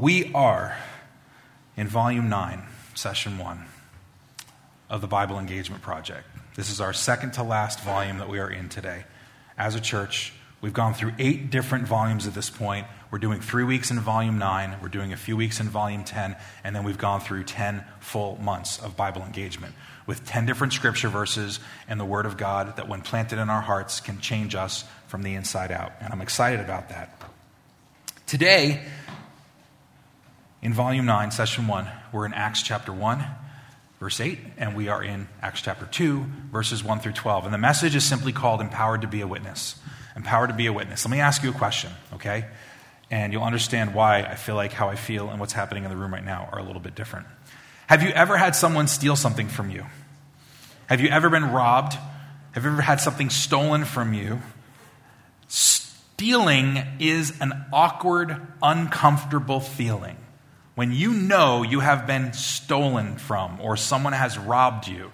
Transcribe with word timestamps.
We 0.00 0.32
are 0.32 0.78
in 1.76 1.86
volume 1.86 2.30
9, 2.30 2.62
session 2.94 3.36
1 3.36 3.66
of 4.88 5.02
the 5.02 5.06
Bible 5.06 5.38
Engagement 5.38 5.82
Project. 5.82 6.26
This 6.56 6.70
is 6.70 6.80
our 6.80 6.94
second 6.94 7.32
to 7.32 7.42
last 7.42 7.80
volume 7.80 8.16
that 8.16 8.30
we 8.30 8.38
are 8.38 8.50
in 8.50 8.70
today. 8.70 9.04
As 9.58 9.74
a 9.74 9.80
church, 9.80 10.32
we've 10.62 10.72
gone 10.72 10.94
through 10.94 11.12
eight 11.18 11.50
different 11.50 11.86
volumes 11.86 12.26
at 12.26 12.32
this 12.32 12.48
point. 12.48 12.86
We're 13.10 13.18
doing 13.18 13.42
three 13.42 13.62
weeks 13.62 13.90
in 13.90 14.00
volume 14.00 14.38
9, 14.38 14.78
we're 14.80 14.88
doing 14.88 15.12
a 15.12 15.18
few 15.18 15.36
weeks 15.36 15.60
in 15.60 15.68
volume 15.68 16.02
10, 16.02 16.34
and 16.64 16.74
then 16.74 16.82
we've 16.82 16.96
gone 16.96 17.20
through 17.20 17.44
10 17.44 17.84
full 17.98 18.38
months 18.40 18.78
of 18.78 18.96
Bible 18.96 19.20
engagement 19.20 19.74
with 20.06 20.24
10 20.24 20.46
different 20.46 20.72
scripture 20.72 21.10
verses 21.10 21.60
and 21.88 22.00
the 22.00 22.06
Word 22.06 22.24
of 22.24 22.38
God 22.38 22.74
that, 22.76 22.88
when 22.88 23.02
planted 23.02 23.38
in 23.38 23.50
our 23.50 23.60
hearts, 23.60 24.00
can 24.00 24.18
change 24.18 24.54
us 24.54 24.86
from 25.08 25.24
the 25.24 25.34
inside 25.34 25.70
out. 25.70 25.92
And 26.00 26.10
I'm 26.10 26.22
excited 26.22 26.60
about 26.60 26.88
that. 26.88 27.22
Today, 28.26 28.80
in 30.62 30.74
volume 30.74 31.06
9, 31.06 31.30
session 31.30 31.66
1, 31.66 31.88
we're 32.12 32.26
in 32.26 32.34
Acts 32.34 32.62
chapter 32.62 32.92
1, 32.92 33.24
verse 33.98 34.20
8, 34.20 34.38
and 34.58 34.76
we 34.76 34.88
are 34.88 35.02
in 35.02 35.26
Acts 35.40 35.62
chapter 35.62 35.86
2, 35.86 36.24
verses 36.52 36.84
1 36.84 37.00
through 37.00 37.12
12. 37.12 37.46
And 37.46 37.54
the 37.54 37.58
message 37.58 37.96
is 37.96 38.04
simply 38.04 38.32
called 38.32 38.60
Empowered 38.60 39.00
to 39.00 39.08
be 39.08 39.22
a 39.22 39.26
Witness. 39.26 39.80
Empowered 40.14 40.50
to 40.50 40.54
be 40.54 40.66
a 40.66 40.72
Witness. 40.72 41.04
Let 41.04 41.10
me 41.10 41.20
ask 41.20 41.42
you 41.42 41.50
a 41.50 41.54
question, 41.54 41.90
okay? 42.12 42.44
And 43.10 43.32
you'll 43.32 43.42
understand 43.42 43.94
why 43.94 44.18
I 44.20 44.34
feel 44.34 44.54
like 44.54 44.72
how 44.72 44.90
I 44.90 44.96
feel 44.96 45.30
and 45.30 45.40
what's 45.40 45.54
happening 45.54 45.84
in 45.84 45.90
the 45.90 45.96
room 45.96 46.12
right 46.12 46.24
now 46.24 46.50
are 46.52 46.58
a 46.58 46.62
little 46.62 46.82
bit 46.82 46.94
different. 46.94 47.26
Have 47.86 48.02
you 48.02 48.10
ever 48.10 48.36
had 48.36 48.54
someone 48.54 48.86
steal 48.86 49.16
something 49.16 49.48
from 49.48 49.70
you? 49.70 49.86
Have 50.88 51.00
you 51.00 51.08
ever 51.08 51.30
been 51.30 51.50
robbed? 51.52 51.94
Have 52.52 52.64
you 52.64 52.70
ever 52.70 52.82
had 52.82 53.00
something 53.00 53.30
stolen 53.30 53.86
from 53.86 54.12
you? 54.12 54.40
Stealing 55.48 56.82
is 56.98 57.40
an 57.40 57.64
awkward, 57.72 58.36
uncomfortable 58.62 59.60
feeling. 59.60 60.18
When 60.80 60.92
you 60.92 61.12
know 61.12 61.62
you 61.62 61.80
have 61.80 62.06
been 62.06 62.32
stolen 62.32 63.18
from 63.18 63.60
or 63.60 63.76
someone 63.76 64.14
has 64.14 64.38
robbed 64.38 64.88
you, 64.88 65.12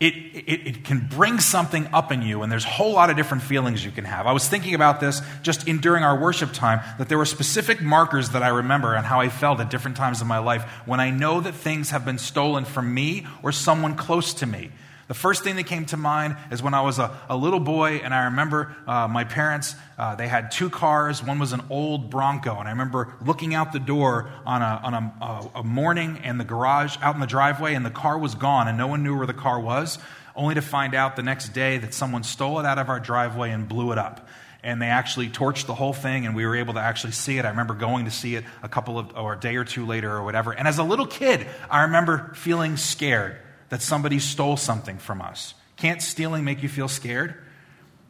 it, 0.00 0.14
it, 0.14 0.66
it, 0.66 0.84
can 0.84 1.06
bring 1.06 1.38
something 1.38 1.86
up 1.92 2.10
in 2.10 2.22
you, 2.22 2.42
and 2.42 2.50
there's 2.50 2.64
a 2.64 2.70
whole 2.70 2.94
lot 2.94 3.08
of 3.08 3.14
different 3.14 3.44
feelings 3.44 3.84
you 3.84 3.92
can 3.92 4.04
have. 4.04 4.26
I 4.26 4.32
was 4.32 4.48
thinking 4.48 4.74
about 4.74 4.98
this 4.98 5.22
just 5.42 5.68
in 5.68 5.78
during 5.78 6.02
our 6.02 6.18
worship 6.18 6.52
time, 6.52 6.80
that 6.98 7.08
there 7.08 7.18
were 7.18 7.24
specific 7.24 7.80
markers 7.80 8.30
that 8.30 8.42
I 8.42 8.48
remember 8.48 8.94
and 8.96 9.06
how 9.06 9.20
I 9.20 9.28
felt 9.28 9.60
at 9.60 9.70
different 9.70 9.96
times 9.96 10.20
in 10.20 10.26
my 10.26 10.38
life 10.38 10.64
when 10.86 10.98
I 10.98 11.10
know 11.10 11.40
that 11.40 11.54
things 11.54 11.90
have 11.90 12.04
been 12.04 12.18
stolen 12.18 12.64
from 12.64 12.92
me 12.92 13.28
or 13.44 13.52
someone 13.52 13.94
close 13.94 14.34
to 14.34 14.46
me. 14.46 14.72
The 15.08 15.14
first 15.14 15.44
thing 15.44 15.54
that 15.56 15.66
came 15.66 15.86
to 15.86 15.96
mind 15.96 16.36
is 16.50 16.62
when 16.62 16.74
I 16.74 16.80
was 16.80 16.98
a, 16.98 17.16
a 17.28 17.36
little 17.36 17.60
boy, 17.60 18.00
and 18.02 18.12
I 18.12 18.24
remember 18.24 18.74
uh, 18.88 19.06
my 19.06 19.22
parents, 19.22 19.76
uh, 19.96 20.16
they 20.16 20.26
had 20.26 20.50
two 20.50 20.68
cars. 20.68 21.22
One 21.22 21.38
was 21.38 21.52
an 21.52 21.62
old 21.70 22.10
Bronco, 22.10 22.58
and 22.58 22.66
I 22.66 22.72
remember 22.72 23.14
looking 23.24 23.54
out 23.54 23.72
the 23.72 23.78
door 23.78 24.28
on, 24.44 24.62
a, 24.62 24.80
on 24.82 24.94
a, 24.94 25.50
a 25.60 25.62
morning 25.62 26.20
in 26.24 26.38
the 26.38 26.44
garage, 26.44 26.96
out 27.00 27.14
in 27.14 27.20
the 27.20 27.26
driveway, 27.28 27.74
and 27.74 27.86
the 27.86 27.90
car 27.90 28.18
was 28.18 28.34
gone, 28.34 28.66
and 28.66 28.76
no 28.76 28.88
one 28.88 29.04
knew 29.04 29.16
where 29.16 29.28
the 29.28 29.34
car 29.34 29.60
was, 29.60 29.98
only 30.34 30.56
to 30.56 30.62
find 30.62 30.92
out 30.92 31.14
the 31.14 31.22
next 31.22 31.50
day 31.50 31.78
that 31.78 31.94
someone 31.94 32.24
stole 32.24 32.58
it 32.58 32.66
out 32.66 32.78
of 32.78 32.88
our 32.88 32.98
driveway 32.98 33.52
and 33.52 33.68
blew 33.68 33.92
it 33.92 33.98
up. 33.98 34.28
And 34.64 34.82
they 34.82 34.86
actually 34.86 35.28
torched 35.28 35.66
the 35.66 35.74
whole 35.74 35.92
thing 35.92 36.26
and 36.26 36.34
we 36.34 36.44
were 36.44 36.56
able 36.56 36.74
to 36.74 36.80
actually 36.80 37.12
see 37.12 37.38
it. 37.38 37.44
I 37.44 37.50
remember 37.50 37.74
going 37.74 38.06
to 38.06 38.10
see 38.10 38.34
it 38.34 38.44
a 38.64 38.68
couple 38.68 38.98
of 38.98 39.16
or 39.16 39.34
a 39.34 39.38
day 39.38 39.54
or 39.54 39.64
two 39.64 39.86
later 39.86 40.10
or 40.10 40.24
whatever. 40.24 40.50
And 40.50 40.66
as 40.66 40.78
a 40.78 40.82
little 40.82 41.06
kid 41.06 41.46
i 41.70 41.82
remember 41.82 42.32
feeling 42.34 42.76
scared 42.76 43.36
that 43.68 43.82
somebody 43.82 44.18
stole 44.18 44.56
something 44.56 44.98
from 44.98 45.20
us. 45.20 45.54
Can't 45.76 46.00
stealing 46.00 46.44
make 46.44 46.62
you 46.62 46.68
feel 46.68 46.88
scared? 46.88 47.34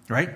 Right? 0.08 0.30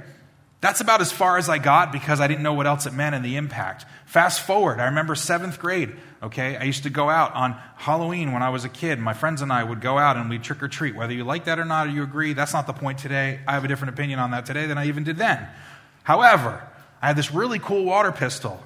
That's 0.60 0.82
about 0.82 1.00
as 1.00 1.10
far 1.10 1.38
as 1.38 1.48
I 1.48 1.58
got 1.58 1.90
because 1.90 2.20
I 2.20 2.26
didn't 2.26 2.42
know 2.42 2.52
what 2.52 2.66
else 2.66 2.84
it 2.84 2.92
meant 2.92 3.14
and 3.14 3.24
the 3.24 3.36
impact. 3.36 3.86
Fast 4.04 4.42
forward, 4.42 4.78
I 4.78 4.86
remember 4.86 5.14
seventh 5.14 5.58
grade, 5.58 5.96
okay? 6.22 6.56
I 6.56 6.64
used 6.64 6.82
to 6.82 6.90
go 6.90 7.08
out 7.08 7.34
on 7.34 7.52
Halloween 7.76 8.32
when 8.32 8.42
I 8.42 8.50
was 8.50 8.64
a 8.66 8.68
kid. 8.68 8.98
My 8.98 9.14
friends 9.14 9.40
and 9.40 9.50
I 9.50 9.64
would 9.64 9.80
go 9.80 9.96
out 9.96 10.18
and 10.18 10.28
we'd 10.28 10.42
trick 10.42 10.62
or 10.62 10.68
treat. 10.68 10.94
Whether 10.94 11.14
you 11.14 11.24
like 11.24 11.46
that 11.46 11.58
or 11.58 11.64
not, 11.64 11.86
or 11.86 11.90
you 11.90 12.02
agree, 12.02 12.34
that's 12.34 12.52
not 12.52 12.66
the 12.66 12.74
point 12.74 12.98
today. 12.98 13.40
I 13.48 13.52
have 13.52 13.64
a 13.64 13.68
different 13.68 13.94
opinion 13.94 14.18
on 14.18 14.32
that 14.32 14.44
today 14.44 14.66
than 14.66 14.76
I 14.76 14.86
even 14.88 15.02
did 15.02 15.16
then. 15.16 15.48
However, 16.02 16.62
I 17.00 17.06
had 17.06 17.16
this 17.16 17.32
really 17.32 17.58
cool 17.58 17.84
water 17.84 18.12
pistol 18.12 18.62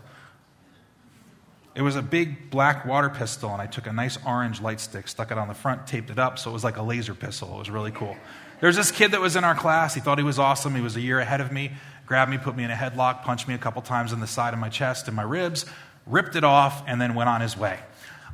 it 1.75 1.83
was 1.83 1.97
a 1.97 2.03
big 2.03 2.51
black 2.51 2.85
water 2.85 3.11
pistol, 3.11 3.51
and 3.53 3.61
I 3.61 3.67
took 3.67 3.87
a 3.87 3.93
nice 3.93 4.17
orange 4.25 4.61
light 4.61 4.81
stick, 4.81 5.09
stuck 5.09 5.33
it 5.33 5.39
on 5.39 5.49
the 5.49 5.55
front, 5.55 5.87
taped 5.87 6.11
it 6.11 6.19
up, 6.19 6.39
so 6.39 6.51
it 6.51 6.53
was 6.53 6.63
like 6.63 6.77
a 6.77 6.83
laser 6.83 7.15
pistol. 7.15 7.55
It 7.55 7.59
was 7.59 7.71
really 7.71 7.91
cool. 7.91 8.17
There's 8.61 8.77
this 8.77 8.93
kid 8.93 9.11
that 9.11 9.21
was 9.21 9.35
in 9.35 9.43
our 9.43 9.55
class. 9.57 9.95
He 9.95 10.01
thought 10.01 10.19
he 10.19 10.25
was 10.25 10.39
awesome. 10.39 10.75
He 10.75 10.81
was 10.81 10.95
a 10.97 11.01
year 11.01 11.19
ahead 11.19 11.41
of 11.41 11.51
me. 11.51 11.73
Grabbed 12.07 12.31
me, 12.31 12.39
put 12.39 12.57
me 12.57 12.65
in 12.65 12.71
a 12.71 12.75
headlock, 12.75 13.23
punched 13.23 13.49
me 13.49 13.55
a 13.55 13.59
couple 13.59 13.83
times 13.83 14.13
in 14.13 14.21
the 14.21 14.27
side 14.27 14.55
of 14.55 14.61
my 14.61 14.69
chest 14.69 15.09
and 15.09 15.17
my 15.17 15.23
ribs, 15.23 15.67
ripped 16.07 16.37
it 16.37 16.45
off, 16.45 16.85
and 16.87 17.01
then 17.01 17.15
went 17.15 17.29
on 17.29 17.41
his 17.41 17.57
way. 17.57 17.79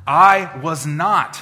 I 0.05 0.59
was 0.61 0.85
not 0.85 1.41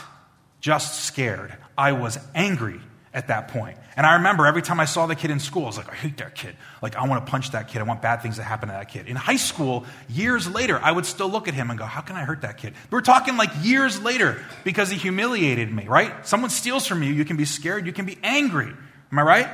just 0.62 1.04
scared, 1.04 1.56
I 1.78 1.94
was 1.94 2.20
angry 2.36 2.80
at 3.14 3.28
that 3.30 3.48
point. 3.48 3.78
And 3.98 4.06
I 4.06 4.16
remember 4.16 4.46
every 4.46 4.62
time 4.62 4.80
I 4.80 4.86
saw 4.86 5.08
the 5.08 5.16
kid 5.16 5.32
in 5.32 5.40
school, 5.40 5.64
I 5.64 5.68
was 5.68 5.78
like, 5.78 5.90
I 5.90 5.96
hate 5.96 6.18
that 6.18 6.36
kid. 6.36 6.56
Like, 6.82 6.96
I 6.96 7.08
want 7.08 7.26
to 7.26 7.30
punch 7.30 7.52
that 7.52 7.68
kid. 7.68 7.80
I 7.80 7.84
want 7.84 8.02
bad 8.02 8.22
things 8.22 8.36
to 8.36 8.44
happen 8.44 8.70
to 8.70 8.74
that 8.74 8.90
kid. 8.90 9.08
In 9.08 9.16
high 9.16 9.36
school, 9.36 9.86
years 10.08 10.48
later, 10.48 10.80
I 10.82 10.92
would 10.92 11.06
still 11.06 11.28
look 11.30 11.48
at 11.48 11.54
him 11.54 11.70
and 11.70 11.80
go, 11.80 11.86
How 11.86 12.02
can 12.02 12.16
I 12.16 12.24
hurt 12.24 12.42
that 12.42 12.58
kid? 12.58 12.74
We're 12.92 13.02
talking 13.02 13.36
like 13.36 13.50
years 13.62 14.02
later 14.02 14.44
because 14.64 14.90
he 14.90 14.98
humiliated 14.98 15.72
me, 15.74 15.88
right? 15.88 16.26
Someone 16.28 16.50
steals 16.50 16.86
from 16.86 17.02
you, 17.02 17.12
you 17.12 17.26
can 17.26 17.36
be 17.36 17.46
scared, 17.46 17.86
you 17.86 17.94
can 17.94 18.06
be 18.06 18.18
angry. 18.24 18.72
Am 19.12 19.20
I 19.20 19.22
right? 19.24 19.50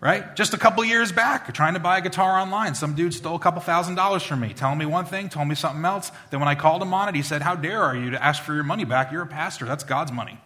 Right? 0.00 0.36
Just 0.36 0.54
a 0.54 0.58
couple 0.58 0.84
years 0.84 1.10
back, 1.10 1.52
trying 1.54 1.74
to 1.74 1.80
buy 1.80 1.98
a 1.98 2.00
guitar 2.00 2.38
online, 2.38 2.76
some 2.76 2.94
dude 2.94 3.12
stole 3.14 3.34
a 3.34 3.40
couple 3.40 3.60
thousand 3.62 3.96
dollars 3.96 4.22
from 4.22 4.38
me, 4.38 4.54
telling 4.54 4.78
me 4.78 4.86
one 4.86 5.06
thing, 5.06 5.28
told 5.28 5.48
me 5.48 5.56
something 5.56 5.84
else. 5.84 6.12
Then 6.30 6.38
when 6.38 6.48
I 6.48 6.54
called 6.54 6.82
him 6.82 6.94
on 6.94 7.08
it, 7.08 7.16
he 7.16 7.22
said, 7.22 7.42
How 7.42 7.56
dare 7.56 7.82
are 7.82 7.96
you 7.96 8.10
to 8.10 8.22
ask 8.22 8.42
for 8.42 8.54
your 8.54 8.62
money 8.62 8.84
back? 8.84 9.10
You're 9.10 9.22
a 9.22 9.26
pastor. 9.26 9.64
That's 9.64 9.82
God's 9.82 10.12
money. 10.12 10.38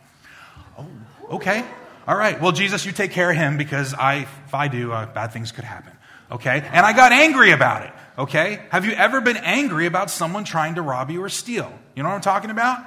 Oh, 0.78 0.87
okay. 1.33 1.65
All 2.06 2.16
right, 2.16 2.40
well, 2.40 2.50
Jesus, 2.50 2.84
you 2.84 2.90
take 2.90 3.12
care 3.12 3.30
of 3.30 3.36
him 3.36 3.56
because 3.56 3.94
I, 3.94 4.26
if 4.46 4.54
I 4.54 4.66
do, 4.66 4.90
uh, 4.90 5.06
bad 5.06 5.32
things 5.32 5.52
could 5.52 5.62
happen. 5.62 5.92
Okay? 6.32 6.68
And 6.72 6.84
I 6.84 6.92
got 6.92 7.12
angry 7.12 7.52
about 7.52 7.84
it. 7.84 7.92
Okay? 8.18 8.60
Have 8.70 8.84
you 8.84 8.92
ever 8.92 9.20
been 9.20 9.36
angry 9.36 9.86
about 9.86 10.10
someone 10.10 10.42
trying 10.42 10.74
to 10.74 10.82
rob 10.82 11.10
you 11.10 11.22
or 11.22 11.28
steal? 11.28 11.72
You 11.94 12.02
know 12.02 12.08
what 12.08 12.16
I'm 12.16 12.20
talking 12.20 12.50
about? 12.50 12.84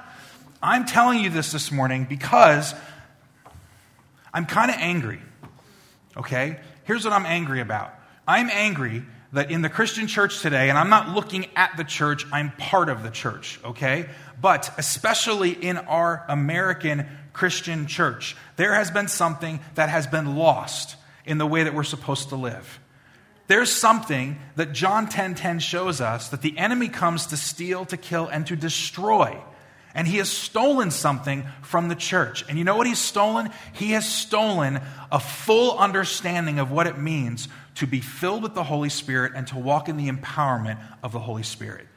I'm 0.61 0.85
telling 0.85 1.21
you 1.21 1.29
this 1.29 1.53
this 1.53 1.71
morning 1.71 2.05
because 2.09 2.73
I'm 4.33 4.45
kind 4.45 4.69
of 4.69 4.77
angry. 4.79 5.21
Okay? 6.17 6.59
Here's 6.83 7.05
what 7.05 7.13
I'm 7.13 7.25
angry 7.25 7.61
about 7.61 7.93
I'm 8.27 8.49
angry 8.49 9.03
that 9.31 9.49
in 9.49 9.61
the 9.61 9.69
Christian 9.69 10.07
church 10.07 10.41
today, 10.41 10.69
and 10.69 10.77
I'm 10.77 10.89
not 10.89 11.09
looking 11.09 11.45
at 11.55 11.77
the 11.77 11.83
church, 11.83 12.25
I'm 12.31 12.51
part 12.51 12.89
of 12.89 13.03
the 13.03 13.09
church, 13.09 13.59
okay? 13.65 14.07
But 14.41 14.73
especially 14.77 15.51
in 15.51 15.77
our 15.77 16.25
American 16.29 17.05
Christian 17.35 17.85
church, 17.85 18.35
there 18.55 18.73
has 18.73 18.89
been 18.89 19.07
something 19.09 19.59
that 19.75 19.89
has 19.89 20.07
been 20.07 20.35
lost 20.35 20.95
in 21.25 21.37
the 21.37 21.45
way 21.45 21.63
that 21.63 21.73
we're 21.73 21.83
supposed 21.83 22.29
to 22.29 22.35
live. 22.35 22.79
There's 23.47 23.71
something 23.71 24.39
that 24.55 24.71
John 24.71 25.05
10:10 25.05 25.11
10, 25.11 25.35
10 25.35 25.59
shows 25.59 26.01
us 26.01 26.29
that 26.29 26.41
the 26.41 26.57
enemy 26.57 26.87
comes 26.87 27.27
to 27.27 27.37
steal, 27.37 27.85
to 27.85 27.97
kill 27.97 28.27
and 28.27 28.47
to 28.47 28.55
destroy. 28.55 29.37
And 29.93 30.07
he 30.07 30.17
has 30.17 30.29
stolen 30.29 30.91
something 30.91 31.45
from 31.61 31.87
the 31.87 31.95
church. 31.95 32.43
And 32.49 32.57
you 32.57 32.63
know 32.63 32.75
what 32.75 32.87
he's 32.87 32.99
stolen? 32.99 33.49
He 33.73 33.91
has 33.91 34.07
stolen 34.07 34.81
a 35.11 35.19
full 35.19 35.77
understanding 35.77 36.59
of 36.59 36.71
what 36.71 36.87
it 36.87 36.97
means 36.97 37.47
to 37.75 37.87
be 37.87 38.01
filled 38.01 38.43
with 38.43 38.55
the 38.55 38.63
Holy 38.63 38.89
Spirit 38.89 39.33
and 39.35 39.47
to 39.47 39.57
walk 39.57 39.87
in 39.87 39.97
the 39.97 40.09
empowerment 40.09 40.79
of 41.03 41.11
the 41.11 41.19
Holy 41.19 41.43
Spirit. 41.43 41.87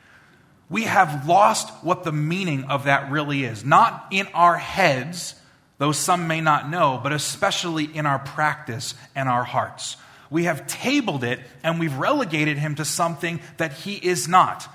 We 0.70 0.82
have 0.82 1.26
lost 1.26 1.70
what 1.82 2.04
the 2.04 2.12
meaning 2.12 2.64
of 2.64 2.84
that 2.84 3.10
really 3.10 3.44
is. 3.44 3.64
Not 3.64 4.06
in 4.10 4.26
our 4.34 4.56
heads, 4.56 5.34
though 5.78 5.92
some 5.92 6.26
may 6.26 6.40
not 6.40 6.68
know, 6.68 7.00
but 7.02 7.12
especially 7.12 7.84
in 7.84 8.04
our 8.04 8.18
practice 8.18 8.94
and 9.14 9.28
our 9.28 9.44
hearts. 9.44 9.96
We 10.30 10.44
have 10.44 10.66
tabled 10.66 11.24
it 11.24 11.40
and 11.62 11.80
we've 11.80 11.96
relegated 11.96 12.58
him 12.58 12.74
to 12.74 12.84
something 12.84 13.40
that 13.56 13.72
he 13.72 13.94
is 13.94 14.28
not. 14.28 14.68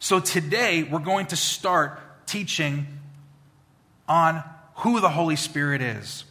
So 0.00 0.18
today 0.18 0.82
we're 0.82 0.98
going 0.98 1.26
to 1.26 1.36
start 1.36 2.00
teaching 2.26 2.86
on 4.08 4.42
who 4.76 5.00
the 5.00 5.10
Holy 5.10 5.36
Spirit 5.36 5.82
is 5.82 6.24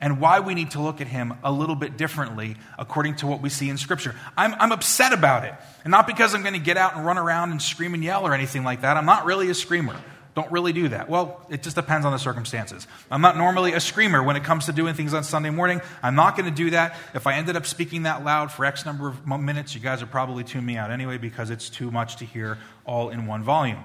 and 0.00 0.20
why 0.20 0.40
we 0.40 0.54
need 0.54 0.70
to 0.72 0.80
look 0.80 1.00
at 1.00 1.06
him 1.06 1.34
a 1.44 1.52
little 1.52 1.74
bit 1.74 1.96
differently 1.96 2.56
according 2.78 3.16
to 3.16 3.26
what 3.26 3.42
we 3.42 3.50
see 3.50 3.68
in 3.68 3.76
Scripture. 3.76 4.14
I'm, 4.36 4.54
I'm 4.54 4.72
upset 4.72 5.12
about 5.12 5.44
it. 5.44 5.54
And 5.84 5.90
not 5.90 6.06
because 6.06 6.34
I'm 6.34 6.42
going 6.42 6.54
to 6.54 6.60
get 6.60 6.76
out 6.76 6.96
and 6.96 7.04
run 7.04 7.18
around 7.18 7.50
and 7.50 7.60
scream 7.60 7.94
and 7.94 8.02
yell 8.02 8.26
or 8.26 8.34
anything 8.34 8.64
like 8.64 8.80
that. 8.80 8.96
I'm 8.96 9.06
not 9.06 9.24
really 9.26 9.50
a 9.50 9.54
screamer. 9.54 9.96
Don't 10.34 10.50
really 10.52 10.72
do 10.72 10.88
that. 10.88 11.08
Well, 11.08 11.44
it 11.50 11.62
just 11.62 11.74
depends 11.74 12.06
on 12.06 12.12
the 12.12 12.18
circumstances. 12.18 12.86
I'm 13.10 13.20
not 13.20 13.36
normally 13.36 13.72
a 13.72 13.80
screamer 13.80 14.22
when 14.22 14.36
it 14.36 14.44
comes 14.44 14.66
to 14.66 14.72
doing 14.72 14.94
things 14.94 15.12
on 15.12 15.24
Sunday 15.24 15.50
morning. 15.50 15.80
I'm 16.02 16.14
not 16.14 16.36
going 16.36 16.48
to 16.48 16.54
do 16.54 16.70
that. 16.70 16.96
If 17.14 17.26
I 17.26 17.34
ended 17.34 17.56
up 17.56 17.66
speaking 17.66 18.04
that 18.04 18.24
loud 18.24 18.52
for 18.52 18.64
X 18.64 18.86
number 18.86 19.08
of 19.08 19.26
minutes, 19.26 19.74
you 19.74 19.80
guys 19.80 20.00
would 20.00 20.10
probably 20.10 20.44
tune 20.44 20.64
me 20.64 20.76
out 20.76 20.90
anyway 20.92 21.18
because 21.18 21.50
it's 21.50 21.68
too 21.68 21.90
much 21.90 22.16
to 22.16 22.24
hear 22.24 22.58
all 22.86 23.10
in 23.10 23.26
one 23.26 23.42
volume. 23.42 23.82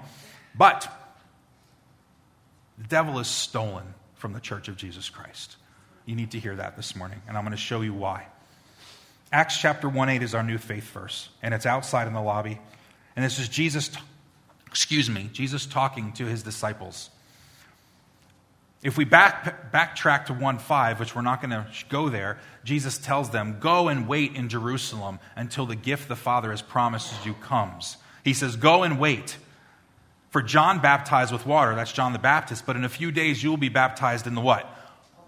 But 0.55 0.87
the 2.77 2.87
devil 2.87 3.19
is 3.19 3.27
stolen 3.27 3.95
from 4.13 4.33
the 4.33 4.39
church 4.39 4.67
of 4.67 4.77
Jesus 4.77 5.09
Christ. 5.09 5.57
You 6.05 6.15
need 6.15 6.31
to 6.31 6.39
hear 6.39 6.55
that 6.55 6.75
this 6.75 6.95
morning, 6.95 7.21
and 7.27 7.37
I'm 7.37 7.43
going 7.43 7.51
to 7.51 7.57
show 7.57 7.81
you 7.81 7.93
why. 7.93 8.27
Acts 9.31 9.57
chapter 9.57 9.89
1 9.89 10.09
8 10.09 10.23
is 10.23 10.35
our 10.35 10.43
new 10.43 10.57
faith 10.57 10.89
verse, 10.91 11.29
and 11.41 11.53
it's 11.53 11.65
outside 11.65 12.07
in 12.07 12.13
the 12.13 12.21
lobby. 12.21 12.59
And 13.15 13.25
this 13.25 13.39
is 13.39 13.49
Jesus 13.49 13.89
t- 13.89 13.99
Excuse 14.67 15.09
me, 15.09 15.29
Jesus 15.31 15.65
talking 15.65 16.11
to 16.13 16.25
his 16.25 16.43
disciples. 16.43 17.09
If 18.83 18.97
we 18.97 19.05
back, 19.05 19.71
backtrack 19.71 20.25
to 20.25 20.33
1 20.33 20.59
5, 20.59 20.99
which 20.99 21.15
we're 21.15 21.21
not 21.21 21.41
going 21.41 21.51
to 21.51 21.65
go 21.87 22.09
there, 22.09 22.39
Jesus 22.65 22.97
tells 22.97 23.29
them, 23.29 23.57
Go 23.59 23.87
and 23.87 24.05
wait 24.05 24.35
in 24.35 24.49
Jerusalem 24.49 25.19
until 25.35 25.65
the 25.65 25.77
gift 25.77 26.09
the 26.09 26.15
Father 26.15 26.51
has 26.51 26.61
promised 26.61 27.25
you 27.25 27.33
comes. 27.35 27.97
He 28.23 28.33
says, 28.33 28.57
Go 28.57 28.83
and 28.83 28.99
wait. 28.99 29.37
For 30.29 30.41
John 30.41 30.79
baptized 30.79 31.31
with 31.31 31.45
water, 31.45 31.73
that's 31.73 31.93
John 31.93 32.11
the 32.11 32.19
Baptist, 32.19 32.65
but 32.65 32.75
in 32.75 32.83
a 32.83 32.89
few 32.89 33.11
days 33.11 33.41
you 33.41 33.49
will 33.49 33.57
be 33.57 33.69
baptized 33.69 34.27
in 34.27 34.35
the 34.35 34.41
what? 34.41 34.69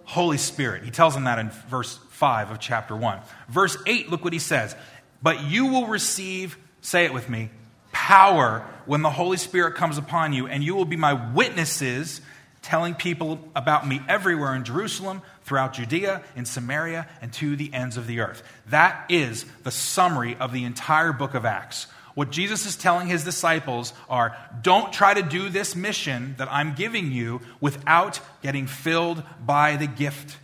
Holy 0.07 0.37
Spirit. 0.37 0.85
He 0.85 0.89
tells 0.89 1.13
them 1.13 1.25
that 1.25 1.37
in 1.37 1.49
verse 1.67 1.99
5 2.11 2.51
of 2.51 2.59
chapter 2.59 2.95
1. 2.95 3.19
Verse 3.49 3.77
8, 3.85 4.09
look 4.09 4.23
what 4.23 4.31
he 4.31 4.39
says. 4.39 4.73
But 5.21 5.43
you 5.43 5.67
will 5.67 5.87
receive, 5.87 6.57
say 6.79 7.03
it 7.03 7.13
with 7.13 7.29
me, 7.29 7.49
power 7.91 8.65
when 8.85 9.01
the 9.01 9.09
Holy 9.09 9.35
Spirit 9.35 9.75
comes 9.75 9.97
upon 9.97 10.31
you, 10.31 10.47
and 10.47 10.63
you 10.63 10.75
will 10.75 10.85
be 10.85 10.95
my 10.95 11.13
witnesses 11.33 12.21
telling 12.61 12.95
people 12.95 13.39
about 13.53 13.85
me 13.85 13.99
everywhere 14.07 14.55
in 14.55 14.63
Jerusalem, 14.63 15.21
throughout 15.43 15.73
Judea, 15.73 16.23
in 16.37 16.45
Samaria, 16.45 17.05
and 17.21 17.33
to 17.33 17.57
the 17.57 17.73
ends 17.73 17.97
of 17.97 18.07
the 18.07 18.21
earth. 18.21 18.43
That 18.67 19.05
is 19.09 19.45
the 19.63 19.71
summary 19.71 20.37
of 20.37 20.53
the 20.53 20.63
entire 20.63 21.11
book 21.11 21.33
of 21.33 21.43
Acts. 21.43 21.87
What 22.17 22.31
Jesus 22.31 22.65
is 22.65 22.75
telling 22.75 23.05
his 23.05 23.23
disciples 23.23 23.93
are 24.09 24.35
don't 24.63 24.91
try 24.91 25.13
to 25.13 25.21
do 25.21 25.49
this 25.49 25.75
mission 25.75 26.33
that 26.39 26.51
I'm 26.51 26.73
giving 26.73 27.11
you 27.11 27.41
without 27.61 28.19
getting 28.41 28.65
filled 28.65 29.21
by 29.45 29.75
the 29.75 29.85
gift. 29.85 30.37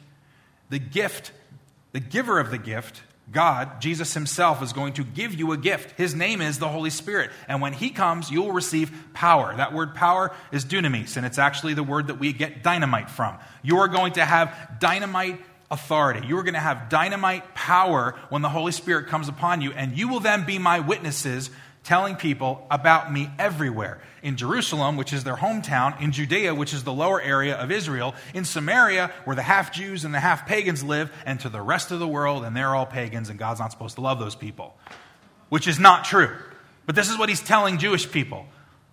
The 0.69 0.77
gift, 0.77 1.31
the 1.91 1.99
giver 1.99 2.39
of 2.39 2.51
the 2.51 2.59
gift, 2.59 3.01
God, 3.31 3.81
Jesus 3.81 4.13
himself, 4.13 4.61
is 4.61 4.71
going 4.71 4.93
to 4.93 5.03
give 5.03 5.33
you 5.33 5.51
a 5.51 5.57
gift. 5.57 5.97
His 5.97 6.13
name 6.13 6.41
is 6.41 6.59
the 6.59 6.67
Holy 6.67 6.91
Spirit. 6.91 7.31
And 7.47 7.59
when 7.59 7.73
he 7.73 7.89
comes, 7.89 8.29
you 8.29 8.43
will 8.43 8.51
receive 8.51 8.91
power. 9.15 9.55
That 9.57 9.73
word 9.73 9.95
power 9.95 10.31
is 10.51 10.65
dunamis, 10.65 11.17
and 11.17 11.25
it's 11.25 11.39
actually 11.39 11.73
the 11.73 11.81
word 11.81 12.05
that 12.05 12.19
we 12.19 12.33
get 12.33 12.61
dynamite 12.61 13.09
from. 13.09 13.35
You 13.63 13.79
are 13.79 13.87
going 13.87 14.13
to 14.13 14.23
have 14.23 14.77
dynamite 14.79 15.41
authority. 15.73 16.27
You 16.27 16.37
are 16.37 16.43
going 16.43 16.53
to 16.53 16.59
have 16.59 16.87
dynamite 16.87 17.55
power 17.55 18.13
when 18.29 18.43
the 18.43 18.49
Holy 18.49 18.71
Spirit 18.71 19.07
comes 19.07 19.27
upon 19.27 19.61
you, 19.61 19.71
and 19.71 19.97
you 19.97 20.07
will 20.07 20.19
then 20.19 20.45
be 20.45 20.59
my 20.59 20.79
witnesses 20.79 21.49
telling 21.83 22.15
people 22.15 22.65
about 22.71 23.11
me 23.11 23.29
everywhere 23.37 24.01
in 24.21 24.37
Jerusalem, 24.37 24.95
which 24.95 25.11
is 25.11 25.25
their 25.25 25.35
hometown, 25.35 26.01
in 26.01 26.13
Judea, 26.13 26.55
which 26.55 26.73
is 26.73 26.83
the 26.83 26.93
lower 26.93 27.21
area 27.21 27.55
of 27.55 27.71
Israel, 27.71 28.15
in 28.33 28.45
Samaria, 28.45 29.11
where 29.25 29.35
the 29.35 29.43
half 29.43 29.73
Jews 29.73 30.05
and 30.05 30.13
the 30.13 30.19
half 30.19 30.47
pagans 30.47 30.81
live, 30.83 31.11
and 31.25 31.39
to 31.41 31.49
the 31.49 31.61
rest 31.61 31.91
of 31.91 31.99
the 31.99 32.07
world, 32.07 32.45
and 32.45 32.55
they're 32.55 32.73
all 32.73 32.85
pagans, 32.85 33.29
and 33.29 33.37
God's 33.37 33.59
not 33.59 33.71
supposed 33.71 33.95
to 33.95 34.01
love 34.01 34.19
those 34.19 34.35
people, 34.35 34.77
which 35.49 35.67
is 35.67 35.77
not 35.77 36.05
true. 36.05 36.33
But 36.85 36.95
this 36.95 37.09
is 37.09 37.17
what 37.17 37.29
he's 37.29 37.41
telling 37.41 37.77
Jewish 37.77 38.09
people. 38.09 38.45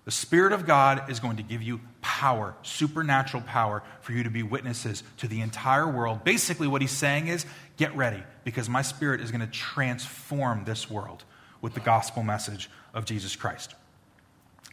The 0.04 0.10
Spirit 0.10 0.52
of 0.52 0.66
God 0.66 1.10
is 1.10 1.20
going 1.20 1.37
to 1.37 1.42
give 1.44 1.62
you 1.62 1.81
power, 2.00 2.56
supernatural 2.62 3.44
power, 3.44 3.84
for 4.00 4.12
you 4.12 4.25
to 4.25 4.31
be 4.31 4.42
witnesses 4.42 5.04
to 5.19 5.28
the 5.28 5.42
entire 5.42 5.88
world. 5.88 6.25
Basically, 6.25 6.66
what 6.66 6.81
he's 6.81 6.90
saying 6.90 7.28
is 7.28 7.46
get 7.76 7.94
ready, 7.94 8.22
because 8.42 8.69
my 8.69 8.82
Spirit 8.82 9.20
is 9.20 9.31
going 9.31 9.42
to 9.42 9.46
transform 9.46 10.64
this 10.64 10.90
world 10.90 11.22
with 11.60 11.75
the 11.75 11.81
gospel 11.81 12.22
message 12.22 12.69
of 12.94 13.04
Jesus 13.04 13.37
Christ. 13.37 13.75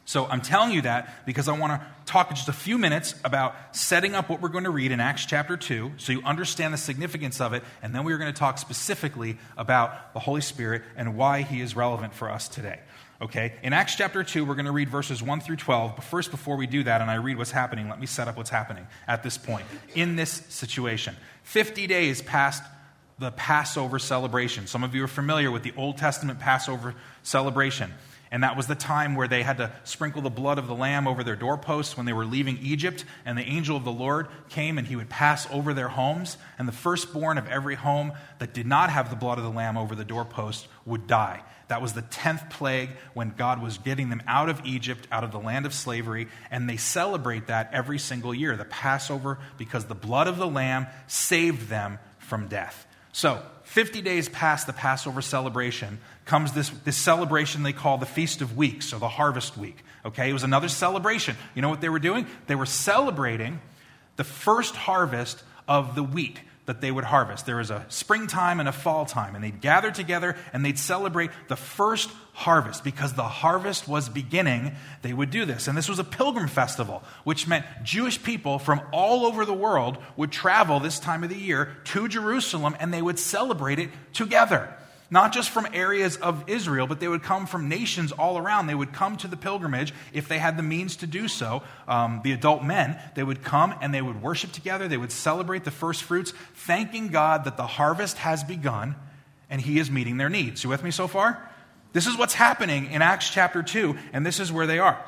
So 0.07 0.25
I'm 0.25 0.39
telling 0.39 0.71
you 0.71 0.83
that 0.83 1.25
because 1.25 1.49
I 1.49 1.59
want 1.59 1.73
to 1.73 1.85
talk 2.05 2.29
just 2.29 2.47
a 2.47 2.53
few 2.53 2.77
minutes 2.77 3.13
about 3.25 3.55
setting 3.75 4.15
up 4.15 4.29
what 4.29 4.41
we're 4.41 4.47
going 4.47 4.63
to 4.63 4.69
read 4.69 4.93
in 4.93 5.01
Acts 5.01 5.25
chapter 5.25 5.57
2 5.57 5.91
so 5.97 6.13
you 6.13 6.21
understand 6.23 6.73
the 6.73 6.77
significance 6.77 7.41
of 7.41 7.51
it, 7.51 7.61
and 7.81 7.93
then 7.93 8.05
we're 8.05 8.17
going 8.17 8.31
to 8.31 8.39
talk 8.39 8.57
specifically 8.57 9.37
about 9.57 10.13
the 10.13 10.19
Holy 10.19 10.39
Spirit 10.39 10.83
and 10.95 11.17
why 11.17 11.41
he 11.41 11.59
is 11.59 11.75
relevant 11.75 12.13
for 12.13 12.31
us 12.31 12.47
today. 12.47 12.79
Okay? 13.21 13.55
In 13.63 13.73
Acts 13.73 13.95
chapter 13.95 14.23
2, 14.23 14.45
we're 14.45 14.55
going 14.55 14.65
to 14.65 14.71
read 14.71 14.87
verses 14.87 15.21
1 15.21 15.41
through 15.41 15.57
12. 15.57 15.95
But 15.97 16.05
first, 16.05 16.31
before 16.31 16.55
we 16.55 16.67
do 16.67 16.83
that 16.83 17.01
and 17.01 17.11
I 17.11 17.15
read 17.15 17.37
what's 17.37 17.51
happening, 17.51 17.89
let 17.89 17.99
me 17.99 18.05
set 18.05 18.29
up 18.29 18.37
what's 18.37 18.49
happening 18.49 18.87
at 19.09 19.23
this 19.23 19.37
point 19.37 19.65
in 19.93 20.15
this 20.15 20.31
situation. 20.47 21.17
50 21.43 21.85
days 21.85 22.21
past 22.21 22.63
the 23.19 23.31
Passover 23.31 23.99
celebration. 23.99 24.67
Some 24.67 24.83
of 24.83 24.93
you 24.93 25.03
are 25.03 25.07
familiar 25.07 25.49
with 25.51 25.63
the 25.63 25.73
Old 25.75 25.97
Testament 25.97 26.39
Passover 26.39 26.95
celebration. 27.23 27.93
And 28.29 28.43
that 28.43 28.57
was 28.57 28.67
the 28.67 28.75
time 28.75 29.15
where 29.15 29.27
they 29.27 29.41
had 29.41 29.57
to 29.57 29.71
sprinkle 29.83 30.21
the 30.21 30.29
blood 30.29 30.57
of 30.57 30.67
the 30.67 30.75
lamb 30.75 31.07
over 31.07 31.23
their 31.23 31.35
doorposts 31.35 31.95
when 31.95 32.05
they 32.05 32.13
were 32.13 32.25
leaving 32.25 32.57
Egypt. 32.61 33.05
And 33.25 33.37
the 33.37 33.43
angel 33.43 33.77
of 33.77 33.85
the 33.85 33.91
Lord 33.91 34.27
came 34.49 34.77
and 34.77 34.85
he 34.85 34.95
would 34.95 35.09
pass 35.09 35.47
over 35.51 35.73
their 35.73 35.87
homes. 35.87 36.37
And 36.59 36.67
the 36.67 36.73
firstborn 36.73 37.37
of 37.37 37.47
every 37.47 37.75
home 37.75 38.11
that 38.39 38.53
did 38.53 38.67
not 38.67 38.89
have 38.89 39.09
the 39.09 39.15
blood 39.15 39.37
of 39.37 39.45
the 39.45 39.49
lamb 39.49 39.77
over 39.77 39.95
the 39.95 40.03
doorpost 40.03 40.67
would 40.85 41.07
die. 41.07 41.41
That 41.69 41.81
was 41.81 41.93
the 41.93 42.01
10th 42.01 42.49
plague 42.49 42.91
when 43.13 43.33
God 43.35 43.61
was 43.61 43.77
getting 43.77 44.09
them 44.09 44.23
out 44.27 44.49
of 44.49 44.61
Egypt, 44.65 45.07
out 45.11 45.23
of 45.23 45.31
the 45.31 45.39
land 45.39 45.65
of 45.65 45.73
slavery. 45.73 46.27
And 46.49 46.69
they 46.69 46.77
celebrate 46.77 47.47
that 47.47 47.69
every 47.73 47.99
single 47.99 48.33
year, 48.33 48.55
the 48.55 48.65
Passover, 48.65 49.37
because 49.57 49.85
the 49.85 49.95
blood 49.95 50.27
of 50.27 50.37
the 50.37 50.47
lamb 50.47 50.87
saved 51.07 51.69
them 51.69 51.99
from 52.19 52.47
death. 52.47 52.86
So, 53.17 53.41
50 53.63 54.03
days 54.03 54.29
past 54.29 54.67
the 54.67 54.73
Passover 54.73 55.23
celebration 55.23 55.97
comes 56.25 56.51
this, 56.51 56.69
this 56.85 56.95
celebration 56.95 57.63
they 57.63 57.73
call 57.73 57.97
the 57.97 58.05
Feast 58.05 58.43
of 58.43 58.55
Weeks 58.55 58.93
or 58.93 58.99
the 58.99 59.07
Harvest 59.07 59.57
Week. 59.57 59.77
Okay, 60.05 60.29
it 60.29 60.33
was 60.33 60.43
another 60.43 60.69
celebration. 60.69 61.35
You 61.55 61.63
know 61.63 61.69
what 61.69 61.81
they 61.81 61.89
were 61.89 61.97
doing? 61.97 62.27
They 62.45 62.53
were 62.53 62.67
celebrating 62.67 63.59
the 64.17 64.23
first 64.23 64.75
harvest 64.75 65.41
of 65.67 65.95
the 65.95 66.03
wheat 66.03 66.39
that 66.67 66.81
they 66.81 66.91
would 66.91 67.05
harvest. 67.05 67.45
There 67.45 67.55
was 67.55 67.71
a 67.71 67.85
springtime 67.87 68.59
and 68.59 68.69
a 68.69 68.73
fall 68.73 69.05
time, 69.05 69.35
and 69.35 69.43
they'd 69.43 69.61
gather 69.61 69.89
together 69.89 70.35
and 70.53 70.63
they'd 70.63 70.77
celebrate 70.77 71.31
the 71.47 71.55
first 71.55 72.11
harvest 72.33 72.83
because 72.83 73.13
the 73.13 73.23
harvest 73.23 73.87
was 73.87 74.09
beginning. 74.09 74.75
They 75.01 75.13
would 75.13 75.31
do 75.31 75.45
this. 75.45 75.67
And 75.67 75.77
this 75.77 75.89
was 75.89 75.97
a 75.97 76.03
pilgrim 76.03 76.49
festival, 76.49 77.03
which 77.23 77.47
meant 77.47 77.65
Jewish 77.83 78.21
people 78.21 78.59
from 78.59 78.81
all 78.91 79.25
over 79.25 79.45
the 79.45 79.53
world 79.53 79.97
would 80.17 80.31
travel 80.31 80.79
this 80.79 80.99
time 80.99 81.23
of 81.23 81.29
the 81.29 81.35
year 81.35 81.75
to 81.85 82.07
Jerusalem 82.07 82.75
and 82.79 82.93
they 82.93 83.01
would 83.01 83.17
celebrate 83.17 83.79
it 83.79 83.89
together 84.13 84.76
not 85.09 85.33
just 85.33 85.49
from 85.49 85.67
areas 85.73 86.17
of 86.17 86.49
Israel, 86.49 86.87
but 86.87 86.99
they 86.99 87.07
would 87.07 87.23
come 87.23 87.45
from 87.45 87.69
nations 87.69 88.11
all 88.11 88.37
around. 88.37 88.67
They 88.67 88.75
would 88.75 88.91
come 88.91 89.15
to 89.17 89.27
the 89.27 89.37
pilgrimage 89.37 89.93
if 90.13 90.27
they 90.27 90.37
had 90.37 90.57
the 90.57 90.63
means 90.63 90.97
to 90.97 91.07
do 91.07 91.27
so. 91.27 91.63
Um, 91.87 92.21
the 92.23 92.33
adult 92.33 92.63
men, 92.63 92.99
they 93.15 93.23
would 93.23 93.43
come 93.43 93.73
and 93.81 93.93
they 93.93 94.01
would 94.01 94.21
worship 94.21 94.51
together. 94.51 94.87
They 94.87 94.97
would 94.97 95.11
celebrate 95.11 95.63
the 95.63 95.71
first 95.71 96.03
fruits, 96.03 96.33
thanking 96.55 97.07
God 97.07 97.45
that 97.45 97.57
the 97.57 97.67
harvest 97.67 98.17
has 98.17 98.43
begun 98.43 98.95
and 99.49 99.61
He 99.61 99.79
is 99.79 99.89
meeting 99.89 100.17
their 100.17 100.29
needs. 100.29 100.63
You 100.63 100.69
with 100.69 100.83
me 100.83 100.91
so 100.91 101.07
far? 101.07 101.49
This 101.93 102.07
is 102.07 102.17
what's 102.17 102.33
happening 102.33 102.91
in 102.91 103.01
Acts 103.01 103.29
chapter 103.29 103.63
2, 103.63 103.97
and 104.13 104.25
this 104.25 104.39
is 104.39 104.51
where 104.51 104.67
they 104.67 104.79
are. 104.79 105.03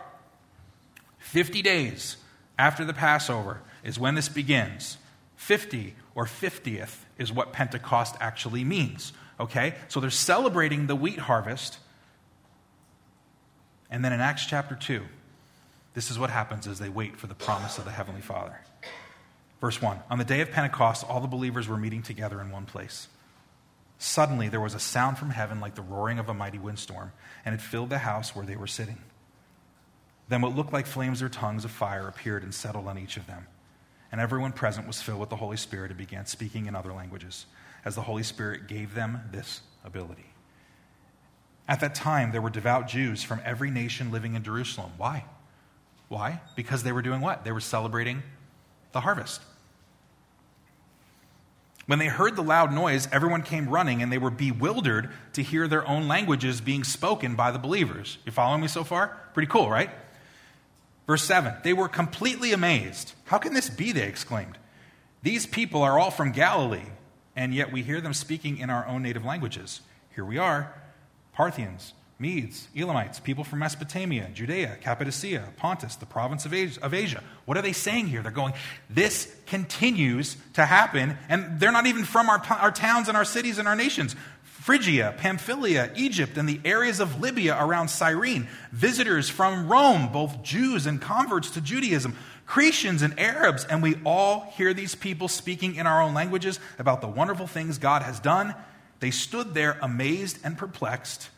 50 1.20 1.62
days 1.62 2.18
after 2.58 2.86
the 2.86 2.94
Passover 2.94 3.62
is 3.84 4.00
when 4.00 4.16
this 4.16 4.30
begins. 4.30 4.98
50 5.36 5.94
or 6.16 6.26
50th 6.26 7.00
is 7.18 7.32
what 7.32 7.54
Pentecost 7.54 8.16
actually 8.20 8.64
means. 8.64 9.14
Okay? 9.40 9.76
So 9.88 10.00
they're 10.00 10.10
celebrating 10.10 10.88
the 10.88 10.96
wheat 10.96 11.20
harvest. 11.20 11.78
And 13.90 14.04
then 14.04 14.14
in 14.14 14.20
Acts 14.20 14.46
chapter 14.46 14.76
2, 14.76 15.04
this 15.94 16.12
is 16.12 16.20
what 16.20 16.30
happens 16.30 16.68
as 16.68 16.80
they 16.80 16.90
wait 16.90 17.18
for 17.18 17.28
the 17.28 17.36
promise 17.36 17.78
of 17.78 17.86
the 17.86 17.92
Heavenly 17.92 18.22
Father. 18.22 18.60
Verse 19.62 19.82
1 19.82 20.00
On 20.10 20.18
the 20.18 20.26
day 20.26 20.42
of 20.42 20.52
Pentecost, 20.52 21.06
all 21.08 21.20
the 21.20 21.28
believers 21.28 21.68
were 21.68 21.78
meeting 21.78 22.02
together 22.02 22.42
in 22.42 22.52
one 22.52 22.66
place. 22.66 23.08
Suddenly, 23.98 24.48
there 24.48 24.62
was 24.62 24.76
a 24.76 24.80
sound 24.80 25.18
from 25.18 25.32
heaven 25.32 25.60
like 25.60 25.76
the 25.76 25.82
roaring 25.82 26.20
of 26.20 26.30
a 26.30 26.34
mighty 26.34 26.58
windstorm, 26.58 27.12
and 27.44 27.54
it 27.54 27.62
filled 27.62 27.90
the 27.90 27.98
house 27.98 28.34
where 28.34 28.46
they 28.46 28.56
were 28.56 28.68
sitting. 28.68 29.00
Then 30.30 30.42
what 30.42 30.56
looked 30.56 30.72
like 30.72 30.86
flames 30.86 31.22
or 31.22 31.28
tongues 31.28 31.66
of 31.66 31.72
fire 31.72 32.08
appeared 32.08 32.44
and 32.44 32.54
settled 32.54 32.88
on 32.88 32.98
each 32.98 33.18
of 33.18 33.28
them. 33.28 33.48
And 34.12 34.22
everyone 34.22 34.54
present 34.54 34.88
was 34.88 35.02
filled 35.02 35.20
with 35.20 35.30
the 35.30 35.36
Holy 35.36 35.58
Spirit 35.58 35.92
and 35.92 35.98
began 35.98 36.26
speaking 36.26 36.68
in 36.68 36.76
other 36.76 36.94
languages 36.94 37.46
as 37.90 37.96
the 37.96 38.02
Holy 38.04 38.22
Spirit 38.22 38.68
gave 38.68 38.94
them 38.94 39.20
this 39.32 39.62
ability. 39.84 40.28
At 41.68 41.80
that 41.80 41.96
time, 41.96 42.32
there 42.32 42.42
were 42.42 42.52
devout 42.52 42.88
Jews 42.88 43.24
from 43.24 43.42
every 43.44 43.72
nation 43.72 44.12
living 44.12 44.36
in 44.36 44.44
Jerusalem. 44.44 44.92
Why? 44.96 45.26
Why? 46.08 46.40
Because 46.56 46.84
they 46.84 46.92
were 46.92 47.02
doing 47.02 47.20
what? 47.20 47.44
They 47.44 47.52
were 47.52 47.60
celebrating 47.60 48.22
the 48.92 49.00
harvest. 49.00 49.42
When 51.88 51.98
they 51.98 52.06
heard 52.06 52.36
the 52.36 52.44
loud 52.44 52.72
noise, 52.72 53.08
everyone 53.12 53.42
came 53.42 53.68
running 53.68 54.04
and 54.04 54.12
they 54.12 54.20
were 54.20 54.30
bewildered 54.30 55.10
to 55.34 55.42
hear 55.42 55.68
their 55.68 55.88
own 55.88 56.08
languages 56.08 56.62
being 56.62 56.84
spoken 56.84 57.36
by 57.36 57.50
the 57.50 57.58
believers. 57.58 58.20
You 58.24 58.32
following 58.32 58.62
me 58.62 58.68
so 58.68 58.84
far? 58.84 59.18
Pretty 59.34 59.48
cool, 59.48 59.68
right? 59.68 59.90
Verse 61.08 61.24
7 61.24 61.56
They 61.64 61.74
were 61.74 61.88
completely 61.88 62.52
amazed. 62.52 63.14
How 63.26 63.40
can 63.40 63.56
this 63.56 63.68
be? 63.68 63.94
They 63.94 64.08
exclaimed. 64.08 64.60
These 65.24 65.48
people 65.48 65.82
are 65.82 65.98
all 65.98 66.12
from 66.12 66.34
Galilee 66.34 66.86
and 67.40 67.54
yet 67.54 67.72
we 67.72 67.82
hear 67.84 68.02
them 68.02 68.14
speaking 68.14 68.58
in 68.58 68.70
our 68.70 68.86
own 68.86 69.02
native 69.02 69.24
languages. 69.24 69.80
Here 70.14 70.26
we 70.26 70.38
are 70.38 70.74
Parthians, 71.32 71.94
Medes, 72.20 72.68
Elamites, 72.76 73.22
people 73.22 73.46
from 73.46 73.60
Mesopotamia, 73.60 74.30
Judea, 74.34 74.76
Cappadocia, 74.82 75.46
Pontus, 75.56 75.96
the 75.96 76.06
province 76.06 76.46
of 76.46 76.54
Asia. 76.94 77.24
What 77.46 77.56
are 77.58 77.62
they 77.62 77.72
saying 77.72 78.08
here? 78.08 78.22
They're 78.22 78.34
going, 78.34 78.56
this 78.90 79.34
continues 79.46 80.36
to 80.56 80.66
happen, 80.66 81.18
and 81.30 81.62
they're 81.62 81.72
not 81.72 81.86
even 81.86 82.04
from 82.04 82.30
our, 82.30 82.44
our 82.60 82.72
towns 82.72 83.08
and 83.08 83.16
our 83.16 83.24
cities 83.24 83.58
and 83.58 83.70
our 83.70 83.76
nations. 83.78 84.18
Phrygia, 84.44 85.16
Pamphylia, 85.18 85.94
Egypt, 85.96 86.38
and 86.38 86.48
the 86.48 86.60
areas 86.66 87.00
of 87.00 87.22
Libya 87.22 87.58
around 87.58 87.88
Cyrene, 87.88 88.50
visitors 88.74 89.30
from 89.30 89.70
Rome, 89.70 90.12
both 90.12 90.44
Jews 90.44 90.86
and 90.86 91.02
converts 91.02 91.52
to 91.52 91.62
Judaism, 91.62 92.18
Cretians 92.50 93.04
and 93.04 93.20
Arabs, 93.20 93.64
and 93.66 93.84
we 93.84 93.98
all 94.04 94.52
hear 94.58 94.74
these 94.74 94.96
people 94.96 95.28
speaking 95.28 95.76
in 95.76 95.86
our 95.86 96.02
own 96.02 96.16
languages 96.16 96.60
about 96.80 97.00
the 97.00 97.08
wonderful 97.08 97.46
things 97.46 97.78
God 97.78 98.02
has 98.02 98.20
done. 98.20 98.56
They 99.02 99.12
stood 99.12 99.54
there 99.54 99.78
amazed 99.84 100.40
and 100.44 100.58
perplexed. 100.58 101.30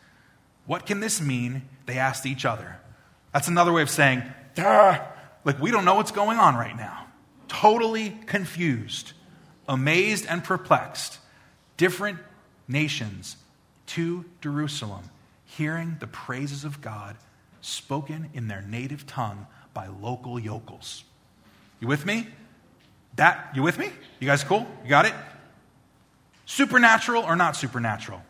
What 0.64 0.86
can 0.86 1.00
this 1.00 1.20
mean? 1.20 1.68
They 1.84 1.98
asked 1.98 2.24
each 2.24 2.46
other. 2.46 2.78
That's 3.34 3.46
another 3.46 3.74
way 3.74 3.82
of 3.82 3.90
saying, 3.90 4.22
Duh. 4.54 5.02
like 5.44 5.60
we 5.60 5.70
don't 5.70 5.84
know 5.84 5.96
what's 5.96 6.12
going 6.12 6.38
on 6.38 6.54
right 6.54 6.76
now. 6.76 7.06
Totally 7.46 8.16
confused, 8.24 9.12
amazed 9.68 10.24
and 10.26 10.42
perplexed. 10.42 11.18
Different 11.76 12.20
nations 12.66 13.36
to 13.88 14.24
Jerusalem, 14.40 15.10
hearing 15.44 15.98
the 16.00 16.06
praises 16.06 16.64
of 16.64 16.80
God 16.80 17.18
spoken 17.60 18.30
in 18.32 18.48
their 18.48 18.62
native 18.62 19.06
tongue 19.06 19.46
by 19.74 19.86
local 19.86 20.38
yokels. 20.38 21.04
You 21.80 21.88
with 21.88 22.06
me? 22.06 22.26
That, 23.16 23.50
you 23.54 23.62
with 23.62 23.78
me? 23.78 23.90
You 24.20 24.26
guys 24.26 24.44
cool? 24.44 24.66
You 24.82 24.88
got 24.88 25.06
it? 25.06 25.14
Supernatural 26.46 27.24
or 27.24 27.36
not 27.36 27.56
supernatural? 27.56 28.22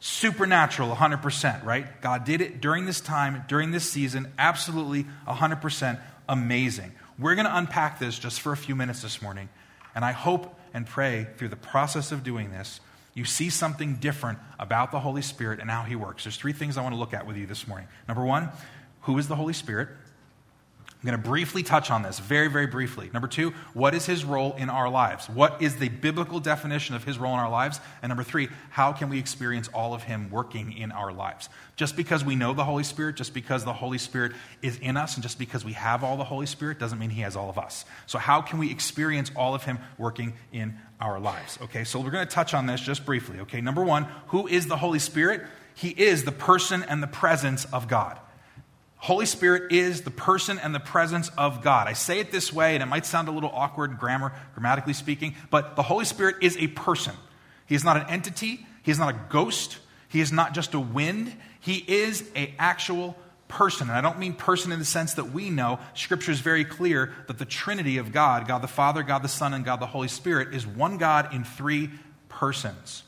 Supernatural, 0.00 0.94
100%, 0.94 1.64
right? 1.64 2.00
God 2.00 2.24
did 2.24 2.40
it 2.40 2.60
during 2.60 2.86
this 2.86 3.00
time, 3.00 3.44
during 3.48 3.70
this 3.70 3.90
season, 3.90 4.32
absolutely 4.38 5.06
100% 5.26 6.00
amazing. 6.28 6.92
We're 7.18 7.34
going 7.34 7.46
to 7.46 7.56
unpack 7.56 7.98
this 7.98 8.18
just 8.18 8.40
for 8.40 8.52
a 8.52 8.56
few 8.56 8.74
minutes 8.74 9.02
this 9.02 9.20
morning, 9.20 9.50
and 9.94 10.04
I 10.04 10.12
hope 10.12 10.58
and 10.72 10.86
pray 10.86 11.26
through 11.36 11.48
the 11.48 11.56
process 11.56 12.12
of 12.12 12.24
doing 12.24 12.50
this, 12.50 12.80
you 13.14 13.24
see 13.24 13.50
something 13.50 13.96
different 13.96 14.38
about 14.58 14.92
the 14.92 15.00
Holy 15.00 15.22
Spirit 15.22 15.60
and 15.60 15.70
how 15.70 15.82
He 15.82 15.96
works. 15.96 16.24
There's 16.24 16.36
three 16.36 16.52
things 16.52 16.76
I 16.76 16.82
want 16.82 16.94
to 16.94 16.98
look 16.98 17.12
at 17.12 17.26
with 17.26 17.36
you 17.36 17.46
this 17.46 17.66
morning. 17.66 17.88
Number 18.06 18.24
one, 18.24 18.50
who 19.02 19.18
is 19.18 19.28
the 19.28 19.36
Holy 19.36 19.52
Spirit? 19.52 19.88
I'm 21.02 21.06
going 21.06 21.22
to 21.22 21.28
briefly 21.28 21.62
touch 21.62 21.90
on 21.90 22.02
this, 22.02 22.18
very, 22.18 22.48
very 22.48 22.66
briefly. 22.66 23.08
Number 23.14 23.26
two, 23.26 23.54
what 23.72 23.94
is 23.94 24.04
his 24.04 24.22
role 24.22 24.54
in 24.58 24.68
our 24.68 24.90
lives? 24.90 25.30
What 25.30 25.62
is 25.62 25.76
the 25.76 25.88
biblical 25.88 26.40
definition 26.40 26.94
of 26.94 27.04
his 27.04 27.18
role 27.18 27.32
in 27.32 27.40
our 27.40 27.48
lives? 27.48 27.80
And 28.02 28.10
number 28.10 28.22
three, 28.22 28.50
how 28.68 28.92
can 28.92 29.08
we 29.08 29.18
experience 29.18 29.68
all 29.72 29.94
of 29.94 30.02
him 30.02 30.28
working 30.30 30.72
in 30.72 30.92
our 30.92 31.10
lives? 31.10 31.48
Just 31.76 31.96
because 31.96 32.22
we 32.22 32.36
know 32.36 32.52
the 32.52 32.66
Holy 32.66 32.84
Spirit, 32.84 33.16
just 33.16 33.32
because 33.32 33.64
the 33.64 33.72
Holy 33.72 33.96
Spirit 33.96 34.32
is 34.60 34.76
in 34.76 34.98
us, 34.98 35.14
and 35.14 35.22
just 35.22 35.38
because 35.38 35.64
we 35.64 35.72
have 35.72 36.04
all 36.04 36.18
the 36.18 36.24
Holy 36.24 36.44
Spirit 36.44 36.78
doesn't 36.78 36.98
mean 36.98 37.08
he 37.08 37.22
has 37.22 37.34
all 37.34 37.48
of 37.48 37.56
us. 37.56 37.86
So, 38.06 38.18
how 38.18 38.42
can 38.42 38.58
we 38.58 38.70
experience 38.70 39.30
all 39.34 39.54
of 39.54 39.64
him 39.64 39.78
working 39.96 40.34
in 40.52 40.78
our 41.00 41.18
lives? 41.18 41.58
Okay, 41.62 41.84
so 41.84 41.98
we're 41.98 42.10
going 42.10 42.28
to 42.28 42.34
touch 42.34 42.52
on 42.52 42.66
this 42.66 42.78
just 42.78 43.06
briefly. 43.06 43.40
Okay, 43.40 43.62
number 43.62 43.82
one, 43.82 44.04
who 44.26 44.46
is 44.46 44.66
the 44.66 44.76
Holy 44.76 44.98
Spirit? 44.98 45.46
He 45.74 45.88
is 45.88 46.24
the 46.24 46.32
person 46.32 46.82
and 46.82 47.02
the 47.02 47.06
presence 47.06 47.64
of 47.64 47.88
God. 47.88 48.18
Holy 49.00 49.24
Spirit 49.24 49.72
is 49.72 50.02
the 50.02 50.10
person 50.10 50.58
and 50.58 50.74
the 50.74 50.80
presence 50.80 51.30
of 51.38 51.62
God. 51.62 51.88
I 51.88 51.94
say 51.94 52.20
it 52.20 52.30
this 52.30 52.52
way, 52.52 52.74
and 52.74 52.82
it 52.82 52.86
might 52.86 53.06
sound 53.06 53.28
a 53.28 53.30
little 53.30 53.50
awkward 53.52 53.98
grammar, 53.98 54.32
grammatically 54.54 54.92
speaking, 54.92 55.34
but 55.50 55.74
the 55.74 55.82
Holy 55.82 56.04
Spirit 56.04 56.36
is 56.42 56.56
a 56.58 56.66
person. 56.68 57.14
He 57.66 57.74
is 57.74 57.82
not 57.82 57.96
an 57.96 58.06
entity. 58.10 58.66
He 58.82 58.90
is 58.90 58.98
not 58.98 59.14
a 59.14 59.18
ghost. 59.30 59.78
He 60.08 60.20
is 60.20 60.32
not 60.32 60.52
just 60.52 60.74
a 60.74 60.80
wind. 60.80 61.34
He 61.60 61.76
is 61.76 62.28
an 62.34 62.48
actual 62.58 63.16
person. 63.48 63.88
And 63.88 63.96
I 63.96 64.02
don't 64.02 64.18
mean 64.18 64.34
person 64.34 64.70
in 64.70 64.78
the 64.78 64.84
sense 64.84 65.14
that 65.14 65.32
we 65.32 65.48
know. 65.48 65.78
Scripture 65.94 66.32
is 66.32 66.40
very 66.40 66.64
clear 66.64 67.12
that 67.26 67.38
the 67.38 67.44
Trinity 67.46 67.96
of 67.96 68.12
God, 68.12 68.46
God 68.46 68.60
the 68.60 68.68
Father, 68.68 69.02
God 69.02 69.22
the 69.22 69.28
Son, 69.28 69.54
and 69.54 69.64
God 69.64 69.80
the 69.80 69.86
Holy 69.86 70.08
Spirit, 70.08 70.54
is 70.54 70.66
one 70.66 70.98
God 70.98 71.34
in 71.34 71.44
three 71.44 71.90
persons. 72.28 73.04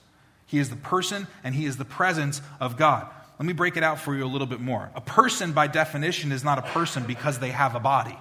He 0.46 0.58
is 0.58 0.70
the 0.70 0.76
person 0.76 1.26
and 1.44 1.54
he 1.54 1.66
is 1.66 1.76
the 1.76 1.84
presence 1.84 2.40
of 2.60 2.76
God. 2.76 3.08
Let 3.42 3.46
me 3.46 3.54
break 3.54 3.76
it 3.76 3.82
out 3.82 3.98
for 3.98 4.14
you 4.14 4.24
a 4.24 4.30
little 4.30 4.46
bit 4.46 4.60
more. 4.60 4.88
A 4.94 5.00
person, 5.00 5.50
by 5.50 5.66
definition, 5.66 6.30
is 6.30 6.44
not 6.44 6.60
a 6.60 6.62
person 6.62 7.02
because 7.02 7.40
they 7.40 7.50
have 7.50 7.74
a 7.74 7.80
body. 7.80 8.16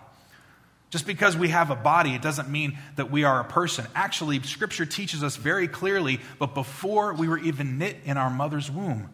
Just 0.89 1.05
because 1.05 1.37
we 1.37 1.49
have 1.49 1.69
a 1.69 1.75
body, 1.75 2.15
it 2.15 2.23
doesn't 2.23 2.49
mean 2.49 2.79
that 2.95 3.11
we 3.11 3.23
are 3.23 3.39
a 3.39 3.43
person. 3.43 3.85
Actually, 3.93 4.41
Scripture 4.41 4.83
teaches 4.83 5.23
us 5.23 5.35
very 5.35 5.67
clearly, 5.67 6.21
but 6.39 6.55
before 6.55 7.13
we 7.13 7.27
were 7.27 7.37
even 7.37 7.77
knit 7.77 7.97
in 8.03 8.17
our 8.17 8.31
mother's 8.31 8.71
womb, 8.71 9.11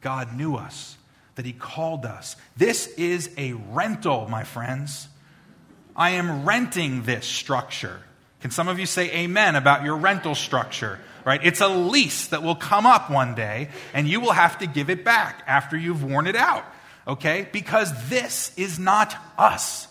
God 0.00 0.32
knew 0.36 0.54
us, 0.54 0.96
that 1.34 1.44
He 1.44 1.52
called 1.52 2.06
us. 2.06 2.36
This 2.56 2.86
is 2.96 3.28
a 3.36 3.54
rental, 3.54 4.28
my 4.28 4.44
friends. 4.44 5.08
I 5.96 6.10
am 6.10 6.44
renting 6.44 7.02
this 7.02 7.26
structure. 7.26 7.98
Can 8.42 8.52
some 8.52 8.68
of 8.68 8.78
you 8.78 8.86
say 8.86 9.10
amen 9.10 9.56
about 9.56 9.82
your 9.82 9.96
rental 9.96 10.36
structure? 10.36 11.00
Right? 11.28 11.44
It's 11.44 11.60
a 11.60 11.68
lease 11.68 12.28
that 12.28 12.42
will 12.42 12.54
come 12.54 12.86
up 12.86 13.10
one 13.10 13.34
day 13.34 13.68
and 13.92 14.08
you 14.08 14.18
will 14.18 14.32
have 14.32 14.56
to 14.60 14.66
give 14.66 14.88
it 14.88 15.04
back 15.04 15.42
after 15.46 15.76
you've 15.76 16.02
worn 16.02 16.26
it 16.26 16.34
out, 16.34 16.64
okay? 17.06 17.46
Because 17.52 18.08
this 18.08 18.50
is 18.56 18.78
not 18.78 19.14
us. 19.36 19.88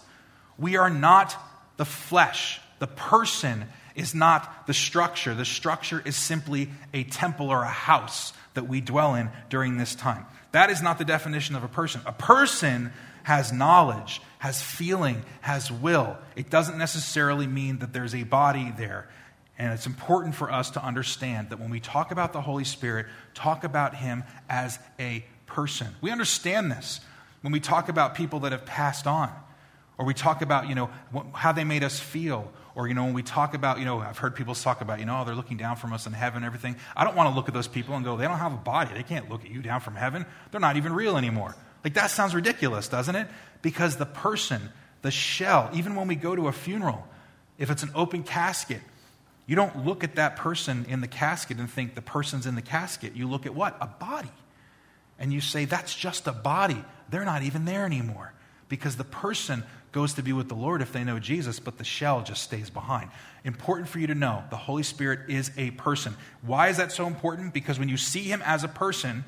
We 0.57 0.77
are 0.77 0.89
not 0.89 1.35
the 1.77 1.85
flesh. 1.85 2.59
The 2.79 2.87
person 2.87 3.65
is 3.93 4.15
not 4.15 4.65
the 4.65 4.73
structure. 4.73 5.35
The 5.35 5.45
structure 5.45 6.01
is 6.03 6.15
simply 6.15 6.71
a 6.91 7.03
temple 7.03 7.51
or 7.51 7.61
a 7.61 7.67
house 7.67 8.33
that 8.55 8.67
we 8.67 8.81
dwell 8.81 9.13
in 9.13 9.29
during 9.51 9.77
this 9.77 9.93
time. 9.93 10.25
That 10.53 10.71
is 10.71 10.81
not 10.81 10.97
the 10.97 11.05
definition 11.05 11.55
of 11.55 11.63
a 11.63 11.67
person. 11.67 12.01
A 12.07 12.13
person 12.13 12.91
has 13.21 13.53
knowledge, 13.53 14.23
has 14.39 14.59
feeling, 14.59 15.21
has 15.41 15.71
will. 15.71 16.17
It 16.35 16.49
doesn't 16.49 16.79
necessarily 16.79 17.45
mean 17.45 17.77
that 17.77 17.93
there's 17.93 18.15
a 18.15 18.23
body 18.23 18.73
there. 18.75 19.07
And 19.57 19.73
it's 19.73 19.87
important 19.87 20.35
for 20.35 20.51
us 20.51 20.71
to 20.71 20.83
understand 20.83 21.49
that 21.49 21.59
when 21.59 21.69
we 21.69 21.79
talk 21.79 22.11
about 22.11 22.31
the 22.31 22.41
Holy 22.41 22.63
Spirit, 22.63 23.07
talk 23.33 23.63
about 23.63 23.95
Him 23.95 24.23
as 24.49 24.77
a 24.99 25.25
person. 25.47 25.87
We 26.01 26.11
understand 26.11 26.71
this 26.71 26.99
when 27.41 27.51
we 27.51 27.59
talk 27.59 27.89
about 27.89 28.15
people 28.15 28.41
that 28.41 28.51
have 28.51 28.65
passed 28.65 29.07
on, 29.07 29.31
or 29.97 30.05
we 30.05 30.13
talk 30.13 30.41
about, 30.43 30.69
you 30.69 30.75
know, 30.75 30.89
how 31.33 31.51
they 31.53 31.63
made 31.63 31.83
us 31.83 31.99
feel, 31.99 32.51
or, 32.75 32.87
you 32.87 32.93
know, 32.93 33.05
when 33.05 33.13
we 33.13 33.23
talk 33.23 33.55
about, 33.55 33.79
you 33.79 33.85
know, 33.85 33.99
I've 33.99 34.19
heard 34.19 34.35
people 34.35 34.53
talk 34.53 34.81
about, 34.81 34.99
you 34.99 35.05
know, 35.05 35.21
oh, 35.21 35.25
they're 35.25 35.33
looking 35.33 35.57
down 35.57 35.77
from 35.77 35.91
us 35.93 36.05
in 36.05 36.13
heaven 36.13 36.37
and 36.37 36.45
everything. 36.45 36.75
I 36.95 37.03
don't 37.03 37.15
want 37.15 37.29
to 37.29 37.35
look 37.35 37.47
at 37.47 37.55
those 37.55 37.67
people 37.67 37.95
and 37.95 38.05
go, 38.05 38.15
they 38.15 38.25
don't 38.25 38.37
have 38.37 38.53
a 38.53 38.57
body. 38.57 38.93
They 38.93 39.01
can't 39.01 39.27
look 39.31 39.43
at 39.43 39.49
you 39.49 39.63
down 39.63 39.81
from 39.81 39.95
heaven. 39.95 40.27
They're 40.51 40.61
not 40.61 40.77
even 40.77 40.93
real 40.93 41.17
anymore. 41.17 41.55
Like, 41.83 41.95
that 41.95 42.11
sounds 42.11 42.35
ridiculous, 42.35 42.87
doesn't 42.87 43.15
it? 43.15 43.27
Because 43.63 43.95
the 43.95 44.05
person, 44.05 44.69
the 45.01 45.09
shell, 45.09 45.71
even 45.73 45.95
when 45.95 46.07
we 46.07 46.15
go 46.15 46.35
to 46.35 46.47
a 46.47 46.51
funeral, 46.51 47.07
if 47.57 47.71
it's 47.71 47.81
an 47.81 47.89
open 47.95 48.21
casket, 48.21 48.81
you 49.47 49.55
don't 49.55 49.85
look 49.85 50.03
at 50.03 50.15
that 50.15 50.35
person 50.35 50.85
in 50.89 51.01
the 51.01 51.07
casket 51.07 51.57
and 51.57 51.71
think 51.71 51.95
the 51.95 52.01
person's 52.01 52.45
in 52.45 52.55
the 52.55 52.61
casket. 52.61 53.15
You 53.15 53.27
look 53.27 53.45
at 53.45 53.55
what? 53.55 53.77
A 53.81 53.87
body. 53.87 54.31
And 55.17 55.33
you 55.33 55.41
say, 55.41 55.65
that's 55.65 55.95
just 55.95 56.27
a 56.27 56.33
body. 56.33 56.83
They're 57.09 57.25
not 57.25 57.41
even 57.41 57.65
there 57.65 57.85
anymore. 57.85 58.33
Because 58.69 58.97
the 58.97 59.05
person 59.05 59.63
goes 59.93 60.13
to 60.15 60.21
be 60.21 60.33
with 60.33 60.49
the 60.49 60.55
Lord 60.55 60.81
if 60.81 60.91
they 60.91 61.05
know 61.05 61.17
Jesus, 61.17 61.59
but 61.59 61.77
the 61.77 61.85
shell 61.85 62.21
just 62.21 62.43
stays 62.43 62.69
behind. 62.69 63.09
Important 63.45 63.87
for 63.87 63.99
you 63.99 64.07
to 64.07 64.15
know 64.15 64.43
the 64.49 64.57
Holy 64.57 64.83
Spirit 64.83 65.29
is 65.29 65.49
a 65.57 65.71
person. 65.71 66.15
Why 66.41 66.67
is 66.67 66.77
that 66.77 66.91
so 66.91 67.07
important? 67.07 67.53
Because 67.53 67.79
when 67.79 67.87
you 67.87 67.97
see 67.97 68.23
him 68.23 68.41
as 68.45 68.65
a 68.65 68.67
person, 68.67 69.23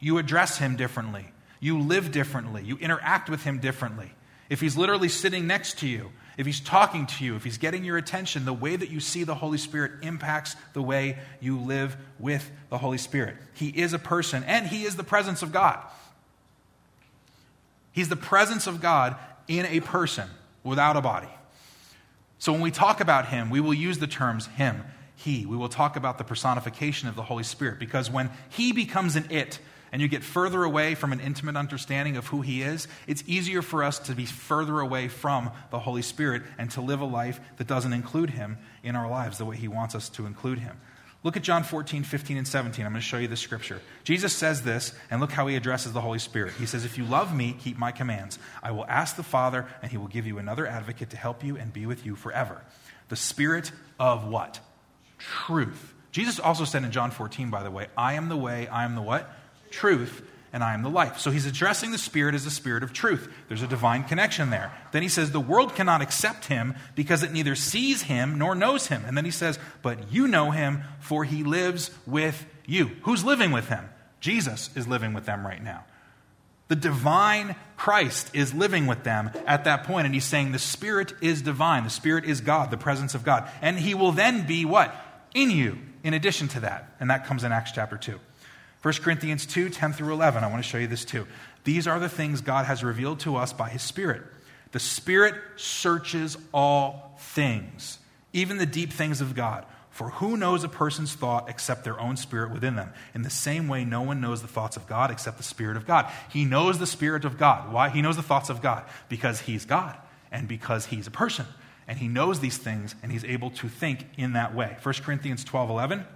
you 0.00 0.18
address 0.18 0.58
him 0.58 0.74
differently, 0.76 1.26
you 1.60 1.78
live 1.78 2.10
differently, 2.10 2.64
you 2.64 2.76
interact 2.78 3.30
with 3.30 3.44
him 3.44 3.60
differently. 3.60 4.10
If 4.48 4.60
he's 4.60 4.76
literally 4.76 5.08
sitting 5.08 5.46
next 5.46 5.78
to 5.78 5.88
you, 5.88 6.10
if 6.40 6.46
he's 6.46 6.60
talking 6.60 7.04
to 7.04 7.22
you, 7.22 7.36
if 7.36 7.44
he's 7.44 7.58
getting 7.58 7.84
your 7.84 7.98
attention, 7.98 8.46
the 8.46 8.54
way 8.54 8.74
that 8.74 8.88
you 8.88 8.98
see 8.98 9.24
the 9.24 9.34
Holy 9.34 9.58
Spirit 9.58 9.92
impacts 10.00 10.56
the 10.72 10.80
way 10.80 11.18
you 11.38 11.58
live 11.58 11.98
with 12.18 12.50
the 12.70 12.78
Holy 12.78 12.96
Spirit. 12.96 13.36
He 13.52 13.68
is 13.68 13.92
a 13.92 13.98
person 13.98 14.42
and 14.44 14.66
he 14.66 14.84
is 14.84 14.96
the 14.96 15.04
presence 15.04 15.42
of 15.42 15.52
God. 15.52 15.78
He's 17.92 18.08
the 18.08 18.16
presence 18.16 18.66
of 18.66 18.80
God 18.80 19.16
in 19.48 19.66
a 19.66 19.80
person 19.80 20.30
without 20.64 20.96
a 20.96 21.02
body. 21.02 21.28
So 22.38 22.52
when 22.52 22.62
we 22.62 22.70
talk 22.70 23.02
about 23.02 23.26
him, 23.26 23.50
we 23.50 23.60
will 23.60 23.74
use 23.74 23.98
the 23.98 24.06
terms 24.06 24.46
him, 24.46 24.82
he. 25.16 25.44
We 25.44 25.58
will 25.58 25.68
talk 25.68 25.96
about 25.96 26.16
the 26.16 26.24
personification 26.24 27.10
of 27.10 27.16
the 27.16 27.22
Holy 27.22 27.44
Spirit 27.44 27.78
because 27.78 28.10
when 28.10 28.30
he 28.48 28.72
becomes 28.72 29.14
an 29.14 29.26
it, 29.28 29.58
and 29.92 30.00
you 30.00 30.08
get 30.08 30.22
further 30.22 30.64
away 30.64 30.94
from 30.94 31.12
an 31.12 31.20
intimate 31.20 31.56
understanding 31.56 32.16
of 32.16 32.26
who 32.28 32.40
He 32.40 32.62
is, 32.62 32.88
it's 33.06 33.24
easier 33.26 33.62
for 33.62 33.82
us 33.82 33.98
to 34.00 34.14
be 34.14 34.26
further 34.26 34.80
away 34.80 35.08
from 35.08 35.50
the 35.70 35.78
Holy 35.78 36.02
Spirit 36.02 36.42
and 36.58 36.70
to 36.72 36.80
live 36.80 37.00
a 37.00 37.06
life 37.06 37.40
that 37.56 37.66
doesn't 37.66 37.92
include 37.92 38.30
Him 38.30 38.58
in 38.82 38.96
our 38.96 39.08
lives 39.08 39.38
the 39.38 39.44
way 39.44 39.56
He 39.56 39.68
wants 39.68 39.94
us 39.94 40.08
to 40.10 40.26
include 40.26 40.58
Him. 40.58 40.76
Look 41.22 41.36
at 41.36 41.42
John 41.42 41.64
14, 41.64 42.02
15, 42.02 42.38
and 42.38 42.48
17. 42.48 42.84
I'm 42.84 42.92
going 42.92 43.00
to 43.00 43.06
show 43.06 43.18
you 43.18 43.28
the 43.28 43.36
scripture. 43.36 43.82
Jesus 44.04 44.32
says 44.32 44.62
this, 44.62 44.94
and 45.10 45.20
look 45.20 45.32
how 45.32 45.46
he 45.48 45.56
addresses 45.56 45.92
the 45.92 46.00
Holy 46.00 46.18
Spirit. 46.18 46.54
He 46.58 46.64
says, 46.64 46.86
If 46.86 46.96
you 46.96 47.04
love 47.04 47.34
me, 47.34 47.54
keep 47.58 47.76
my 47.76 47.92
commands. 47.92 48.38
I 48.62 48.70
will 48.70 48.86
ask 48.86 49.16
the 49.16 49.22
Father, 49.22 49.66
and 49.82 49.90
he 49.90 49.98
will 49.98 50.06
give 50.06 50.26
you 50.26 50.38
another 50.38 50.66
advocate 50.66 51.10
to 51.10 51.18
help 51.18 51.44
you 51.44 51.58
and 51.58 51.72
be 51.72 51.84
with 51.84 52.06
you 52.06 52.16
forever. 52.16 52.62
The 53.10 53.16
Spirit 53.16 53.70
of 53.98 54.26
what? 54.26 54.60
Truth. 55.18 55.92
Jesus 56.10 56.40
also 56.40 56.64
said 56.64 56.84
in 56.84 56.90
John 56.90 57.10
14, 57.10 57.50
by 57.50 57.62
the 57.62 57.70
way, 57.70 57.88
I 57.98 58.14
am 58.14 58.30
the 58.30 58.36
way, 58.36 58.66
I 58.68 58.84
am 58.84 58.94
the 58.94 59.02
what? 59.02 59.30
Truth, 59.70 60.22
and 60.52 60.64
I 60.64 60.74
am 60.74 60.82
the 60.82 60.90
life. 60.90 61.18
So 61.18 61.30
he's 61.30 61.46
addressing 61.46 61.92
the 61.92 61.98
Spirit 61.98 62.34
as 62.34 62.44
the 62.44 62.50
Spirit 62.50 62.82
of 62.82 62.92
truth. 62.92 63.32
There's 63.48 63.62
a 63.62 63.68
divine 63.68 64.04
connection 64.04 64.50
there. 64.50 64.72
Then 64.92 65.02
he 65.02 65.08
says, 65.08 65.30
The 65.30 65.40
world 65.40 65.74
cannot 65.74 66.02
accept 66.02 66.46
him 66.46 66.74
because 66.94 67.22
it 67.22 67.32
neither 67.32 67.54
sees 67.54 68.02
him 68.02 68.38
nor 68.38 68.54
knows 68.54 68.88
him. 68.88 69.04
And 69.06 69.16
then 69.16 69.24
he 69.24 69.30
says, 69.30 69.58
But 69.82 70.12
you 70.12 70.26
know 70.26 70.50
him, 70.50 70.82
for 70.98 71.24
he 71.24 71.44
lives 71.44 71.90
with 72.06 72.46
You. 72.66 72.90
Who's 73.02 73.24
living 73.24 73.52
with 73.52 73.68
him? 73.68 73.88
Jesus 74.20 74.70
is 74.74 74.88
living 74.88 75.14
with 75.14 75.24
them 75.24 75.46
right 75.46 75.62
now. 75.62 75.84
The 76.70 76.76
divine 76.76 77.56
Christ 77.76 78.30
is 78.32 78.54
living 78.54 78.86
with 78.86 79.02
them 79.02 79.30
at 79.44 79.64
that 79.64 79.84
point, 79.84 80.06
and 80.06 80.14
he's 80.14 80.24
saying 80.24 80.52
the 80.52 80.58
Spirit 80.60 81.12
is 81.20 81.42
divine. 81.42 81.82
The 81.82 81.90
Spirit 81.90 82.24
is 82.24 82.40
God, 82.40 82.70
the 82.70 82.76
presence 82.76 83.14
of 83.16 83.24
God. 83.24 83.48
And 83.60 83.76
he 83.76 83.94
will 83.94 84.12
then 84.12 84.46
be 84.46 84.64
what? 84.64 84.94
In 85.34 85.50
you, 85.50 85.78
in 86.04 86.14
addition 86.14 86.46
to 86.48 86.60
that. 86.60 86.94
And 87.00 87.10
that 87.10 87.26
comes 87.26 87.42
in 87.42 87.50
Acts 87.50 87.72
chapter 87.72 87.96
2. 87.96 88.20
1 88.82 88.94
Corinthians 88.94 89.46
2 89.46 89.68
10 89.68 89.92
through 89.92 90.12
11. 90.12 90.42
I 90.42 90.46
want 90.46 90.62
to 90.62 90.68
show 90.68 90.78
you 90.78 90.86
this 90.86 91.04
too. 91.04 91.26
These 91.64 91.86
are 91.86 92.00
the 92.00 92.08
things 92.08 92.40
God 92.40 92.66
has 92.66 92.82
revealed 92.82 93.20
to 93.20 93.36
us 93.36 93.52
by 93.52 93.68
his 93.68 93.82
Spirit. 93.82 94.22
The 94.72 94.80
Spirit 94.80 95.34
searches 95.56 96.38
all 96.54 97.18
things, 97.18 97.98
even 98.32 98.56
the 98.56 98.66
deep 98.66 98.92
things 98.92 99.20
of 99.20 99.34
God. 99.34 99.66
For 99.90 100.08
who 100.08 100.36
knows 100.36 100.64
a 100.64 100.68
person's 100.68 101.14
thought 101.14 101.50
except 101.50 101.84
their 101.84 102.00
own 102.00 102.16
spirit 102.16 102.52
within 102.52 102.76
them? 102.76 102.92
In 103.12 103.22
the 103.22 103.28
same 103.28 103.68
way, 103.68 103.84
no 103.84 104.00
one 104.02 104.20
knows 104.20 104.40
the 104.40 104.48
thoughts 104.48 104.76
of 104.76 104.86
God 104.86 105.10
except 105.10 105.36
the 105.36 105.42
Spirit 105.42 105.76
of 105.76 105.86
God. 105.86 106.10
He 106.30 106.44
knows 106.44 106.78
the 106.78 106.86
Spirit 106.86 107.24
of 107.24 107.36
God. 107.36 107.72
Why? 107.72 107.90
He 107.90 108.00
knows 108.00 108.16
the 108.16 108.22
thoughts 108.22 108.48
of 108.48 108.62
God 108.62 108.84
because 109.08 109.40
he's 109.40 109.64
God 109.66 109.98
and 110.30 110.46
because 110.46 110.86
he's 110.86 111.06
a 111.06 111.10
person. 111.10 111.44
And 111.88 111.98
he 111.98 112.06
knows 112.06 112.38
these 112.38 112.56
things 112.56 112.94
and 113.02 113.10
he's 113.10 113.24
able 113.24 113.50
to 113.50 113.68
think 113.68 114.06
in 114.16 114.34
that 114.34 114.54
way. 114.54 114.76
1 114.82 114.94
Corinthians 115.02 115.44
12 115.44 115.68
11. 115.68 116.06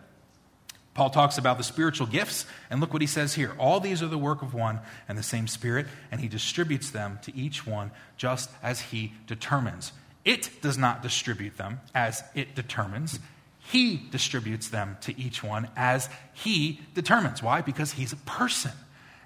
Paul 0.94 1.10
talks 1.10 1.38
about 1.38 1.58
the 1.58 1.64
spiritual 1.64 2.06
gifts, 2.06 2.46
and 2.70 2.80
look 2.80 2.92
what 2.92 3.02
he 3.02 3.08
says 3.08 3.34
here. 3.34 3.54
All 3.58 3.80
these 3.80 4.02
are 4.02 4.08
the 4.08 4.16
work 4.16 4.42
of 4.42 4.54
one 4.54 4.78
and 5.08 5.18
the 5.18 5.24
same 5.24 5.48
Spirit, 5.48 5.86
and 6.10 6.20
he 6.20 6.28
distributes 6.28 6.90
them 6.90 7.18
to 7.22 7.36
each 7.36 7.66
one 7.66 7.90
just 8.16 8.48
as 8.62 8.80
he 8.80 9.12
determines. 9.26 9.92
It 10.24 10.62
does 10.62 10.78
not 10.78 11.02
distribute 11.02 11.56
them 11.56 11.80
as 11.94 12.22
it 12.34 12.54
determines. 12.54 13.18
He 13.58 13.96
distributes 14.10 14.68
them 14.68 14.96
to 15.02 15.18
each 15.20 15.42
one 15.42 15.68
as 15.76 16.08
he 16.32 16.80
determines. 16.94 17.42
Why? 17.42 17.60
Because 17.60 17.92
he's 17.92 18.12
a 18.12 18.16
person, 18.18 18.72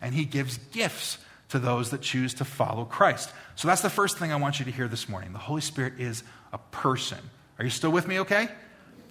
and 0.00 0.14
he 0.14 0.24
gives 0.24 0.58
gifts 0.72 1.18
to 1.50 1.58
those 1.58 1.90
that 1.90 2.02
choose 2.02 2.34
to 2.34 2.44
follow 2.44 2.84
Christ. 2.84 3.30
So 3.56 3.68
that's 3.68 3.82
the 3.82 3.90
first 3.90 4.18
thing 4.18 4.32
I 4.32 4.36
want 4.36 4.58
you 4.58 4.64
to 4.64 4.70
hear 4.70 4.88
this 4.88 5.08
morning. 5.08 5.32
The 5.32 5.38
Holy 5.38 5.60
Spirit 5.60 5.94
is 5.98 6.22
a 6.52 6.58
person. 6.58 7.18
Are 7.58 7.64
you 7.64 7.70
still 7.70 7.90
with 7.90 8.06
me 8.06 8.20
okay? 8.20 8.48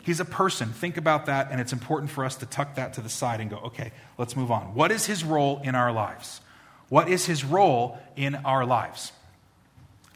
He's 0.08 0.22
a 0.22 0.26
person. 0.26 0.70
Think 0.70 0.96
about 0.96 1.26
that, 1.26 1.50
and 1.52 1.60
it's 1.60 1.74
important 1.74 2.10
for 2.10 2.24
us 2.24 2.38
to 2.38 2.46
tuck 2.46 2.76
that 2.76 2.94
to 2.94 3.02
the 3.02 3.10
side 3.10 3.42
and 3.42 3.50
go, 3.50 3.58
okay, 3.58 3.92
let's 4.18 4.38
move 4.38 4.52
on. 4.52 4.74
What 4.74 4.90
is 4.90 5.06
his 5.06 5.26
role 5.26 5.60
in 5.66 5.76
our 5.76 5.92
lives? 5.92 6.40
What 6.88 7.10
is 7.10 7.26
his 7.26 7.44
role 7.44 8.00
in 8.16 8.36
our 8.36 8.66
lives? 8.66 9.12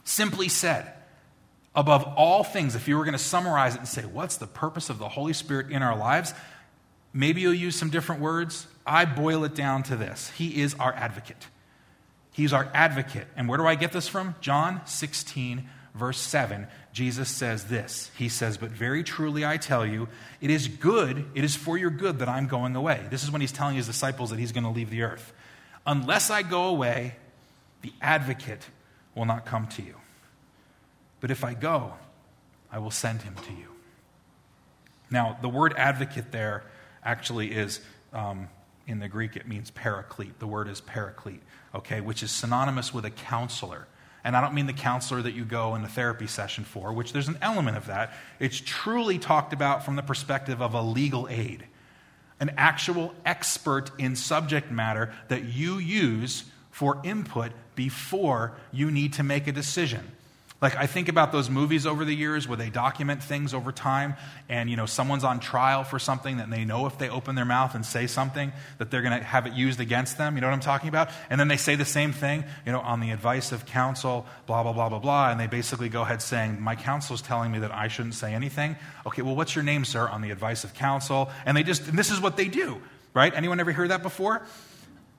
Simply 0.06 0.48
said, 0.48 0.90
above 1.76 2.06
all 2.16 2.42
things, 2.42 2.74
if 2.74 2.88
you 2.88 2.98
were 2.98 3.04
going 3.04 3.18
to 3.18 3.20
summarize 3.20 3.76
it 3.76 3.80
and 3.80 3.88
say, 3.88 4.04
what's 4.04 4.38
the 4.38 4.48
purpose 4.48 4.90
of 4.90 4.98
the 4.98 5.10
Holy 5.10 5.34
Spirit 5.34 5.70
in 5.70 5.84
our 5.84 5.98
lives? 5.98 6.34
Maybe 7.12 7.42
you'll 7.42 7.54
use 7.54 7.76
some 7.76 7.90
different 7.90 8.22
words. 8.22 8.68
I 8.88 9.04
boil 9.04 9.44
it 9.44 9.56
down 9.56 9.84
to 9.84 9.98
this 9.98 10.30
He 10.38 10.62
is 10.62 10.74
our 10.76 10.94
advocate. 10.94 11.48
He's 12.32 12.54
our 12.54 12.70
advocate. 12.74 13.28
And 13.36 13.50
where 13.50 13.58
do 13.58 13.68
I 13.68 13.76
get 13.76 13.92
this 13.92 14.08
from? 14.08 14.36
John 14.40 14.80
16, 14.86 15.68
verse 15.94 16.20
7, 16.20 16.68
Jesus 16.94 17.30
says 17.30 17.66
this. 17.66 18.12
He 18.18 18.30
says, 18.30 18.58
But 18.58 18.72
very 18.72 19.04
truly 19.04 19.46
I 19.46 19.58
tell 19.58 19.86
you, 19.86 20.08
it 20.40 20.50
is 20.50 20.68
good, 20.68 21.26
it 21.36 21.44
is 21.44 21.56
for 21.56 21.78
your 21.78 21.90
good 21.90 22.20
that 22.20 22.30
I'm 22.30 22.48
going 22.48 22.76
away. 22.76 23.06
This 23.10 23.24
is 23.24 23.32
when 23.32 23.42
he's 23.42 23.52
telling 23.52 23.76
his 23.76 23.88
disciples 23.88 24.30
that 24.30 24.40
he's 24.40 24.52
going 24.52 24.64
to 24.64 24.70
leave 24.70 24.90
the 24.90 25.04
earth. 25.04 25.34
Unless 25.86 26.30
I 26.30 26.44
go 26.44 26.66
away, 26.66 27.16
the 27.82 27.94
advocate 28.02 28.68
will 29.16 29.26
not 29.26 29.46
come 29.46 29.68
to 29.68 29.82
you. 29.82 29.96
But 31.20 31.32
if 31.32 31.44
I 31.44 31.54
go, 31.54 31.94
I 32.72 32.80
will 32.80 32.92
send 32.92 33.22
him 33.22 33.36
to 33.36 33.52
you. 33.52 33.68
Now, 35.10 35.38
the 35.42 35.50
word 35.50 35.74
advocate 35.76 36.32
there 36.32 36.64
actually 37.04 37.52
is, 37.52 37.82
um, 38.14 38.48
in 38.88 39.00
the 39.00 39.08
Greek, 39.08 39.36
it 39.36 39.48
means 39.48 39.72
paraclete. 39.72 40.40
The 40.40 40.48
word 40.48 40.68
is 40.68 40.82
paraclete, 40.82 41.42
okay, 41.76 42.02
which 42.02 42.24
is 42.24 42.32
synonymous 42.32 42.94
with 42.94 43.06
a 43.06 43.10
counselor. 43.10 43.88
And 44.24 44.36
I 44.36 44.42
don't 44.42 44.54
mean 44.54 44.68
the 44.68 44.74
counselor 44.74 45.22
that 45.22 45.34
you 45.34 45.46
go 45.46 45.76
in 45.76 45.84
a 45.84 45.88
therapy 45.88 46.28
session 46.28 46.64
for, 46.64 46.94
which 46.94 47.14
there's 47.14 47.28
an 47.28 47.38
element 47.42 47.78
of 47.78 47.88
that. 47.88 48.14
It's 48.40 48.62
truly 48.64 49.18
talked 49.18 49.54
about 49.54 49.84
from 49.84 49.96
the 49.96 50.04
perspective 50.04 50.62
of 50.62 50.74
a 50.74 50.82
legal 50.82 51.28
aid, 51.30 51.66
an 52.40 52.52
actual 52.58 53.14
expert 53.26 53.92
in 53.98 54.16
subject 54.16 54.72
matter 54.72 55.14
that 55.28 55.46
you 55.46 55.78
use 55.78 56.46
for 56.70 57.02
input 57.04 57.52
before 57.76 58.54
you 58.72 58.92
need 58.92 59.14
to 59.14 59.24
make 59.24 59.48
a 59.48 59.52
decision. 59.52 60.12
Like 60.62 60.76
I 60.76 60.86
think 60.86 61.10
about 61.10 61.32
those 61.32 61.50
movies 61.50 61.88
over 61.88 62.06
the 62.06 62.14
years 62.14 62.48
where 62.48 62.56
they 62.56 62.70
document 62.70 63.24
things 63.24 63.52
over 63.52 63.72
time 63.72 64.16
and 64.48 64.70
you 64.70 64.76
know 64.76 64.86
someone's 64.86 65.24
on 65.24 65.40
trial 65.40 65.84
for 65.84 65.98
something 65.98 66.38
that 66.38 66.52
they 66.52 66.66
know 66.66 66.86
if 66.86 67.00
they 67.00 67.10
open 67.10 67.34
their 67.34 67.46
mouth 67.46 67.74
and 67.74 67.84
say 67.84 68.06
something 68.06 68.54
that 68.78 68.92
they're 68.92 69.02
going 69.02 69.18
to 69.18 69.24
have 69.24 69.48
it 69.48 69.54
used 69.54 69.80
against 69.80 70.20
them, 70.20 70.36
you 70.36 70.42
know 70.42 70.48
what 70.48 70.54
I'm 70.54 70.60
talking 70.60 70.90
about? 70.90 71.10
And 71.32 71.40
then 71.40 71.48
they 71.48 71.58
say 71.58 71.76
the 71.76 71.84
same 71.84 72.14
thing, 72.14 72.44
you 72.64 72.72
know, 72.72 72.80
on 72.80 73.00
the 73.00 73.10
advice 73.10 73.52
of 73.52 73.66
counsel, 73.66 74.28
blah 74.46 74.62
blah 74.62 74.74
blah 74.74 74.90
blah 74.90 75.00
blah, 75.00 75.32
and 75.32 75.40
they 75.40 75.48
basically 75.48 75.90
go 75.90 76.04
ahead 76.04 76.22
saying, 76.22 76.62
"My 76.62 76.76
counsel 76.76 77.16
is 77.16 77.24
telling 77.24 77.52
me 77.52 77.58
that 77.60 77.74
I 77.74 77.88
shouldn't 77.88 78.14
say 78.16 78.36
anything." 78.36 78.76
Okay, 79.08 79.24
well 79.24 79.36
what's 79.36 79.56
your 79.56 79.64
name, 79.64 79.84
sir, 79.84 80.08
on 80.08 80.22
the 80.22 80.30
advice 80.30 80.64
of 80.64 80.76
counsel? 80.76 81.32
And 81.44 81.58
they 81.58 81.64
just 81.64 81.88
and 81.88 81.98
this 81.98 82.12
is 82.12 82.22
what 82.22 82.38
they 82.38 82.48
do, 82.48 82.80
right? 83.16 83.34
Anyone 83.34 83.60
ever 83.60 83.72
hear 83.72 83.88
that 83.88 84.04
before? 84.04 84.44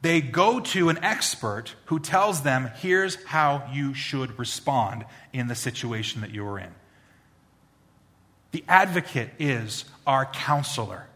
They 0.02 0.20
go 0.20 0.60
to 0.60 0.88
an 0.88 0.98
expert 1.02 1.74
who 1.86 1.98
tells 1.98 2.42
them, 2.42 2.70
here's 2.76 3.22
how 3.24 3.68
you 3.72 3.94
should 3.94 4.38
respond 4.38 5.04
in 5.32 5.46
the 5.46 5.54
situation 5.54 6.20
that 6.20 6.30
you 6.30 6.44
are 6.46 6.58
in. 6.58 6.74
The 8.50 8.64
advocate 8.68 9.30
is 9.38 9.84
our 10.06 10.26
counselor, 10.26 11.06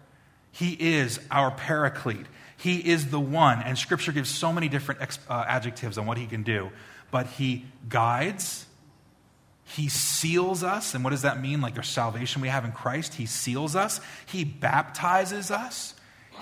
he 0.52 0.72
is 0.72 1.20
our 1.30 1.50
paraclete. 1.50 2.26
He 2.58 2.78
is 2.78 3.10
the 3.10 3.20
one, 3.20 3.60
and 3.60 3.76
Scripture 3.76 4.12
gives 4.12 4.30
so 4.30 4.50
many 4.50 4.70
different 4.70 5.18
uh, 5.28 5.44
adjectives 5.46 5.98
on 5.98 6.06
what 6.06 6.16
he 6.16 6.26
can 6.26 6.42
do, 6.42 6.70
but 7.10 7.26
he 7.26 7.66
guides, 7.86 8.64
he 9.66 9.88
seals 9.88 10.62
us. 10.62 10.94
And 10.94 11.04
what 11.04 11.10
does 11.10 11.22
that 11.22 11.40
mean? 11.40 11.60
Like 11.60 11.74
there's 11.74 11.88
salvation 11.88 12.40
we 12.40 12.48
have 12.48 12.64
in 12.64 12.72
Christ. 12.72 13.14
He 13.14 13.26
seals 13.26 13.76
us. 13.76 14.00
He 14.24 14.44
baptizes 14.44 15.50
us. 15.50 15.94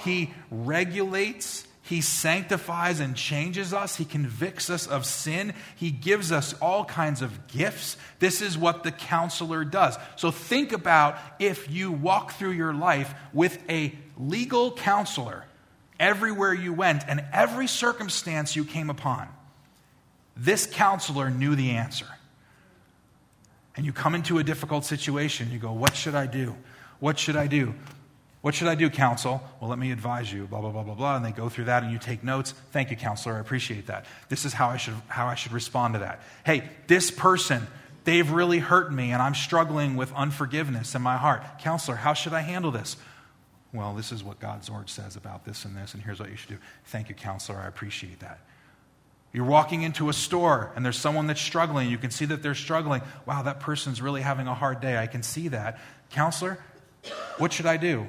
He 0.05 0.33
regulates. 0.51 1.67
He 1.87 2.01
sanctifies 2.01 2.99
and 2.99 3.15
changes 3.15 3.75
us. 3.75 3.97
He 3.97 4.07
convicts 4.07 4.71
us 4.71 4.87
of 4.87 5.05
sin. 5.05 5.53
He 5.77 5.91
gives 5.91 6.33
us 6.33 6.55
all 6.55 6.87
kinds 6.87 7.21
of 7.21 7.47
gifts. 7.47 7.99
This 8.21 8.41
is 8.41 8.57
what 8.57 8.85
the 8.85 8.91
counselor 8.91 9.65
does. 9.65 9.99
So 10.17 10.31
think 10.31 10.73
about 10.73 11.19
if 11.39 11.71
you 11.71 11.93
walk 11.93 12.33
through 12.33 12.53
your 12.53 12.73
life 12.73 13.15
with 13.35 13.59
a 13.69 13.95
legal 14.17 14.73
counselor 14.73 15.45
everywhere 16.01 16.55
you 16.55 16.73
went 16.73 17.05
and 17.07 17.23
every 17.35 17.67
circumstance 17.67 18.57
you 18.57 18.65
came 18.65 18.89
upon. 18.89 19.29
This 20.35 20.65
counselor 20.65 21.29
knew 21.29 21.55
the 21.55 21.73
answer. 21.73 22.07
And 23.77 23.85
you 23.85 23.93
come 23.93 24.15
into 24.15 24.39
a 24.39 24.43
difficult 24.43 24.87
situation, 24.87 25.51
you 25.53 25.59
go, 25.59 25.73
What 25.73 25.95
should 25.95 26.15
I 26.15 26.25
do? 26.25 26.57
What 26.99 27.19
should 27.19 27.37
I 27.37 27.47
do? 27.47 27.75
What 28.45 28.55
should 28.55 28.69
I 28.69 28.75
do, 28.75 28.91
counsel? 28.91 29.43
Well, 29.59 29.71
let 29.71 29.79
me 29.79 29.91
advise 29.91 30.31
you, 30.31 30.47
blah, 30.47 30.61
blah, 30.61 30.69
blah, 30.69 30.83
blah, 30.83 30.93
blah. 30.93 31.17
And 31.17 31.25
they 31.25 31.31
go 31.31 31.49
through 31.49 31.65
that 31.65 31.83
and 31.83 31.91
you 31.91 31.99
take 31.99 32.23
notes. 32.23 32.53
Thank 32.73 32.91
you, 32.91 32.97
counselor. 32.97 33.37
I 33.37 33.41
appreciate 33.41 33.87
that. 33.87 34.05
This 34.29 34.45
is 34.45 34.53
how 34.53 34.69
I 34.69 34.77
should, 34.77 34.93
how 35.09 35.29
I 35.29 35.35
should 35.35 35.53
respond 35.53 35.95
to 35.95 36.01
that. 36.01 36.21
Hey, 36.45 36.69
this 36.87 37.11
person, 37.11 37.67
they've 38.05 38.31
really 38.31 38.59
hurt 38.59 38.93
me 38.93 39.13
and 39.13 39.23
I'm 39.23 39.35
struggling 39.35 39.97
with 39.97 40.13
unforgiveness 40.13 40.95
in 40.95 41.01
my 41.01 41.17
heart. 41.17 41.43
Counselor, 41.61 41.97
how 41.97 42.13
should 42.13 42.35
I 42.35 42.43
handle 42.43 42.71
this? 42.71 42.99
Well, 43.73 43.95
this 43.95 44.13
is 44.13 44.23
what 44.23 44.41
God's 44.41 44.71
word 44.71 44.91
says 44.91 45.17
about 45.17 45.47
this 45.47 45.65
and 45.65 45.75
this, 45.75 45.95
and 45.95 46.03
here's 46.03 46.21
what 46.21 46.29
you 46.29 46.37
should 46.37 46.51
do. 46.51 46.59
Thank 46.85 47.09
you, 47.09 47.15
counselor. 47.15 47.59
I 47.59 47.67
appreciate 47.67 48.21
that. 48.21 48.41
You're 49.33 49.47
walking 49.47 49.85
into 49.85 50.11
a 50.11 50.13
store 50.13 50.71
and 50.77 50.85
there's 50.85 50.99
someone 50.99 51.29
that's 51.29 51.41
struggling. 51.41 51.89
You 51.89 51.97
can 51.97 52.11
see 52.11 52.27
that 52.27 52.43
they're 52.43 52.55
struggling. 52.55 53.01
Wow, 53.25 53.41
that 53.41 53.61
person's 53.61 54.03
really 54.03 54.21
having 54.21 54.49
a 54.49 54.55
hard 54.55 54.83
day. 54.83 54.99
I 54.99 55.07
can 55.07 55.23
see 55.23 55.49
that. 55.49 55.81
Counselor, 56.11 56.59
what 57.39 57.51
should 57.51 57.65
I 57.65 57.79
do? 57.79 58.07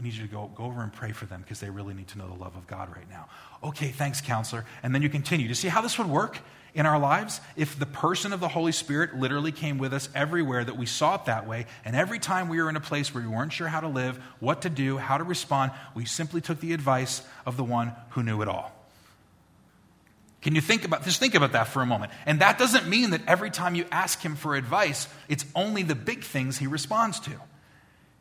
I 0.00 0.02
need 0.02 0.14
you 0.14 0.26
to 0.26 0.32
go, 0.32 0.50
go 0.54 0.64
over 0.64 0.80
and 0.80 0.90
pray 0.90 1.12
for 1.12 1.26
them 1.26 1.42
because 1.42 1.60
they 1.60 1.68
really 1.68 1.92
need 1.92 2.08
to 2.08 2.18
know 2.18 2.26
the 2.26 2.42
love 2.42 2.56
of 2.56 2.66
God 2.66 2.88
right 2.96 3.08
now. 3.10 3.28
Okay, 3.62 3.88
thanks, 3.88 4.22
counselor. 4.22 4.64
And 4.82 4.94
then 4.94 5.02
you 5.02 5.10
continue. 5.10 5.46
To 5.48 5.54
see 5.54 5.68
how 5.68 5.82
this 5.82 5.98
would 5.98 6.06
work 6.08 6.38
in 6.72 6.86
our 6.86 6.98
lives? 6.98 7.40
If 7.54 7.78
the 7.78 7.84
person 7.84 8.32
of 8.32 8.40
the 8.40 8.48
Holy 8.48 8.72
Spirit 8.72 9.14
literally 9.16 9.52
came 9.52 9.76
with 9.76 9.92
us 9.92 10.08
everywhere 10.14 10.64
that 10.64 10.78
we 10.78 10.86
saw 10.86 11.16
it 11.16 11.26
that 11.26 11.46
way, 11.46 11.66
and 11.84 11.94
every 11.94 12.18
time 12.18 12.48
we 12.48 12.62
were 12.62 12.70
in 12.70 12.76
a 12.76 12.80
place 12.80 13.12
where 13.12 13.22
we 13.22 13.28
weren't 13.28 13.52
sure 13.52 13.68
how 13.68 13.80
to 13.80 13.88
live, 13.88 14.16
what 14.38 14.62
to 14.62 14.70
do, 14.70 14.96
how 14.96 15.18
to 15.18 15.24
respond, 15.24 15.72
we 15.94 16.06
simply 16.06 16.40
took 16.40 16.60
the 16.60 16.72
advice 16.72 17.22
of 17.44 17.58
the 17.58 17.64
one 17.64 17.92
who 18.10 18.22
knew 18.22 18.40
it 18.40 18.48
all. 18.48 18.72
Can 20.40 20.54
you 20.54 20.62
think 20.62 20.86
about 20.86 21.04
just 21.04 21.20
think 21.20 21.34
about 21.34 21.52
that 21.52 21.64
for 21.64 21.82
a 21.82 21.86
moment? 21.86 22.10
And 22.24 22.40
that 22.40 22.56
doesn't 22.56 22.88
mean 22.88 23.10
that 23.10 23.20
every 23.26 23.50
time 23.50 23.74
you 23.74 23.84
ask 23.92 24.22
him 24.22 24.34
for 24.34 24.56
advice, 24.56 25.06
it's 25.28 25.44
only 25.54 25.82
the 25.82 25.94
big 25.94 26.24
things 26.24 26.56
he 26.56 26.66
responds 26.66 27.20
to. 27.20 27.32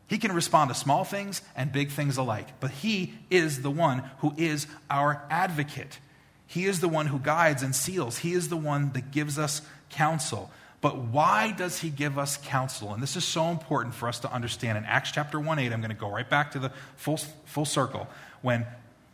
He 0.09 0.17
can 0.17 0.33
respond 0.33 0.69
to 0.69 0.75
small 0.75 1.05
things 1.05 1.41
and 1.55 1.71
big 1.71 1.91
things 1.91 2.17
alike, 2.17 2.47
but 2.59 2.71
He 2.71 3.13
is 3.29 3.61
the 3.61 3.71
one 3.71 3.99
who 4.19 4.33
is 4.35 4.67
our 4.89 5.23
advocate. 5.29 5.99
He 6.47 6.65
is 6.65 6.79
the 6.79 6.89
one 6.89 7.05
who 7.05 7.19
guides 7.19 7.61
and 7.61 7.75
seals. 7.75 8.17
He 8.17 8.33
is 8.33 8.49
the 8.49 8.57
one 8.57 8.91
that 8.93 9.11
gives 9.11 9.37
us 9.37 9.61
counsel. 9.91 10.51
But 10.81 10.97
why 10.97 11.51
does 11.51 11.79
he 11.79 11.89
give 11.89 12.17
us 12.17 12.37
counsel? 12.37 12.93
And 12.93 13.03
this 13.03 13.15
is 13.15 13.25
so 13.25 13.49
important 13.49 13.93
for 13.93 14.07
us 14.07 14.19
to 14.21 14.33
understand. 14.33 14.77
In 14.77 14.85
Acts 14.85 15.11
chapter 15.11 15.39
1 15.39 15.59
8, 15.59 15.73
I'm 15.73 15.81
going 15.81 15.89
to 15.89 15.95
go 15.95 16.09
right 16.09 16.29
back 16.29 16.51
to 16.51 16.59
the 16.59 16.71
full, 16.95 17.17
full 17.45 17.65
circle. 17.65 18.07
When 18.41 18.65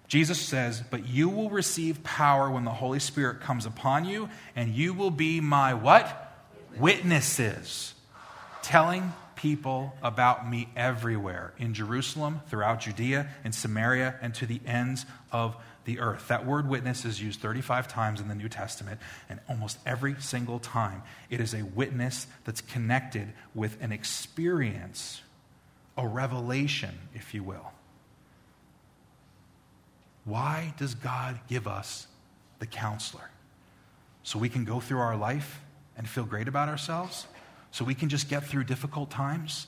Jesus 0.07 0.39
says, 0.39 0.81
But 0.89 1.07
you 1.07 1.27
will 1.27 1.49
receive 1.49 2.03
power 2.03 2.49
when 2.49 2.63
the 2.63 2.71
Holy 2.71 2.99
Spirit 2.99 3.41
comes 3.41 3.65
upon 3.65 4.05
you, 4.05 4.29
and 4.55 4.73
you 4.73 4.93
will 4.93 5.11
be 5.11 5.41
my 5.41 5.73
what? 5.73 6.37
Witnesses. 6.77 7.95
Telling 8.61 9.11
people 9.35 9.95
about 10.01 10.49
me 10.49 10.69
everywhere 10.75 11.53
in 11.57 11.73
Jerusalem, 11.73 12.41
throughout 12.49 12.81
Judea, 12.81 13.27
in 13.43 13.51
Samaria, 13.51 14.15
and 14.21 14.33
to 14.35 14.45
the 14.45 14.61
ends 14.65 15.05
of 15.31 15.55
the 15.85 15.99
earth. 15.99 16.27
That 16.27 16.45
word 16.45 16.67
witness 16.67 17.05
is 17.05 17.21
used 17.21 17.39
35 17.39 17.87
times 17.87 18.19
in 18.19 18.27
the 18.27 18.35
New 18.35 18.49
Testament, 18.49 18.99
and 19.29 19.39
almost 19.47 19.77
every 19.85 20.15
single 20.19 20.59
time 20.59 21.03
it 21.29 21.39
is 21.39 21.53
a 21.53 21.63
witness 21.63 22.27
that's 22.43 22.61
connected 22.61 23.31
with 23.53 23.81
an 23.81 23.91
experience, 23.91 25.21
a 25.97 26.07
revelation, 26.07 26.97
if 27.13 27.33
you 27.33 27.43
will. 27.43 27.71
Why 30.25 30.73
does 30.77 30.95
God 30.95 31.39
give 31.47 31.67
us 31.67 32.07
the 32.59 32.65
counselor? 32.65 33.29
So 34.23 34.39
we 34.39 34.49
can 34.49 34.65
go 34.65 34.79
through 34.79 34.99
our 34.99 35.15
life 35.15 35.61
and 35.95 36.09
feel 36.09 36.25
great 36.25 36.47
about 36.47 36.67
ourselves? 36.67 37.27
So 37.75 37.83
we 37.83 37.93
can 37.93 38.07
just 38.07 38.29
get 38.29 38.45
through 38.45 38.63
difficult 38.63 39.11
times? 39.11 39.67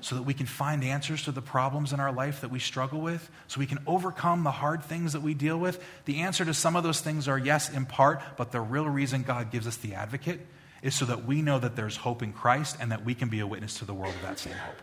so 0.00 0.14
that 0.14 0.22
we 0.22 0.34
can 0.34 0.46
find 0.46 0.84
answers 0.84 1.24
to 1.24 1.32
the 1.32 1.42
problems 1.42 1.92
in 1.92 1.98
our 1.98 2.12
life 2.12 2.42
that 2.42 2.50
we 2.50 2.60
struggle 2.60 3.00
with, 3.00 3.28
so 3.48 3.58
we 3.58 3.66
can 3.66 3.80
overcome 3.86 4.44
the 4.44 4.50
hard 4.50 4.82
things 4.84 5.12
that 5.12 5.22
we 5.22 5.34
deal 5.34 5.58
with? 5.58 5.84
The 6.04 6.20
answer 6.20 6.44
to 6.44 6.54
some 6.54 6.76
of 6.76 6.84
those 6.84 7.00
things 7.00 7.26
are 7.26 7.36
yes, 7.36 7.68
in 7.68 7.84
part, 7.84 8.22
but 8.36 8.52
the 8.52 8.60
real 8.60 8.88
reason 8.88 9.24
God 9.24 9.50
gives 9.50 9.66
us 9.66 9.76
the 9.76 9.94
advocate 9.94 10.46
is 10.82 10.94
so 10.94 11.04
that 11.06 11.24
we 11.24 11.42
know 11.42 11.58
that 11.58 11.74
there's 11.74 11.96
hope 11.96 12.22
in 12.22 12.32
Christ 12.32 12.76
and 12.80 12.92
that 12.92 13.04
we 13.04 13.14
can 13.14 13.28
be 13.28 13.40
a 13.40 13.46
witness 13.46 13.78
to 13.80 13.84
the 13.84 13.94
world 13.94 14.14
of 14.14 14.22
that 14.22 14.38
same 14.38 14.52
hope. 14.52 14.76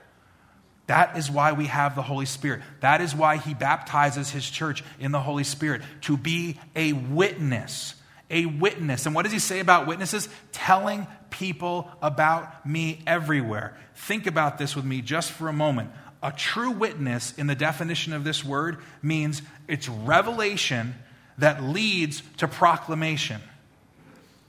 That 0.87 1.17
is 1.17 1.31
why 1.31 1.53
we 1.53 1.67
have 1.67 1.95
the 1.95 2.01
Holy 2.01 2.25
Spirit. 2.25 2.61
That 2.81 2.99
is 2.99 3.15
why 3.15 3.37
He 3.37 3.53
baptizes 3.53 4.29
His 4.29 4.47
church 4.47 4.83
in 4.99 5.11
the 5.13 5.21
Holy 5.21 5.45
Spirit, 5.45 5.81
to 6.01 6.17
be 6.17 6.59
a 6.75 6.91
witness. 6.91 7.95
A 8.29 8.45
witness. 8.47 9.05
And 9.05 9.15
what 9.15 9.23
does 9.23 9.31
He 9.31 9.39
say 9.39 9.61
about 9.61 9.87
witnesses? 9.87 10.27
Telling 10.51 11.07
people 11.35 11.91
about 12.01 12.65
me 12.65 13.01
everywhere. 13.05 13.77
Think 13.95 14.27
about 14.27 14.57
this 14.57 14.75
with 14.75 14.85
me 14.85 15.01
just 15.01 15.31
for 15.31 15.47
a 15.47 15.53
moment. 15.53 15.91
A 16.23 16.31
true 16.31 16.71
witness, 16.71 17.33
in 17.37 17.47
the 17.47 17.55
definition 17.55 18.13
of 18.13 18.23
this 18.23 18.43
word, 18.43 18.77
means 19.03 19.41
it's 19.67 19.87
revelation 19.87 20.95
that 21.37 21.61
leads 21.61 22.23
to 22.37 22.47
proclamation. 22.47 23.41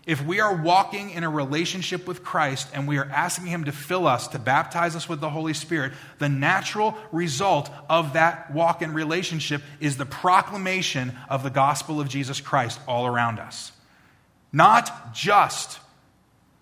If 0.07 0.25
we 0.25 0.39
are 0.39 0.55
walking 0.55 1.11
in 1.11 1.25
a 1.25 1.29
relationship 1.29 2.07
with 2.07 2.23
Christ 2.23 2.69
and 2.73 2.87
we 2.87 2.97
are 2.99 3.05
asking 3.05 3.47
Him 3.47 3.65
to 3.65 3.73
fill 3.73 4.07
us, 4.07 4.29
to 4.29 4.39
baptize 4.39 4.95
us 4.95 5.09
with 5.09 5.21
the 5.21 5.29
Holy 5.29 5.53
Spirit, 5.53 5.93
the 6.19 6.29
natural 6.29 6.97
result 7.11 7.69
of 7.91 8.13
that 8.13 8.53
walk 8.53 8.83
in 8.83 8.95
relationship 8.95 9.63
is 9.81 9.97
the 9.97 10.07
proclamation 10.07 11.13
of 11.29 11.43
the 11.43 11.51
gospel 11.51 12.01
of 12.01 12.09
Jesus 12.09 12.41
Christ 12.41 12.79
all 12.87 13.05
around 13.05 13.41
us. 13.41 13.73
Not 14.53 15.13
just 15.13 15.81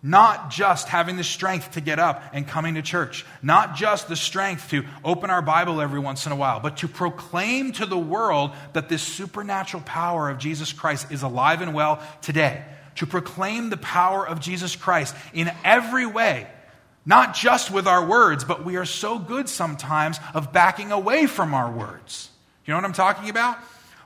not 0.06 0.50
just 0.50 0.86
having 0.86 1.16
the 1.16 1.24
strength 1.24 1.70
to 1.70 1.80
get 1.80 1.98
up 1.98 2.22
and 2.34 2.46
coming 2.46 2.74
to 2.74 2.82
church, 2.82 3.24
not 3.42 3.74
just 3.74 4.06
the 4.06 4.14
strength 4.14 4.68
to 4.68 4.84
open 5.02 5.30
our 5.30 5.40
Bible 5.40 5.80
every 5.80 5.98
once 5.98 6.26
in 6.26 6.32
a 6.32 6.36
while, 6.36 6.60
but 6.60 6.76
to 6.76 6.86
proclaim 6.86 7.72
to 7.72 7.86
the 7.86 7.96
world 7.96 8.50
that 8.74 8.90
this 8.90 9.02
supernatural 9.02 9.82
power 9.82 10.28
of 10.28 10.36
Jesus 10.36 10.74
Christ 10.74 11.10
is 11.10 11.22
alive 11.22 11.62
and 11.62 11.72
well 11.72 12.02
today. 12.20 12.62
To 12.96 13.06
proclaim 13.06 13.70
the 13.70 13.78
power 13.78 14.28
of 14.28 14.40
Jesus 14.40 14.76
Christ 14.76 15.16
in 15.32 15.50
every 15.64 16.04
way, 16.04 16.48
not 17.06 17.34
just 17.34 17.70
with 17.70 17.86
our 17.86 18.04
words, 18.06 18.44
but 18.44 18.62
we 18.62 18.76
are 18.76 18.84
so 18.84 19.18
good 19.18 19.48
sometimes 19.48 20.20
of 20.34 20.52
backing 20.52 20.92
away 20.92 21.24
from 21.26 21.54
our 21.54 21.72
words. 21.72 22.28
You 22.66 22.72
know 22.72 22.76
what 22.76 22.84
I'm 22.84 22.92
talking 22.92 23.30
about? 23.30 23.56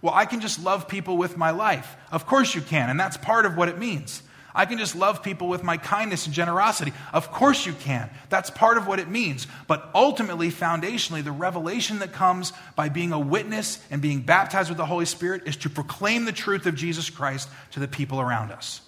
Well, 0.01 0.15
I 0.15 0.27
can 0.27 0.41
just 0.41 0.63
love 0.63 0.87
people 0.87 1.17
with 1.17 1.37
my 1.37 1.51
life. 1.51 1.97
Of 2.13 2.25
course 2.25 2.55
you 2.55 2.61
can, 2.61 2.89
and 2.89 3.01
that's 3.01 3.17
part 3.17 3.47
of 3.47 3.57
what 3.57 3.69
it 3.69 3.79
means. 3.79 4.23
I 4.59 4.67
can 4.67 4.77
just 4.77 4.97
love 4.97 5.23
people 5.23 5.47
with 5.47 5.63
my 5.63 5.77
kindness 5.77 6.27
and 6.27 6.35
generosity. 6.35 6.93
Of 7.13 7.31
course 7.31 7.65
you 7.65 7.73
can. 7.75 8.11
That's 8.29 8.51
part 8.51 8.77
of 8.77 8.89
what 8.89 8.99
it 8.99 9.09
means. 9.09 9.47
But 9.69 9.89
ultimately, 9.95 10.51
foundationally, 10.51 11.23
the 11.23 11.31
revelation 11.31 12.01
that 12.01 12.13
comes 12.13 12.53
by 12.75 12.89
being 12.89 13.13
a 13.13 13.21
witness 13.21 13.79
and 13.89 14.03
being 14.03 14.21
baptized 14.21 14.69
with 14.69 14.77
the 14.77 14.85
Holy 14.85 15.05
Spirit 15.05 15.45
is 15.47 15.57
to 15.59 15.71
proclaim 15.71 16.25
the 16.25 16.33
truth 16.33 16.67
of 16.67 16.75
Jesus 16.75 17.09
Christ 17.09 17.49
to 17.71 17.79
the 17.79 17.87
people 17.87 18.21
around 18.21 18.51
us. 18.51 18.81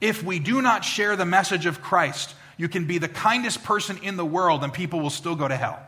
If 0.00 0.24
we 0.24 0.40
do 0.40 0.60
not 0.60 0.84
share 0.84 1.14
the 1.14 1.24
message 1.24 1.66
of 1.66 1.80
Christ, 1.80 2.34
you 2.56 2.68
can 2.68 2.86
be 2.86 2.98
the 2.98 3.08
kindest 3.08 3.62
person 3.62 3.98
in 4.02 4.16
the 4.16 4.26
world 4.26 4.64
and 4.64 4.72
people 4.72 4.98
will 4.98 5.10
still 5.10 5.36
go 5.36 5.46
to 5.46 5.56
hell 5.56 5.78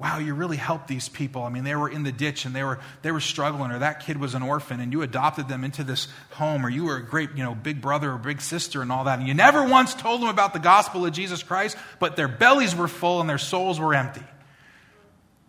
wow, 0.00 0.18
you 0.18 0.32
really 0.32 0.56
helped 0.56 0.88
these 0.88 1.10
people. 1.10 1.42
I 1.42 1.50
mean, 1.50 1.62
they 1.62 1.76
were 1.76 1.88
in 1.88 2.04
the 2.04 2.10
ditch 2.10 2.46
and 2.46 2.56
they 2.56 2.64
were, 2.64 2.78
they 3.02 3.12
were 3.12 3.20
struggling, 3.20 3.70
or 3.70 3.80
that 3.80 4.00
kid 4.00 4.18
was 4.18 4.34
an 4.34 4.42
orphan 4.42 4.80
and 4.80 4.92
you 4.92 5.02
adopted 5.02 5.46
them 5.46 5.62
into 5.62 5.84
this 5.84 6.08
home, 6.30 6.64
or 6.64 6.70
you 6.70 6.84
were 6.84 6.96
a 6.96 7.02
great, 7.02 7.30
you 7.36 7.44
know, 7.44 7.54
big 7.54 7.82
brother 7.82 8.12
or 8.12 8.16
big 8.16 8.40
sister 8.40 8.80
and 8.80 8.90
all 8.90 9.04
that. 9.04 9.18
And 9.18 9.28
you 9.28 9.34
never 9.34 9.62
once 9.62 9.92
told 9.94 10.22
them 10.22 10.30
about 10.30 10.54
the 10.54 10.58
gospel 10.58 11.04
of 11.04 11.12
Jesus 11.12 11.42
Christ, 11.42 11.76
but 11.98 12.16
their 12.16 12.28
bellies 12.28 12.74
were 12.74 12.88
full 12.88 13.20
and 13.20 13.28
their 13.28 13.36
souls 13.36 13.78
were 13.78 13.94
empty. 13.94 14.24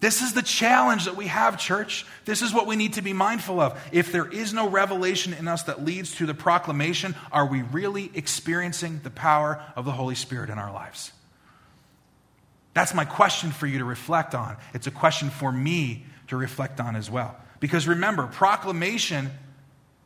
This 0.01 0.21
is 0.21 0.33
the 0.33 0.41
challenge 0.41 1.05
that 1.05 1.15
we 1.15 1.27
have, 1.27 1.57
church. 1.57 2.05
This 2.25 2.41
is 2.41 2.53
what 2.53 2.67
we 2.67 2.75
need 2.75 2.93
to 2.93 3.01
be 3.01 3.13
mindful 3.13 3.61
of. 3.61 3.79
If 3.93 4.11
there 4.11 4.27
is 4.27 4.51
no 4.51 4.67
revelation 4.67 5.33
in 5.33 5.47
us 5.47 5.63
that 5.63 5.85
leads 5.85 6.15
to 6.15 6.25
the 6.25 6.33
proclamation, 6.33 7.15
are 7.31 7.45
we 7.45 7.61
really 7.61 8.11
experiencing 8.15 8.99
the 9.03 9.11
power 9.11 9.63
of 9.77 9.85
the 9.85 9.91
Holy 9.91 10.15
Spirit 10.15 10.49
in 10.49 10.57
our 10.57 10.73
lives? 10.73 11.13
That's 12.73 12.93
my 12.93 13.05
question 13.05 13.51
for 13.51 13.67
you 13.67 13.79
to 13.79 13.85
reflect 13.85 14.33
on. 14.33 14.57
It's 14.73 14.87
a 14.87 14.91
question 14.91 15.29
for 15.29 15.51
me 15.51 16.05
to 16.27 16.37
reflect 16.37 16.79
on 16.79 16.95
as 16.95 17.11
well. 17.11 17.35
Because 17.59 17.87
remember, 17.87 18.27
proclamation 18.27 19.29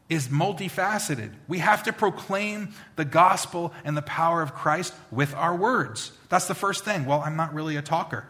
is 0.10 0.28
multifaceted. 0.28 1.32
We 1.48 1.60
have 1.60 1.84
to 1.84 1.94
proclaim 1.94 2.74
the 2.96 3.06
gospel 3.06 3.74
and 3.84 3.98
the 3.98 4.02
power 4.02 4.42
of 4.42 4.54
Christ 4.54 4.94
with 5.12 5.34
our 5.34 5.56
words. 5.56 6.12
That's 6.30 6.48
the 6.48 6.56
first 6.56 6.84
thing. 6.86 7.06
Well, 7.06 7.22
I'm 7.22 7.36
not 7.36 7.54
really 7.54 7.76
a 7.76 7.82
talker. 7.82 8.26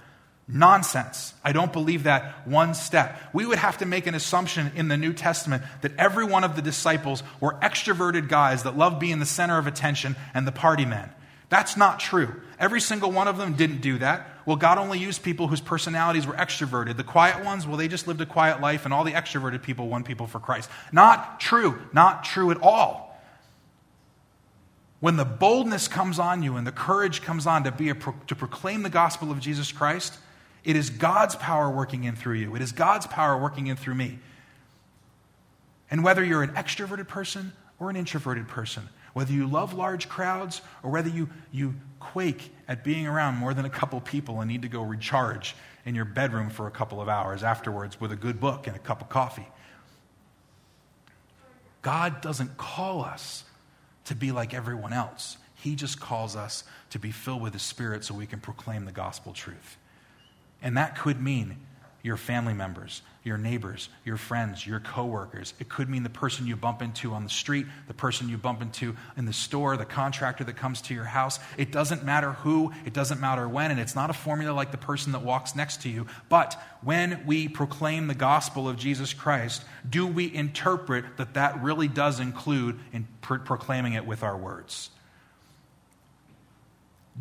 Nonsense. 0.47 1.33
I 1.43 1.53
don't 1.53 1.73
believe 1.73 2.03
that 2.03 2.47
one 2.47 2.75
step. 2.75 3.19
We 3.33 3.45
would 3.45 3.57
have 3.57 3.79
to 3.79 3.85
make 3.85 4.05
an 4.05 4.13
assumption 4.13 4.71
in 4.75 4.89
the 4.89 4.95
New 4.95 5.11
Testament 5.11 5.63
that 5.81 5.97
every 5.97 6.23
one 6.23 6.43
of 6.43 6.55
the 6.55 6.61
disciples 6.61 7.23
were 7.39 7.55
extroverted 7.61 8.29
guys 8.29 8.63
that 8.63 8.77
loved 8.77 8.99
being 8.99 9.19
the 9.19 9.25
center 9.25 9.57
of 9.57 9.65
attention 9.65 10.15
and 10.33 10.45
the 10.45 10.51
party 10.51 10.85
men. 10.85 11.09
That's 11.49 11.75
not 11.75 11.99
true. 11.99 12.41
Every 12.59 12.79
single 12.79 13.11
one 13.11 13.27
of 13.27 13.37
them 13.37 13.55
didn't 13.55 13.81
do 13.81 13.97
that. 13.97 14.29
Well, 14.45 14.55
God 14.55 14.77
only 14.77 14.99
used 14.99 15.23
people 15.23 15.47
whose 15.47 15.61
personalities 15.61 16.25
were 16.25 16.35
extroverted. 16.35 16.97
The 16.97 17.03
quiet 17.03 17.43
ones, 17.43 17.67
well, 17.67 17.77
they 17.77 17.87
just 17.87 18.07
lived 18.07 18.21
a 18.21 18.25
quiet 18.25 18.61
life, 18.61 18.85
and 18.85 18.93
all 18.93 19.03
the 19.03 19.11
extroverted 19.11 19.61
people 19.61 19.87
won 19.87 20.03
people 20.03 20.27
for 20.27 20.39
Christ. 20.39 20.69
Not 20.91 21.39
true. 21.39 21.81
Not 21.93 22.23
true 22.23 22.51
at 22.51 22.61
all. 22.61 23.05
When 24.99 25.17
the 25.17 25.25
boldness 25.25 25.87
comes 25.87 26.19
on 26.19 26.41
you 26.41 26.55
and 26.55 26.65
the 26.65 26.71
courage 26.71 27.21
comes 27.21 27.45
on 27.45 27.63
to, 27.65 27.71
be 27.71 27.89
a, 27.89 27.93
to 27.93 28.35
proclaim 28.35 28.83
the 28.83 28.89
gospel 28.89 29.31
of 29.31 29.39
Jesus 29.39 29.71
Christ, 29.71 30.17
it 30.63 30.75
is 30.75 30.89
God's 30.89 31.35
power 31.35 31.69
working 31.69 32.05
in 32.05 32.15
through 32.15 32.35
you. 32.35 32.55
It 32.55 32.61
is 32.61 32.71
God's 32.71 33.05
power 33.05 33.37
working 33.37 33.67
in 33.67 33.75
through 33.77 33.95
me. 33.95 34.19
And 35.91 36.03
whether 36.03 36.23
you're 36.23 36.41
an 36.41 36.53
extroverted 36.53 37.07
person 37.07 37.53
or 37.79 37.89
an 37.89 37.95
introverted 37.95 38.47
person, 38.47 38.89
whether 39.15 39.31
you 39.31 39.47
love 39.47 39.73
large 39.73 40.09
crowds 40.09 40.61
or 40.83 40.91
whether 40.91 41.07
you, 41.07 41.29
you 41.49 41.73
quake 42.01 42.51
at 42.67 42.83
being 42.83 43.07
around 43.07 43.35
more 43.35 43.53
than 43.53 43.63
a 43.63 43.69
couple 43.69 44.01
people 44.01 44.41
and 44.41 44.51
need 44.51 44.61
to 44.63 44.67
go 44.67 44.81
recharge 44.81 45.55
in 45.85 45.95
your 45.95 46.03
bedroom 46.03 46.49
for 46.49 46.67
a 46.67 46.71
couple 46.71 46.99
of 46.99 47.07
hours 47.07 47.41
afterwards 47.41 47.97
with 48.01 48.11
a 48.11 48.15
good 48.17 48.41
book 48.41 48.67
and 48.67 48.75
a 48.75 48.79
cup 48.79 49.01
of 49.01 49.07
coffee. 49.07 49.47
God 51.81 52.19
doesn't 52.19 52.57
call 52.57 53.05
us 53.05 53.45
to 54.03 54.15
be 54.15 54.33
like 54.33 54.53
everyone 54.53 54.91
else. 54.91 55.37
He 55.55 55.75
just 55.75 56.01
calls 56.01 56.35
us 56.35 56.65
to 56.89 56.99
be 56.99 57.11
filled 57.11 57.41
with 57.41 57.53
the 57.53 57.59
Spirit 57.59 58.03
so 58.03 58.13
we 58.13 58.25
can 58.25 58.41
proclaim 58.41 58.83
the 58.83 58.91
gospel 58.91 59.31
truth. 59.31 59.77
And 60.61 60.75
that 60.75 60.97
could 60.97 61.21
mean 61.21 61.55
your 62.05 62.17
family 62.17 62.53
members, 62.53 63.01
your 63.23 63.35
neighbors, 63.35 63.89
your 64.03 64.15
friends, 64.15 64.67
your 64.67 64.79
coworkers. 64.79 65.55
It 65.59 65.69
could 65.69 65.89
mean 65.89 66.03
the 66.03 66.09
person 66.09 66.45
you 66.45 66.55
bump 66.55 66.83
into 66.83 67.13
on 67.13 67.23
the 67.23 67.31
street, 67.31 67.65
the 67.87 67.95
person 67.95 68.29
you 68.29 68.37
bump 68.37 68.61
into 68.61 68.95
in 69.17 69.25
the 69.25 69.33
store, 69.33 69.75
the 69.75 69.85
contractor 69.85 70.43
that 70.43 70.55
comes 70.55 70.83
to 70.83 70.93
your 70.93 71.05
house. 71.05 71.39
It 71.57 71.71
doesn't 71.71 72.03
matter 72.05 72.33
who, 72.33 72.71
it 72.85 72.93
doesn't 72.93 73.19
matter 73.19 73.49
when, 73.49 73.71
and 73.71 73.79
it's 73.79 73.95
not 73.95 74.11
a 74.11 74.13
formula 74.13 74.53
like 74.53 74.69
the 74.69 74.77
person 74.77 75.13
that 75.13 75.23
walks 75.23 75.55
next 75.55 75.81
to 75.81 75.89
you. 75.89 76.05
But 76.29 76.61
when 76.83 77.25
we 77.25 77.47
proclaim 77.47 78.05
the 78.05 78.13
gospel 78.13 78.69
of 78.69 78.77
Jesus 78.77 79.11
Christ, 79.11 79.65
do 79.89 80.05
we 80.05 80.31
interpret 80.31 81.17
that 81.17 81.33
that 81.33 81.63
really 81.63 81.87
does 81.87 82.19
include 82.19 82.77
in 82.93 83.07
pro- 83.21 83.39
proclaiming 83.39 83.93
it 83.93 84.05
with 84.05 84.21
our 84.21 84.37
words? 84.37 84.91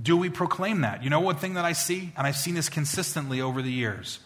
Do 0.00 0.18
we 0.18 0.28
proclaim 0.28 0.82
that? 0.82 1.02
You 1.02 1.08
know, 1.08 1.20
one 1.20 1.36
thing 1.36 1.54
that 1.54 1.64
I 1.64 1.72
see, 1.72 2.12
and 2.18 2.26
I've 2.26 2.36
seen 2.36 2.54
this 2.54 2.68
consistently 2.68 3.40
over 3.40 3.62
the 3.62 3.72
years 3.72 4.18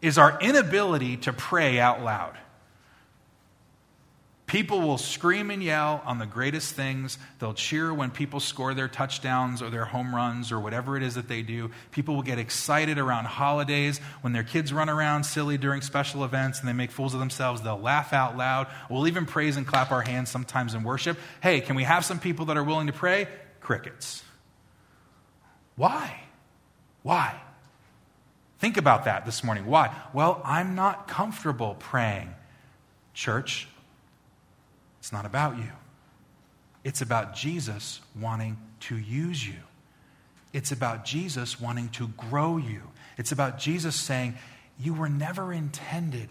is 0.00 0.18
our 0.18 0.38
inability 0.40 1.16
to 1.18 1.32
pray 1.32 1.78
out 1.78 2.02
loud. 2.02 2.36
People 4.48 4.80
will 4.80 4.96
scream 4.96 5.50
and 5.50 5.62
yell 5.62 6.02
on 6.06 6.18
the 6.18 6.24
greatest 6.24 6.74
things. 6.74 7.18
They'll 7.38 7.52
cheer 7.52 7.92
when 7.92 8.10
people 8.10 8.40
score 8.40 8.72
their 8.72 8.88
touchdowns 8.88 9.60
or 9.60 9.68
their 9.68 9.84
home 9.84 10.14
runs 10.14 10.50
or 10.50 10.58
whatever 10.58 10.96
it 10.96 11.02
is 11.02 11.16
that 11.16 11.28
they 11.28 11.42
do. 11.42 11.70
People 11.90 12.14
will 12.14 12.22
get 12.22 12.38
excited 12.38 12.96
around 12.96 13.26
holidays 13.26 13.98
when 14.22 14.32
their 14.32 14.42
kids 14.42 14.72
run 14.72 14.88
around 14.88 15.24
silly 15.24 15.58
during 15.58 15.82
special 15.82 16.24
events 16.24 16.60
and 16.60 16.68
they 16.68 16.72
make 16.72 16.90
fools 16.90 17.12
of 17.12 17.20
themselves. 17.20 17.60
They'll 17.60 17.78
laugh 17.78 18.14
out 18.14 18.38
loud. 18.38 18.68
We'll 18.88 19.06
even 19.06 19.26
praise 19.26 19.58
and 19.58 19.66
clap 19.66 19.92
our 19.92 20.00
hands 20.00 20.30
sometimes 20.30 20.72
in 20.72 20.82
worship. 20.82 21.18
Hey, 21.42 21.60
can 21.60 21.76
we 21.76 21.84
have 21.84 22.06
some 22.06 22.18
people 22.18 22.46
that 22.46 22.56
are 22.56 22.64
willing 22.64 22.86
to 22.86 22.94
pray? 22.94 23.28
Crickets. 23.60 24.24
Why? 25.76 26.22
Why? 27.02 27.38
Think 28.58 28.76
about 28.76 29.04
that 29.04 29.24
this 29.24 29.44
morning. 29.44 29.66
Why? 29.66 29.94
Well, 30.12 30.40
I'm 30.44 30.74
not 30.74 31.06
comfortable 31.06 31.76
praying. 31.78 32.34
Church, 33.14 33.68
it's 34.98 35.12
not 35.12 35.24
about 35.24 35.58
you. 35.58 35.70
It's 36.84 37.00
about 37.00 37.34
Jesus 37.34 38.00
wanting 38.18 38.56
to 38.80 38.96
use 38.96 39.46
you. 39.46 39.56
It's 40.52 40.72
about 40.72 41.04
Jesus 41.04 41.60
wanting 41.60 41.88
to 41.90 42.08
grow 42.08 42.56
you. 42.56 42.82
It's 43.16 43.32
about 43.32 43.58
Jesus 43.58 43.94
saying, 43.94 44.36
You 44.78 44.94
were 44.94 45.08
never 45.08 45.52
intended 45.52 46.28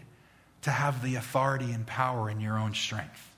to 0.63 0.71
have 0.71 1.03
the 1.03 1.15
authority 1.15 1.71
and 1.71 1.85
power 1.85 2.29
in 2.29 2.41
your 2.41 2.57
own 2.57 2.73
strength. 2.73 3.31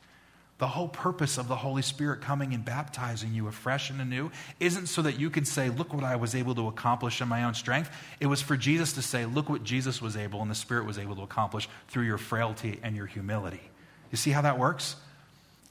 The 0.60 0.68
whole 0.68 0.90
purpose 0.90 1.38
of 1.38 1.48
the 1.48 1.56
Holy 1.56 1.82
Spirit 1.82 2.22
coming 2.22 2.54
and 2.54 2.64
baptizing 2.64 3.34
you 3.34 3.48
afresh 3.48 3.90
and 3.90 4.02
anew 4.02 4.30
isn't 4.60 4.88
so 4.88 5.02
that 5.02 5.18
you 5.18 5.30
can 5.30 5.46
say, 5.46 5.70
Look 5.70 5.94
what 5.94 6.04
I 6.04 6.18
was 6.18 6.36
able 6.36 6.54
to 6.56 6.68
accomplish 6.68 7.22
in 7.22 7.30
my 7.30 7.46
own 7.46 7.54
strength. 7.54 7.90
It 8.20 8.28
was 8.28 8.42
for 8.42 8.58
Jesus 8.58 8.94
to 8.94 9.02
say, 9.02 9.26
Look 9.26 9.50
what 9.50 9.64
Jesus 9.64 10.02
was 10.02 10.18
able 10.18 10.42
and 10.42 10.52
the 10.52 10.56
Spirit 10.56 10.86
was 10.86 11.00
able 11.00 11.16
to 11.16 11.22
accomplish 11.22 11.70
through 11.88 12.04
your 12.04 12.18
frailty 12.18 12.80
and 12.84 12.96
your 12.96 13.06
humility. 13.06 13.62
You 14.12 14.18
see 14.18 14.32
how 14.32 14.42
that 14.42 14.60
works? 14.60 14.98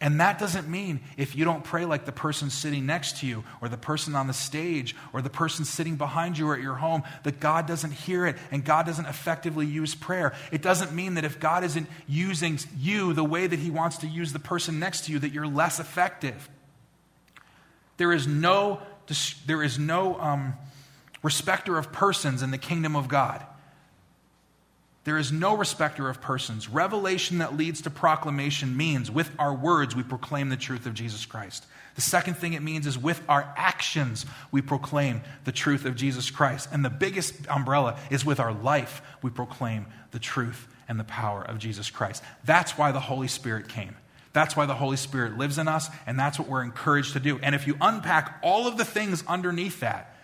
And 0.01 0.21
that 0.21 0.39
doesn't 0.39 0.69
mean 0.69 1.01
if 1.17 1.35
you 1.35 1.45
don't 1.45 1.65
pray 1.65 1.85
like 1.85 2.05
the 2.05 2.13
person 2.13 2.51
sitting 2.51 2.87
next 2.87 3.19
to 3.19 3.27
you, 3.27 3.43
or 3.61 3.69
the 3.69 3.77
person 3.77 4.15
on 4.15 4.29
the 4.29 4.33
stage, 4.33 4.95
or 5.13 5.23
the 5.23 5.31
person 5.31 5.65
sitting 5.65 5.97
behind 5.97 6.39
you 6.39 6.49
or 6.49 6.55
at 6.55 6.63
your 6.63 6.77
home, 6.77 7.03
that 7.25 7.41
God 7.41 7.67
doesn't 7.67 7.91
hear 7.91 8.25
it 8.25 8.37
and 8.53 8.65
God 8.65 8.87
doesn't 8.87 9.07
effectively 9.07 9.67
use 9.67 9.97
prayer. 9.97 10.35
It 10.53 10.63
doesn't 10.63 10.93
mean 10.93 11.15
that 11.15 11.25
if 11.25 11.41
God 11.41 11.65
isn't 11.65 11.89
using 12.07 12.61
you 12.79 13.13
the 13.13 13.25
way 13.25 13.49
that 13.49 13.59
He 13.59 13.71
wants 13.71 13.99
to 13.99 14.07
use 14.07 14.33
the 14.33 14.39
person 14.39 14.79
next 14.79 15.07
to 15.07 15.13
you, 15.13 15.19
that 15.19 15.33
you're 15.33 15.49
less 15.49 15.81
effective. 15.81 16.49
There 17.97 18.13
is 18.13 18.29
no, 18.29 18.81
there 19.47 19.65
is 19.65 19.81
no 19.81 20.21
um, 20.21 20.55
respecter 21.25 21.77
of 21.77 21.91
persons 21.91 22.43
in 22.43 22.53
the 22.53 22.59
kingdom 22.59 22.95
of 22.95 23.09
God. 23.09 23.45
There 25.09 25.17
is 25.17 25.33
no 25.33 25.57
respecter 25.57 26.11
of 26.11 26.21
persons. 26.21 26.69
Revelation 26.69 27.39
that 27.39 27.57
leads 27.57 27.81
to 27.81 27.89
proclamation 27.89 28.77
means 28.77 29.11
with 29.11 29.31
our 29.39 29.55
words 29.55 29.97
we 29.97 30.03
proclaim 30.03 30.51
the 30.51 30.57
truth 30.59 30.85
of 30.85 30.93
Jesus 30.93 31.25
Christ. 31.25 31.65
The 31.95 32.03
second 32.03 32.35
thing 32.35 32.53
it 32.53 32.61
means 32.61 32.87
is 32.87 32.99
with 32.99 33.23
our 33.27 33.51
actions 33.57 34.27
we 34.53 34.61
proclaim 34.61 35.23
the 35.45 35.51
truth 35.51 35.87
of 35.87 35.97
Jesus 35.97 36.31
Christ. 36.31 36.69
And 36.73 36.85
the 36.85 36.91
biggest 36.91 37.35
umbrella 37.49 37.99
is 38.11 38.27
with 38.27 38.39
our 38.39 38.53
life 38.53 39.01
we 39.23 39.31
proclaim 39.31 39.87
the 40.11 40.19
truth 40.19 40.69
and 40.89 41.01
the 41.01 41.05
power 41.05 41.41
of 41.41 41.59
Jesus 41.59 41.89
Christ. 41.89 42.23
That's 42.45 42.77
why 42.77 42.93
the 42.93 43.01
Holy 43.01 43.29
Spirit 43.29 43.69
came. 43.69 43.97
That's 44.35 44.57
why 44.57 44.67
the 44.67 44.75
Holy 44.75 44.99
Spirit 44.99 45.39
lives 45.39 45.57
in 45.57 45.69
us, 45.69 45.89
and 46.07 46.19
that's 46.19 46.39
what 46.39 46.49
we're 46.49 46.65
encouraged 46.65 47.15
to 47.15 47.21
do. 47.21 47.39
And 47.43 47.55
if 47.55 47.67
you 47.67 47.79
unpack 47.81 48.41
all 48.43 48.67
of 48.67 48.77
the 48.77 48.85
things 48.85 49.25
underneath 49.27 49.81
that, 49.81 50.18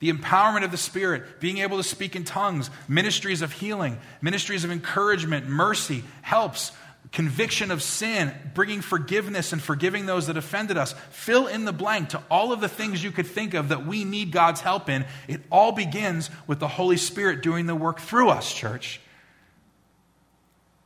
the 0.00 0.12
empowerment 0.12 0.64
of 0.64 0.70
the 0.70 0.76
Spirit, 0.76 1.40
being 1.40 1.58
able 1.58 1.76
to 1.76 1.82
speak 1.82 2.16
in 2.16 2.24
tongues, 2.24 2.70
ministries 2.88 3.42
of 3.42 3.52
healing, 3.52 3.98
ministries 4.20 4.64
of 4.64 4.70
encouragement, 4.70 5.46
mercy, 5.46 6.02
helps, 6.22 6.72
conviction 7.12 7.70
of 7.70 7.82
sin, 7.82 8.32
bringing 8.54 8.80
forgiveness 8.80 9.52
and 9.52 9.62
forgiving 9.62 10.06
those 10.06 10.28
that 10.28 10.38
offended 10.38 10.78
us. 10.78 10.94
Fill 11.10 11.48
in 11.48 11.66
the 11.66 11.72
blank 11.72 12.10
to 12.10 12.22
all 12.30 12.52
of 12.52 12.60
the 12.60 12.68
things 12.68 13.04
you 13.04 13.10
could 13.10 13.26
think 13.26 13.52
of 13.52 13.68
that 13.68 13.86
we 13.86 14.04
need 14.04 14.32
God's 14.32 14.60
help 14.60 14.88
in. 14.88 15.04
It 15.28 15.42
all 15.50 15.72
begins 15.72 16.30
with 16.46 16.60
the 16.60 16.68
Holy 16.68 16.96
Spirit 16.96 17.42
doing 17.42 17.66
the 17.66 17.74
work 17.74 18.00
through 18.00 18.30
us, 18.30 18.52
church. 18.54 19.00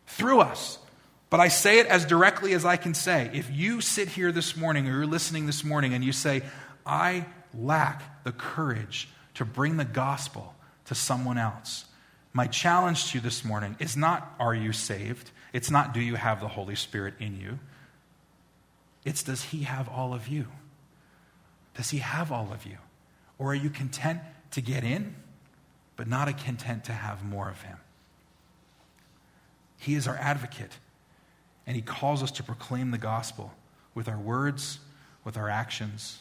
Through 0.07 0.41
us. 0.41 0.79
But 1.31 1.41
I 1.41 1.49
say 1.49 1.79
it 1.79 1.87
as 1.87 2.05
directly 2.05 2.53
as 2.55 2.65
I 2.65 2.77
can 2.77 2.95
say. 2.95 3.31
If 3.33 3.51
you 3.51 3.81
sit 3.81 4.09
here 4.09 4.33
this 4.33 4.57
morning 4.57 4.89
or 4.89 4.93
you're 4.93 5.07
listening 5.07 5.47
this 5.47 5.63
morning 5.63 5.95
and 5.95 6.03
you 6.05 6.13
say, 6.13 6.43
I 6.87 7.27
lack 7.53 8.03
the 8.25 8.33
courage 8.33 9.09
to 9.35 9.45
bring 9.45 9.77
the 9.77 9.85
gospel 9.85 10.55
to 10.87 10.95
someone 10.95 11.39
else. 11.39 11.85
My 12.33 12.47
challenge 12.47 13.11
to 13.11 13.19
you 13.19 13.23
this 13.23 13.45
morning 13.45 13.77
is 13.79 13.97
not, 13.97 14.35
are 14.41 14.55
you 14.55 14.73
saved? 14.73 15.31
It's 15.53 15.71
not, 15.71 15.95
do 15.95 16.01
you 16.01 16.17
have 16.17 16.41
the 16.41 16.49
Holy 16.49 16.75
Spirit 16.75 17.15
in 17.21 17.41
you? 17.41 17.61
It's, 19.05 19.23
does 19.23 19.45
he 19.45 19.63
have 19.63 19.89
all 19.89 20.13
of 20.13 20.27
you? 20.27 20.47
Does 21.77 21.91
he 21.91 21.99
have 21.99 22.33
all 22.33 22.53
of 22.53 22.67
you? 22.67 22.79
Or 23.39 23.53
are 23.53 23.55
you 23.55 23.71
content 23.71 24.21
to 24.53 24.61
get 24.61 24.83
in, 24.83 25.15
but 25.97 26.09
not 26.09 26.29
a 26.29 26.33
content 26.33 26.85
to 26.85 26.93
have 26.93 27.25
more 27.25 27.49
of 27.49 27.63
him? 27.63 27.77
He 29.79 29.95
is 29.95 30.09
our 30.09 30.17
advocate, 30.17 30.73
and 31.67 31.77
he 31.77 31.83
calls 31.83 32.23
us 32.23 32.31
to 32.33 32.43
proclaim 32.43 32.91
the 32.91 32.99
gospel 32.99 33.53
with 33.95 34.09
our 34.09 34.19
words, 34.19 34.79
with 35.25 35.37
our 35.37 35.49
actions, 35.49 36.21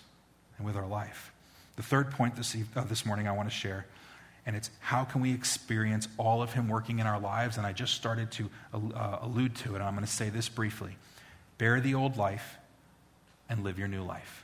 and 0.57 0.65
with 0.65 0.75
our 0.75 0.87
life. 0.87 1.32
The 1.75 1.83
third 1.83 2.11
point 2.11 2.35
this, 2.35 2.55
uh, 2.75 2.83
this 2.83 3.05
morning 3.05 3.27
I 3.27 3.31
want 3.31 3.49
to 3.49 3.55
share, 3.55 3.85
and 4.45 4.55
it's 4.55 4.69
how 4.79 5.03
can 5.03 5.21
we 5.21 5.33
experience 5.33 6.07
all 6.17 6.41
of 6.41 6.53
Him 6.53 6.67
working 6.67 6.99
in 6.99 7.07
our 7.07 7.19
lives? 7.19 7.57
And 7.57 7.65
I 7.65 7.73
just 7.73 7.95
started 7.95 8.31
to 8.31 8.49
uh, 8.73 9.19
allude 9.21 9.55
to 9.57 9.71
it, 9.71 9.75
and 9.75 9.83
I'm 9.83 9.93
going 9.93 10.05
to 10.05 10.11
say 10.11 10.29
this 10.29 10.49
briefly 10.49 10.95
Bear 11.57 11.79
the 11.81 11.95
old 11.95 12.17
life 12.17 12.57
and 13.49 13.63
live 13.63 13.79
your 13.79 13.87
new 13.87 14.03
life. 14.03 14.43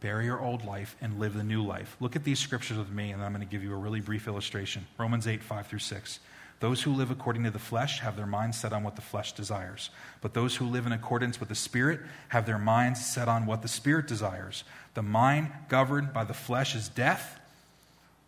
Bury 0.00 0.26
your 0.26 0.40
old 0.40 0.66
life 0.66 0.96
and 1.00 1.18
live 1.18 1.32
the 1.32 1.42
new 1.42 1.64
life. 1.64 1.96
Look 1.98 2.14
at 2.14 2.24
these 2.24 2.38
scriptures 2.38 2.76
with 2.76 2.90
me, 2.90 3.12
and 3.12 3.22
I'm 3.22 3.32
going 3.32 3.46
to 3.46 3.50
give 3.50 3.64
you 3.64 3.72
a 3.72 3.76
really 3.76 4.00
brief 4.00 4.28
illustration. 4.28 4.86
Romans 4.98 5.26
8, 5.26 5.42
5 5.42 5.66
through 5.66 5.78
6. 5.78 6.20
Those 6.64 6.80
who 6.80 6.94
live 6.94 7.10
according 7.10 7.44
to 7.44 7.50
the 7.50 7.58
flesh 7.58 8.00
have 8.00 8.16
their 8.16 8.24
minds 8.24 8.58
set 8.58 8.72
on 8.72 8.84
what 8.84 8.96
the 8.96 9.02
flesh 9.02 9.32
desires. 9.32 9.90
But 10.22 10.32
those 10.32 10.56
who 10.56 10.64
live 10.64 10.86
in 10.86 10.92
accordance 10.92 11.38
with 11.38 11.50
the 11.50 11.54
Spirit 11.54 12.00
have 12.28 12.46
their 12.46 12.56
minds 12.56 13.04
set 13.04 13.28
on 13.28 13.44
what 13.44 13.60
the 13.60 13.68
Spirit 13.68 14.08
desires. 14.08 14.64
The 14.94 15.02
mind 15.02 15.52
governed 15.68 16.14
by 16.14 16.24
the 16.24 16.32
flesh 16.32 16.74
is 16.74 16.88
death, 16.88 17.38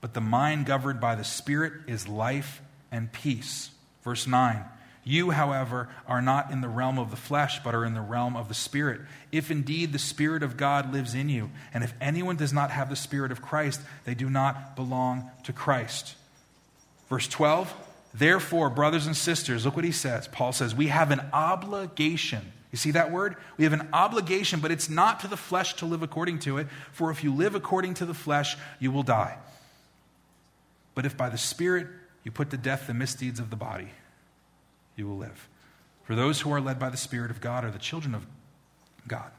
but 0.03 0.13
the 0.13 0.21
mind 0.21 0.67
governed 0.67 1.01
by 1.01 1.15
the 1.15 1.25
Spirit 1.25 1.73
is 1.87 2.09
life 2.09 2.61
and 2.93 3.11
peace. 3.11 3.71
Verse 4.05 4.27
9. 4.27 4.63
You, 5.03 5.31
however, 5.31 5.89
are 6.07 6.21
not 6.21 6.51
in 6.51 6.61
the 6.61 6.69
realm 6.69 6.99
of 6.99 7.11
the 7.11 7.17
flesh, 7.17 7.61
but 7.65 7.75
are 7.75 7.87
in 7.87 7.95
the 7.95 8.03
realm 8.03 8.37
of 8.37 8.49
the 8.49 8.55
Spirit. 8.55 9.01
If 9.33 9.51
indeed 9.51 9.95
the 9.95 9.99
Spirit 9.99 10.43
of 10.43 10.59
God 10.59 10.93
lives 10.93 11.15
in 11.15 11.31
you, 11.31 11.49
and 11.73 11.83
if 11.83 11.95
anyone 12.03 12.37
does 12.37 12.53
not 12.53 12.71
have 12.71 12.91
the 12.91 12.97
Spirit 12.97 13.33
of 13.33 13.41
Christ, 13.41 13.81
they 14.05 14.15
do 14.15 14.29
not 14.29 14.77
belong 14.77 15.31
to 15.45 15.55
Christ. 15.55 16.17
Verse 17.09 17.29
12 17.29 17.75
Therefore, 18.15 18.71
brothers 18.71 19.07
and 19.07 19.17
sisters, 19.17 19.65
look 19.65 19.77
what 19.77 19.85
he 19.85 19.93
says. 19.93 20.29
Paul 20.29 20.53
says, 20.53 20.75
We 20.75 20.89
have 20.89 21.11
an 21.11 21.21
obligation. 21.33 22.53
You 22.73 22.79
see 22.79 22.93
that 22.93 23.11
word? 23.11 23.37
We 23.57 23.65
have 23.65 23.73
an 23.73 23.89
obligation, 23.93 24.61
but 24.61 24.71
it's 24.71 24.89
not 24.89 25.21
to 25.21 25.29
the 25.29 25.37
flesh 25.37 25.75
to 25.75 25.87
live 25.87 26.03
according 26.03 26.41
to 26.41 26.59
it. 26.59 26.67
For 26.93 27.11
if 27.11 27.23
you 27.23 27.33
live 27.33 27.55
according 27.55 27.95
to 27.95 28.07
the 28.07 28.15
flesh, 28.15 28.57
you 28.79 28.91
will 28.91 29.03
die. 29.03 29.39
But 30.95 31.07
if 31.07 31.17
by 31.17 31.29
the 31.29 31.39
Spirit 31.39 31.87
you 32.25 32.31
put 32.31 32.51
to 32.51 32.57
death 32.57 32.87
the 32.87 32.95
misdeeds 32.95 33.39
of 33.39 33.51
the 33.51 33.57
body, 33.57 33.89
you 34.97 35.07
will 35.07 35.17
live. 35.17 35.49
For 36.05 36.15
those 36.15 36.41
who 36.41 36.53
are 36.53 36.61
led 36.61 36.79
by 36.79 36.91
the 36.91 36.97
Spirit 36.97 37.31
of 37.31 37.41
God 37.41 37.65
are 37.65 37.71
the 37.71 37.79
children 37.79 38.15
of 38.15 38.27
God. 39.07 39.31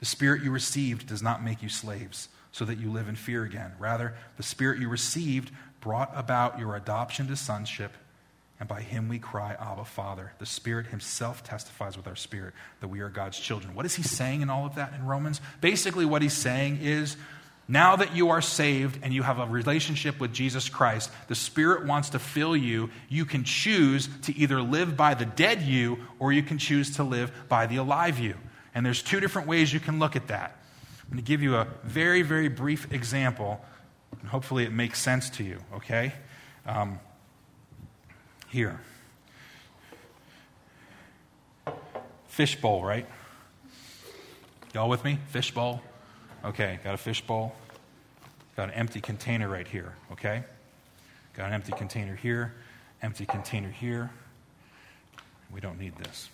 The 0.00 0.06
Spirit 0.06 0.42
you 0.42 0.50
received 0.50 1.06
does 1.06 1.22
not 1.22 1.42
make 1.42 1.62
you 1.62 1.68
slaves, 1.68 2.28
so 2.52 2.64
that 2.64 2.78
you 2.78 2.90
live 2.90 3.08
in 3.08 3.16
fear 3.16 3.44
again. 3.44 3.72
Rather, 3.78 4.14
the 4.36 4.42
Spirit 4.42 4.80
you 4.80 4.88
received 4.88 5.50
brought 5.80 6.10
about 6.14 6.58
your 6.58 6.76
adoption 6.76 7.26
to 7.28 7.36
sonship 7.36 7.92
and 8.60 8.68
by 8.68 8.82
him 8.82 9.08
we 9.08 9.18
cry, 9.18 9.56
Abba, 9.58 9.86
Father. 9.86 10.32
The 10.38 10.44
Spirit 10.44 10.88
himself 10.88 11.42
testifies 11.42 11.96
with 11.96 12.06
our 12.06 12.14
spirit 12.14 12.52
that 12.80 12.88
we 12.88 13.00
are 13.00 13.08
God's 13.08 13.38
children. 13.38 13.74
What 13.74 13.86
is 13.86 13.94
he 13.94 14.02
saying 14.02 14.42
in 14.42 14.50
all 14.50 14.66
of 14.66 14.74
that 14.74 14.92
in 14.92 15.06
Romans? 15.06 15.40
Basically, 15.62 16.04
what 16.04 16.20
he's 16.20 16.34
saying 16.34 16.80
is 16.82 17.16
now 17.66 17.96
that 17.96 18.14
you 18.14 18.28
are 18.28 18.42
saved 18.42 18.98
and 19.02 19.14
you 19.14 19.22
have 19.22 19.38
a 19.38 19.46
relationship 19.46 20.20
with 20.20 20.34
Jesus 20.34 20.68
Christ, 20.68 21.10
the 21.28 21.34
Spirit 21.34 21.86
wants 21.86 22.10
to 22.10 22.18
fill 22.18 22.54
you. 22.54 22.90
You 23.08 23.24
can 23.24 23.44
choose 23.44 24.10
to 24.22 24.36
either 24.36 24.60
live 24.60 24.94
by 24.94 25.14
the 25.14 25.24
dead 25.24 25.62
you 25.62 25.98
or 26.18 26.30
you 26.30 26.42
can 26.42 26.58
choose 26.58 26.96
to 26.96 27.02
live 27.02 27.32
by 27.48 27.64
the 27.64 27.76
alive 27.76 28.18
you. 28.18 28.34
And 28.74 28.84
there's 28.84 29.02
two 29.02 29.20
different 29.20 29.48
ways 29.48 29.72
you 29.72 29.80
can 29.80 29.98
look 29.98 30.16
at 30.16 30.28
that. 30.28 30.58
I'm 31.04 31.16
going 31.16 31.24
to 31.24 31.26
give 31.26 31.42
you 31.42 31.56
a 31.56 31.66
very, 31.82 32.20
very 32.20 32.48
brief 32.48 32.92
example, 32.92 33.64
hopefully 34.28 34.64
it 34.64 34.72
makes 34.72 35.00
sense 35.00 35.30
to 35.30 35.44
you, 35.44 35.58
okay? 35.74 36.12
Um, 36.66 37.00
here. 38.48 38.80
Fishbowl, 42.28 42.82
right? 42.82 43.06
Y'all 44.74 44.88
with 44.88 45.04
me? 45.04 45.18
Fishbowl? 45.28 45.82
Okay, 46.44 46.78
got 46.84 46.94
a 46.94 46.98
fishbowl. 46.98 47.54
Got 48.56 48.68
an 48.68 48.74
empty 48.74 49.00
container 49.00 49.48
right 49.48 49.66
here, 49.66 49.94
okay? 50.12 50.44
Got 51.34 51.48
an 51.48 51.54
empty 51.54 51.72
container 51.72 52.14
here, 52.14 52.54
empty 53.02 53.26
container 53.26 53.70
here. 53.70 54.10
We 55.52 55.60
don't 55.60 55.78
need 55.78 55.96
this. 55.96 56.28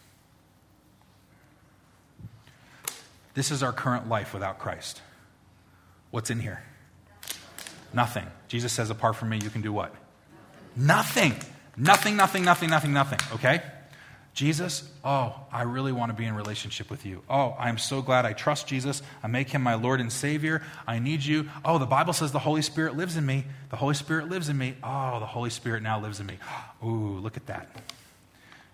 This 3.35 3.51
is 3.51 3.63
our 3.63 3.73
current 3.73 4.09
life 4.09 4.33
without 4.33 4.59
Christ. 4.59 5.03
What's 6.11 6.31
in 6.31 6.41
here? 6.41 6.63
Nothing. 7.97 8.27
Jesus 8.49 8.75
says, 8.75 8.91
apart 8.91 9.17
from 9.17 9.31
me, 9.31 9.41
you 9.43 9.49
can 9.49 9.63
do 9.63 9.73
what? 9.73 9.95
Nothing. 10.77 11.35
Nothing, 11.79 12.15
nothing, 12.15 12.45
nothing, 12.45 12.69
nothing, 12.69 12.93
nothing. 12.93 13.19
Okay? 13.37 13.63
Jesus, 14.35 14.87
oh, 15.03 15.35
I 15.51 15.63
really 15.63 15.93
want 15.93 16.11
to 16.11 16.15
be 16.15 16.27
in 16.27 16.35
relationship 16.35 16.91
with 16.91 17.07
you. 17.07 17.23
Oh, 17.31 17.57
I'm 17.59 17.79
so 17.79 18.03
glad 18.03 18.27
I 18.27 18.35
trust 18.35 18.67
Jesus. 18.67 19.01
I 19.23 19.29
make 19.29 19.49
him 19.49 19.63
my 19.63 19.77
Lord 19.77 20.03
and 20.03 20.13
Savior. 20.13 20.63
I 20.87 20.99
need 20.99 21.25
you. 21.25 21.49
Oh, 21.65 21.79
the 21.79 21.87
Bible 21.87 22.13
says 22.13 22.33
the 22.33 22.39
Holy 22.39 22.61
Spirit 22.61 22.99
lives 22.99 23.17
in 23.17 23.25
me. 23.25 23.47
The 23.71 23.77
Holy 23.77 23.95
Spirit 23.95 24.29
lives 24.29 24.51
in 24.51 24.59
me. 24.59 24.77
Oh, 24.85 25.19
the 25.19 25.25
Holy 25.25 25.49
Spirit 25.49 25.83
now 25.83 25.99
lives 25.99 26.21
in 26.21 26.27
me. 26.27 26.37
Ooh, 26.85 27.19
look 27.19 27.39
at 27.39 27.47
that. 27.47 27.75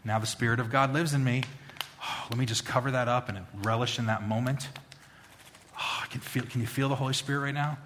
Now 0.04 0.18
the 0.18 0.26
Spirit 0.26 0.58
of 0.58 0.68
God 0.68 0.92
lives 0.92 1.14
in 1.14 1.22
me. 1.22 1.44
Oh, 2.02 2.26
let 2.28 2.40
me 2.40 2.44
just 2.44 2.64
cover 2.64 2.90
that 2.90 3.06
up 3.06 3.28
and 3.28 3.38
relish 3.62 4.00
in 4.00 4.06
that 4.06 4.26
moment. 4.26 4.68
Oh, 5.80 6.04
can, 6.10 6.20
feel, 6.20 6.42
can 6.42 6.60
you 6.60 6.66
feel 6.66 6.88
the 6.88 6.96
Holy 6.96 7.14
Spirit 7.14 7.38
right 7.38 7.54
now? 7.54 7.78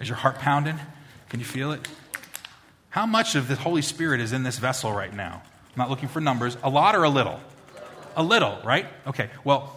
Is 0.00 0.08
your 0.08 0.16
heart 0.16 0.38
pounding? 0.38 0.78
Can 1.28 1.40
you 1.40 1.46
feel 1.46 1.72
it? 1.72 1.86
How 2.90 3.06
much 3.06 3.34
of 3.34 3.48
the 3.48 3.56
Holy 3.56 3.82
Spirit 3.82 4.20
is 4.20 4.32
in 4.32 4.42
this 4.42 4.58
vessel 4.58 4.92
right 4.92 5.12
now? 5.12 5.42
I'm 5.44 5.78
not 5.78 5.90
looking 5.90 6.08
for 6.08 6.20
numbers. 6.20 6.56
A 6.62 6.70
lot 6.70 6.94
or 6.94 7.04
a 7.04 7.08
little? 7.08 7.40
A 8.16 8.22
little, 8.22 8.58
right? 8.64 8.86
Okay, 9.06 9.30
well, 9.42 9.74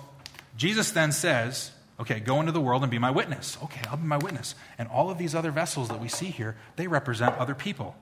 Jesus 0.56 0.92
then 0.92 1.12
says, 1.12 1.72
okay, 2.00 2.20
go 2.20 2.40
into 2.40 2.52
the 2.52 2.62
world 2.62 2.84
and 2.84 2.92
be 2.92 3.00
my 3.00 3.12
witness. 3.12 3.58
Okay, 3.64 3.82
I'll 3.90 3.98
be 3.98 4.06
my 4.06 4.18
witness. 4.18 4.54
And 4.78 4.88
all 4.90 5.10
of 5.10 5.18
these 5.18 5.34
other 5.34 5.52
vessels 5.52 5.90
that 5.90 6.00
we 6.00 6.08
see 6.08 6.28
here, 6.28 6.56
they 6.76 6.88
represent 6.88 7.36
other 7.38 7.56
people 7.56 7.96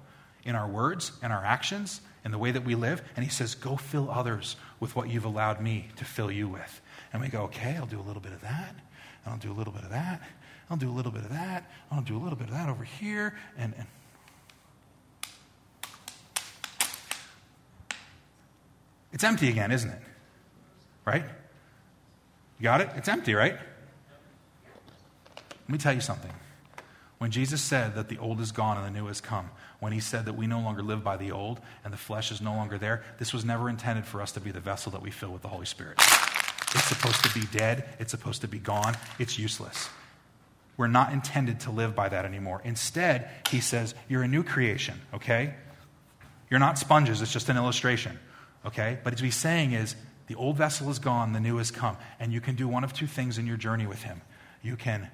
in 0.43 0.55
our 0.55 0.67
words 0.67 1.13
and 1.21 1.31
our 1.31 1.43
actions 1.43 2.01
and 2.23 2.33
the 2.33 2.37
way 2.37 2.51
that 2.51 2.65
we 2.65 2.75
live. 2.75 3.01
And 3.15 3.23
he 3.23 3.31
says, 3.31 3.55
go 3.55 3.77
fill 3.77 4.09
others 4.11 4.57
with 4.79 4.95
what 4.95 5.09
you've 5.09 5.25
allowed 5.25 5.61
me 5.61 5.89
to 5.95 6.05
fill 6.05 6.31
you 6.31 6.49
with. 6.49 6.81
And 7.13 7.21
we 7.21 7.29
go, 7.29 7.43
okay, 7.43 7.75
I'll 7.75 7.85
do 7.85 7.99
a 7.99 8.03
little 8.03 8.21
bit 8.21 8.33
of 8.33 8.41
that. 8.41 8.75
And 9.23 9.33
I'll 9.33 9.39
do 9.39 9.51
a 9.51 9.53
little 9.53 9.71
bit 9.73 9.83
of 9.83 9.91
that. 9.91 10.21
I'll 10.69 10.77
do 10.77 10.89
a 10.89 10.93
little 10.93 11.11
bit 11.11 11.23
of 11.23 11.29
that. 11.29 11.69
I'll 11.91 12.01
do 12.01 12.17
a 12.17 12.21
little 12.21 12.37
bit 12.37 12.47
of 12.47 12.53
that 12.53 12.69
over 12.69 12.83
here. 12.83 13.35
And, 13.57 13.73
and 13.77 13.87
It's 19.15 19.23
empty 19.23 19.47
again, 19.47 19.71
isn't 19.71 19.89
it? 19.89 20.01
Right? 21.05 21.23
You 22.59 22.63
got 22.63 22.81
it? 22.81 22.89
It's 22.97 23.07
empty, 23.07 23.33
right? 23.33 23.53
Let 25.37 25.69
me 25.69 25.77
tell 25.77 25.93
you 25.93 26.01
something. 26.01 26.33
When 27.17 27.31
Jesus 27.31 27.61
said 27.61 27.95
that 27.95 28.09
the 28.09 28.17
old 28.17 28.41
is 28.41 28.51
gone 28.51 28.75
and 28.75 28.85
the 28.85 28.99
new 28.99 29.07
has 29.07 29.21
come, 29.21 29.51
when 29.79 29.93
he 29.93 30.01
said 30.01 30.25
that 30.25 30.33
we 30.33 30.47
no 30.47 30.59
longer 30.59 30.83
live 30.83 31.01
by 31.01 31.15
the 31.15 31.31
old 31.31 31.61
and 31.85 31.93
the 31.93 31.97
flesh 31.97 32.29
is 32.29 32.41
no 32.41 32.51
longer 32.55 32.77
there, 32.77 33.03
this 33.17 33.33
was 33.33 33.45
never 33.45 33.69
intended 33.69 34.05
for 34.05 34.21
us 34.21 34.33
to 34.33 34.41
be 34.41 34.51
the 34.51 34.59
vessel 34.59 34.91
that 34.91 35.01
we 35.01 35.11
fill 35.11 35.29
with 35.29 35.43
the 35.43 35.47
Holy 35.47 35.65
Spirit. 35.65 35.97
It's 35.97 36.83
supposed 36.83 37.23
to 37.23 37.33
be 37.33 37.45
dead, 37.57 37.87
it's 37.99 38.11
supposed 38.11 38.41
to 38.41 38.49
be 38.49 38.59
gone, 38.59 38.97
it's 39.17 39.39
useless. 39.39 39.87
We're 40.77 40.87
not 40.87 41.13
intended 41.13 41.61
to 41.61 41.71
live 41.71 41.95
by 41.95 42.09
that 42.09 42.25
anymore. 42.25 42.61
Instead, 42.63 43.29
he 43.49 43.59
says, 43.61 43.95
You're 44.09 44.23
a 44.23 44.27
new 44.27 44.43
creation, 44.43 44.99
okay? 45.13 45.55
You're 46.49 46.59
not 46.59 46.77
sponges, 46.77 47.21
it's 47.21 47.31
just 47.31 47.49
an 47.49 47.57
illustration. 47.57 48.19
Okay? 48.65 48.97
But 49.03 49.13
what 49.13 49.19
he's 49.19 49.35
saying 49.35 49.73
is 49.73 49.95
the 50.27 50.35
old 50.35 50.57
vessel 50.57 50.89
is 50.89 50.99
gone, 50.99 51.33
the 51.33 51.39
new 51.39 51.57
has 51.57 51.71
come. 51.71 51.97
And 52.19 52.33
you 52.33 52.41
can 52.41 52.55
do 52.55 52.67
one 52.67 52.83
of 52.83 52.93
two 52.93 53.07
things 53.07 53.37
in 53.37 53.47
your 53.47 53.57
journey 53.57 53.85
with 53.85 54.03
him. 54.03 54.21
You 54.61 54.75
can 54.75 55.09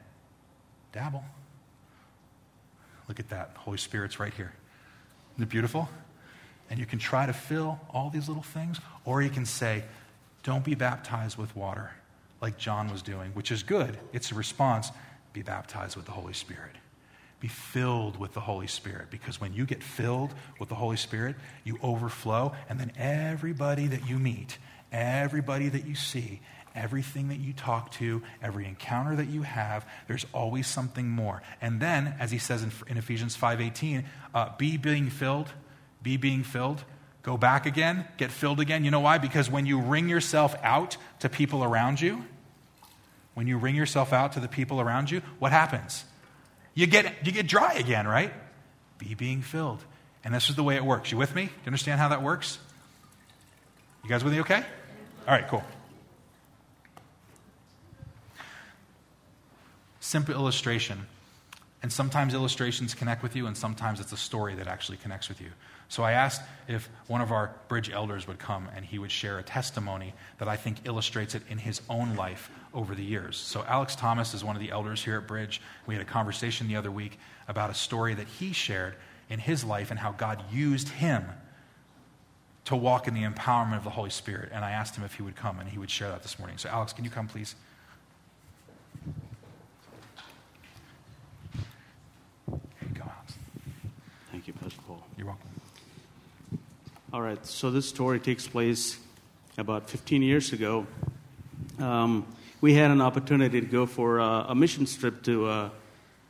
dabble. 0.94 1.24
Look 3.08 3.20
at 3.20 3.30
that. 3.30 3.52
Holy 3.58 3.78
Spirit's 3.78 4.20
right 4.20 4.34
here. 4.34 4.54
Isn't 5.34 5.44
it 5.44 5.50
beautiful? 5.50 5.90
And 6.70 6.80
you 6.80 6.86
can 6.86 7.00
try 7.00 7.26
to 7.26 7.34
fill 7.34 7.80
all 7.94 8.10
these 8.10 8.30
little 8.30 8.44
things, 8.44 8.80
or 9.04 9.22
you 9.22 9.30
can 9.30 9.46
say, 9.46 9.84
Don't 10.44 10.64
be 10.64 10.76
baptized 10.76 11.38
with 11.38 11.54
water 11.56 11.92
like 12.40 12.58
John 12.58 12.90
was 12.90 13.02
doing, 13.02 13.32
which 13.32 13.52
is 13.52 13.64
good. 13.64 13.98
It's 14.14 14.32
a 14.32 14.36
response. 14.36 14.92
Be 15.34 15.42
baptized 15.42 15.96
with 15.96 16.06
the 16.06 16.12
Holy 16.12 16.34
Spirit 16.34 16.76
be 17.42 17.48
filled 17.48 18.18
with 18.18 18.34
the 18.34 18.40
Holy 18.40 18.68
Spirit. 18.68 19.10
Because 19.10 19.42
when 19.42 19.54
you 19.54 19.66
get 19.66 19.84
filled 19.84 20.34
with 20.60 20.70
the 20.70 20.76
Holy 20.76 20.96
Spirit, 20.96 21.36
you 21.64 21.78
overflow, 21.82 22.54
and 22.70 22.80
then 22.80 22.92
everybody 22.96 23.88
that 23.88 24.08
you 24.08 24.20
meet, 24.20 24.60
everybody 24.92 25.68
that 25.68 25.86
you 25.86 25.96
see, 25.96 26.40
everything 26.76 27.30
that 27.30 27.40
you 27.40 27.52
talk 27.52 27.92
to, 27.94 28.22
every 28.44 28.66
encounter 28.66 29.16
that 29.16 29.28
you 29.28 29.42
have, 29.42 29.86
there's 30.08 30.26
always 30.34 30.68
something 30.68 31.10
more. 31.10 31.42
And 31.62 31.82
then, 31.82 32.16
as 32.20 32.30
he 32.30 32.38
says 32.38 32.62
in, 32.62 32.72
in 32.88 32.98
Ephesians 32.98 33.36
5.18, 33.36 34.06
uh, 34.36 34.50
be 34.58 34.78
being 34.78 35.10
filled, 35.10 35.52
be 36.04 36.18
being 36.18 36.44
filled, 36.44 36.84
go 37.24 37.38
back 37.38 37.66
again, 37.66 38.06
get 38.18 38.30
filled 38.30 38.60
again. 38.60 38.86
You 38.86 38.92
know 38.92 39.00
why? 39.00 39.18
Because 39.18 39.50
when 39.50 39.66
you 39.66 39.82
wring 39.82 40.08
yourself 40.08 40.56
out 40.62 40.98
to 41.22 41.28
people 41.28 41.64
around 41.64 42.00
you, 42.00 42.24
when 43.34 43.48
you 43.48 43.58
wring 43.58 43.76
yourself 43.76 44.14
out 44.14 44.34
to 44.34 44.40
the 44.40 44.48
people 44.48 44.82
around 44.82 45.10
you, 45.10 45.22
what 45.40 45.52
happens? 45.52 46.06
you 46.74 46.88
get, 46.88 47.26
you 47.26 47.32
get 47.32 47.48
dry 47.48 47.74
again, 47.74 48.08
right? 48.08 48.34
Be 48.98 49.14
being 49.14 49.42
filled. 49.42 49.84
And 50.24 50.34
this 50.34 50.50
is 50.50 50.56
the 50.56 50.64
way 50.64 50.76
it 50.76 50.86
works. 50.86 51.12
You 51.12 51.18
with 51.18 51.36
me? 51.36 51.46
Do 51.46 51.50
you 51.50 51.68
understand 51.68 52.00
how 52.00 52.10
that 52.10 52.22
works? 52.22 52.60
You 54.04 54.10
guys 54.10 54.24
with 54.24 54.34
me 54.34 54.42
okay? 54.42 54.64
All 55.28 55.34
right, 55.34 55.48
cool. 55.48 55.64
Simple 60.00 60.34
illustration. 60.34 61.08
And 61.84 61.92
sometimes 61.92 62.34
illustrations 62.34 62.94
connect 62.94 63.24
with 63.24 63.36
you, 63.36 63.48
and 63.48 63.58
sometimes 63.58 64.00
it's 64.00 64.12
a 64.12 64.18
story 64.18 64.56
that 64.56 64.68
actually 64.68 64.98
connects 64.98 65.30
with 65.30 65.42
you. 65.42 65.50
So 65.90 66.04
I 66.04 66.14
asked 66.14 66.42
if 66.68 66.90
one 67.08 67.22
of 67.22 67.32
our 67.32 67.54
bridge 67.68 67.90
elders 67.90 68.28
would 68.28 68.40
come 68.40 68.70
and 68.76 68.86
he 68.86 68.98
would 69.00 69.12
share 69.12 69.40
a 69.40 69.44
testimony 69.44 70.14
that 70.38 70.48
I 70.48 70.56
think 70.56 70.78
illustrates 70.86 71.36
it 71.36 71.44
in 71.50 71.58
his 71.58 71.82
own 71.90 72.16
life 72.16 72.50
over 72.74 72.96
the 72.96 73.04
years. 73.04 73.38
So 73.38 73.64
Alex 73.68 73.96
Thomas 73.96 74.34
is 74.34 74.44
one 74.44 74.56
of 74.56 74.62
the 74.62 74.72
elders 74.72 75.04
here 75.04 75.18
at 75.18 75.28
Bridge. 75.28 75.62
We 75.86 75.96
had 75.96 76.02
a 76.02 76.06
conversation 76.06 76.68
the 76.68 76.76
other 76.76 76.92
week 76.92 77.20
about 77.48 77.70
a 77.70 77.74
story 77.74 78.14
that 78.14 78.28
he 78.28 78.54
shared 78.54 78.96
in 79.30 79.40
his 79.40 79.64
life 79.64 79.92
and 79.92 80.00
how 80.00 80.12
God 80.12 80.44
used 80.52 80.90
him 80.90 81.26
to 82.66 82.76
walk 82.76 83.08
in 83.08 83.14
the 83.14 83.24
empowerment 83.24 83.78
of 83.78 83.84
the 83.84 83.90
Holy 83.90 84.10
Spirit. 84.10 84.50
And 84.54 84.64
I 84.64 84.72
asked 84.72 84.96
him 84.96 85.04
if 85.04 85.16
he 85.16 85.24
would 85.24 85.36
come 85.36 85.60
and 85.60 85.70
he 85.70 85.78
would 85.78 85.90
share 85.90 86.10
that 86.10 86.22
this 86.22 86.38
morning. 86.40 86.58
So 86.58 86.70
Alex, 86.70 86.94
can 86.94 87.04
you 87.04 87.12
come 87.12 87.28
please? 87.28 87.56
Here 92.50 92.60
you 92.82 92.96
go, 92.96 93.04
Thank 94.32 94.48
you, 94.48 94.54
Pastor 94.54 94.80
Paul. 94.88 95.04
You're 95.18 95.28
welcome. 95.28 95.50
All 97.14 97.22
right, 97.22 97.46
so 97.46 97.72
this 97.72 97.90
story 97.90 98.22
takes 98.22 98.48
place 98.48 98.98
about 99.58 99.90
15 99.90 100.22
years 100.22 100.54
ago. 100.54 100.88
Um, 101.78 102.26
we 102.62 102.76
had 102.76 102.92
an 102.92 103.02
opportunity 103.02 103.60
to 103.60 103.66
go 103.66 103.88
for 103.88 104.20
uh, 104.20 104.44
a 104.44 104.54
mission 104.54 104.86
trip 104.86 105.24
to 105.24 105.48
uh, 105.48 105.70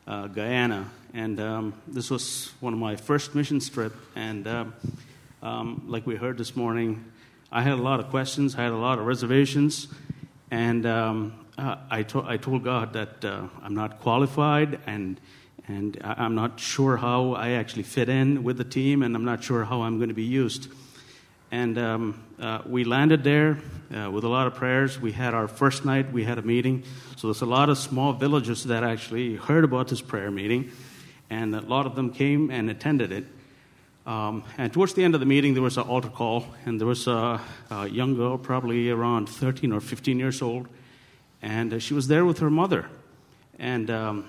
uh, 0.07 0.27
Guyana, 0.27 0.89
and 1.13 1.37
um, 1.41 1.73
this 1.89 2.09
was 2.09 2.53
one 2.61 2.71
of 2.71 2.79
my 2.79 2.95
first 2.95 3.35
mission 3.35 3.59
trip. 3.59 3.93
And 4.15 4.47
um, 4.47 4.73
um, 5.43 5.83
like 5.87 6.07
we 6.07 6.15
heard 6.15 6.37
this 6.37 6.55
morning, 6.55 7.03
I 7.51 7.61
had 7.61 7.73
a 7.73 7.81
lot 7.81 7.99
of 7.99 8.09
questions, 8.09 8.55
I 8.55 8.63
had 8.63 8.71
a 8.71 8.77
lot 8.77 8.97
of 8.97 9.05
reservations, 9.05 9.89
and 10.49 10.85
um, 10.85 11.33
I, 11.57 12.03
to- 12.03 12.23
I 12.25 12.37
told 12.37 12.63
God 12.63 12.93
that 12.93 13.25
uh, 13.25 13.47
I'm 13.61 13.75
not 13.75 13.99
qualified. 13.99 14.79
And 14.87 15.19
and 15.67 15.97
I'm 16.03 16.35
not 16.35 16.59
sure 16.59 16.97
how 16.97 17.33
I 17.33 17.51
actually 17.51 17.83
fit 17.83 18.09
in 18.09 18.43
with 18.43 18.57
the 18.57 18.63
team, 18.63 19.03
and 19.03 19.15
I'm 19.15 19.23
not 19.23 19.43
sure 19.43 19.63
how 19.63 19.83
I'm 19.83 19.97
going 19.97 20.09
to 20.09 20.15
be 20.15 20.23
used. 20.23 20.67
And 21.51 21.77
um, 21.77 22.23
uh, 22.39 22.61
we 22.65 22.85
landed 22.85 23.25
there 23.25 23.57
uh, 23.93 24.09
with 24.09 24.23
a 24.23 24.29
lot 24.29 24.47
of 24.47 24.55
prayers. 24.55 24.99
We 24.99 25.11
had 25.11 25.33
our 25.33 25.49
first 25.49 25.83
night, 25.83 26.13
we 26.13 26.23
had 26.23 26.37
a 26.37 26.41
meeting. 26.41 26.83
So 27.17 27.27
there's 27.27 27.41
a 27.41 27.45
lot 27.45 27.67
of 27.67 27.77
small 27.77 28.13
villages 28.13 28.63
that 28.65 28.85
actually 28.85 29.35
heard 29.35 29.65
about 29.65 29.89
this 29.89 29.99
prayer 29.99 30.31
meeting, 30.31 30.71
and 31.29 31.53
a 31.53 31.59
lot 31.59 31.85
of 31.85 31.95
them 31.95 32.11
came 32.11 32.49
and 32.49 32.69
attended 32.69 33.11
it. 33.11 33.25
Um, 34.05 34.45
and 34.57 34.71
towards 34.71 34.93
the 34.93 35.03
end 35.03 35.13
of 35.13 35.19
the 35.19 35.25
meeting, 35.25 35.53
there 35.53 35.61
was 35.61 35.77
an 35.77 35.83
altar 35.83 36.07
call, 36.07 36.45
and 36.65 36.79
there 36.79 36.87
was 36.87 37.05
a, 37.05 37.41
a 37.69 37.87
young 37.87 38.15
girl, 38.15 38.37
probably 38.37 38.89
around 38.89 39.27
13 39.27 39.73
or 39.73 39.81
15 39.81 40.19
years 40.19 40.41
old, 40.41 40.69
and 41.41 41.73
uh, 41.73 41.79
she 41.79 41.93
was 41.93 42.07
there 42.07 42.23
with 42.23 42.39
her 42.39 42.49
mother. 42.49 42.87
And 43.59 43.91
um, 43.91 44.25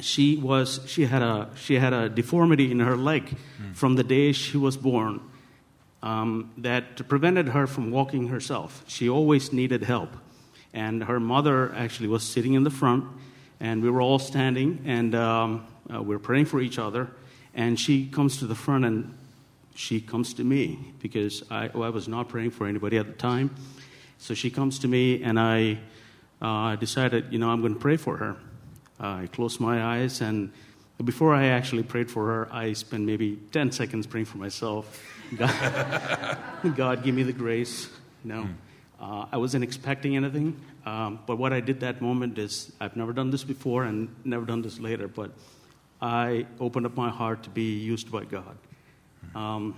she 0.00 0.36
was 0.36 0.80
she 0.86 1.06
had 1.06 1.22
a 1.22 1.50
she 1.54 1.74
had 1.76 1.92
a 1.92 2.08
deformity 2.08 2.70
in 2.70 2.80
her 2.80 2.96
leg 2.96 3.36
mm. 3.62 3.74
from 3.76 3.94
the 3.94 4.02
day 4.02 4.32
she 4.32 4.56
was 4.56 4.76
born 4.76 5.20
um, 6.02 6.50
that 6.58 7.08
prevented 7.08 7.48
her 7.48 7.66
from 7.66 7.90
walking 7.90 8.28
herself. 8.28 8.84
She 8.86 9.08
always 9.08 9.52
needed 9.52 9.84
help, 9.84 10.10
and 10.72 11.04
her 11.04 11.20
mother 11.20 11.72
actually 11.74 12.08
was 12.08 12.24
sitting 12.24 12.54
in 12.54 12.64
the 12.64 12.70
front, 12.70 13.04
and 13.60 13.82
we 13.82 13.90
were 13.90 14.00
all 14.00 14.18
standing, 14.18 14.82
and 14.84 15.14
um, 15.14 15.66
uh, 15.92 16.02
we 16.02 16.14
were 16.14 16.18
praying 16.18 16.46
for 16.46 16.60
each 16.60 16.78
other. 16.78 17.10
And 17.54 17.78
she 17.78 18.06
comes 18.06 18.38
to 18.38 18.46
the 18.46 18.54
front, 18.54 18.84
and 18.84 19.14
she 19.74 20.00
comes 20.00 20.34
to 20.34 20.44
me 20.44 20.78
because 21.00 21.42
I, 21.50 21.70
well, 21.72 21.84
I 21.84 21.90
was 21.90 22.08
not 22.08 22.28
praying 22.28 22.50
for 22.50 22.66
anybody 22.66 22.96
at 22.96 23.06
the 23.06 23.12
time. 23.12 23.54
So 24.18 24.34
she 24.34 24.50
comes 24.50 24.78
to 24.80 24.88
me, 24.88 25.22
and 25.22 25.38
I 25.38 25.78
uh, 26.40 26.76
decided, 26.76 27.32
you 27.32 27.38
know, 27.38 27.50
I'm 27.50 27.60
going 27.60 27.74
to 27.74 27.80
pray 27.80 27.96
for 27.96 28.16
her. 28.16 28.36
Uh, 29.00 29.22
I 29.22 29.28
closed 29.32 29.60
my 29.60 29.82
eyes, 29.82 30.20
and 30.20 30.52
before 31.04 31.34
I 31.34 31.46
actually 31.46 31.82
prayed 31.82 32.10
for 32.10 32.26
her, 32.26 32.48
I 32.52 32.74
spent 32.74 33.04
maybe 33.04 33.36
10 33.50 33.72
seconds 33.72 34.06
praying 34.06 34.26
for 34.26 34.38
myself. 34.38 35.02
God, 35.36 36.38
God 36.76 37.02
give 37.02 37.14
me 37.14 37.22
the 37.22 37.32
grace. 37.32 37.88
No. 38.24 38.44
mm. 38.44 38.54
Uh, 39.00 39.26
I 39.32 39.36
wasn't 39.36 39.64
expecting 39.64 40.14
anything, 40.14 40.60
um, 40.86 41.18
but 41.26 41.36
what 41.36 41.52
I 41.52 41.58
did 41.58 41.80
that 41.80 42.00
moment 42.00 42.38
is 42.38 42.70
I've 42.80 42.94
never 42.94 43.12
done 43.12 43.30
this 43.30 43.42
before 43.42 43.82
and 43.82 44.14
never 44.24 44.44
done 44.44 44.62
this 44.62 44.78
later, 44.78 45.08
but 45.08 45.32
I 46.00 46.46
opened 46.60 46.86
up 46.86 46.96
my 46.96 47.10
heart 47.10 47.42
to 47.42 47.50
be 47.50 47.78
used 47.78 48.12
by 48.12 48.24
God. 48.24 48.56
Um, 49.34 49.74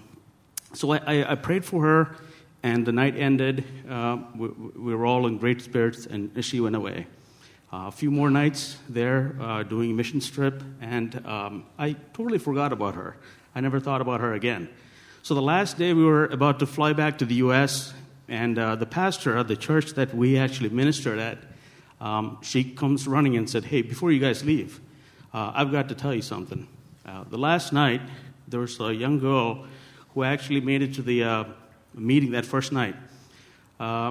so 0.74 0.90
I, 0.90 0.98
I, 1.06 1.32
I, 1.32 1.34
prayed 1.36 1.64
for 1.64 1.82
her, 1.82 2.16
and 2.62 2.84
the 2.84 2.92
night 2.92 3.16
ended. 3.16 3.64
Uh, 3.88 4.18
we, 4.36 4.48
we, 4.48 4.94
were 4.94 5.06
all 5.06 5.26
in 5.26 5.38
great 5.38 5.62
spirits, 5.62 6.04
and 6.04 6.44
she 6.44 6.60
went 6.60 6.76
away. 6.76 7.06
Uh, 7.74 7.88
a 7.88 7.90
few 7.90 8.08
more 8.08 8.30
nights 8.30 8.76
there 8.88 9.34
uh, 9.40 9.64
doing 9.64 9.96
mission 9.96 10.20
trip, 10.20 10.62
and 10.80 11.26
um, 11.26 11.64
I 11.76 11.94
totally 12.12 12.38
forgot 12.38 12.72
about 12.72 12.94
her. 12.94 13.16
I 13.52 13.60
never 13.62 13.80
thought 13.80 14.00
about 14.00 14.20
her 14.20 14.32
again. 14.32 14.68
So 15.24 15.34
the 15.34 15.42
last 15.42 15.76
day 15.76 15.92
we 15.92 16.04
were 16.04 16.26
about 16.26 16.60
to 16.60 16.66
fly 16.66 16.92
back 16.92 17.18
to 17.18 17.24
the 17.24 17.34
U.S., 17.46 17.92
and 18.28 18.60
uh, 18.60 18.76
the 18.76 18.86
pastor 18.86 19.36
at 19.36 19.48
the 19.48 19.56
church 19.56 19.94
that 19.94 20.14
we 20.14 20.38
actually 20.38 20.68
ministered 20.68 21.18
at, 21.18 21.38
um, 22.00 22.38
she 22.42 22.62
comes 22.62 23.08
running 23.08 23.36
and 23.36 23.50
said, 23.50 23.64
Hey, 23.64 23.82
before 23.82 24.12
you 24.12 24.20
guys 24.20 24.44
leave, 24.44 24.80
uh, 25.32 25.50
I've 25.52 25.72
got 25.72 25.88
to 25.88 25.96
tell 25.96 26.14
you 26.14 26.22
something. 26.22 26.68
Uh, 27.04 27.24
the 27.28 27.38
last 27.38 27.72
night, 27.72 28.02
there 28.46 28.60
was 28.60 28.78
a 28.78 28.94
young 28.94 29.18
girl 29.18 29.66
who 30.14 30.22
actually 30.22 30.60
made 30.60 30.82
it 30.82 30.94
to 30.94 31.02
the 31.02 31.24
uh, 31.24 31.44
meeting 31.92 32.30
that 32.32 32.46
first 32.46 32.70
night. 32.70 32.94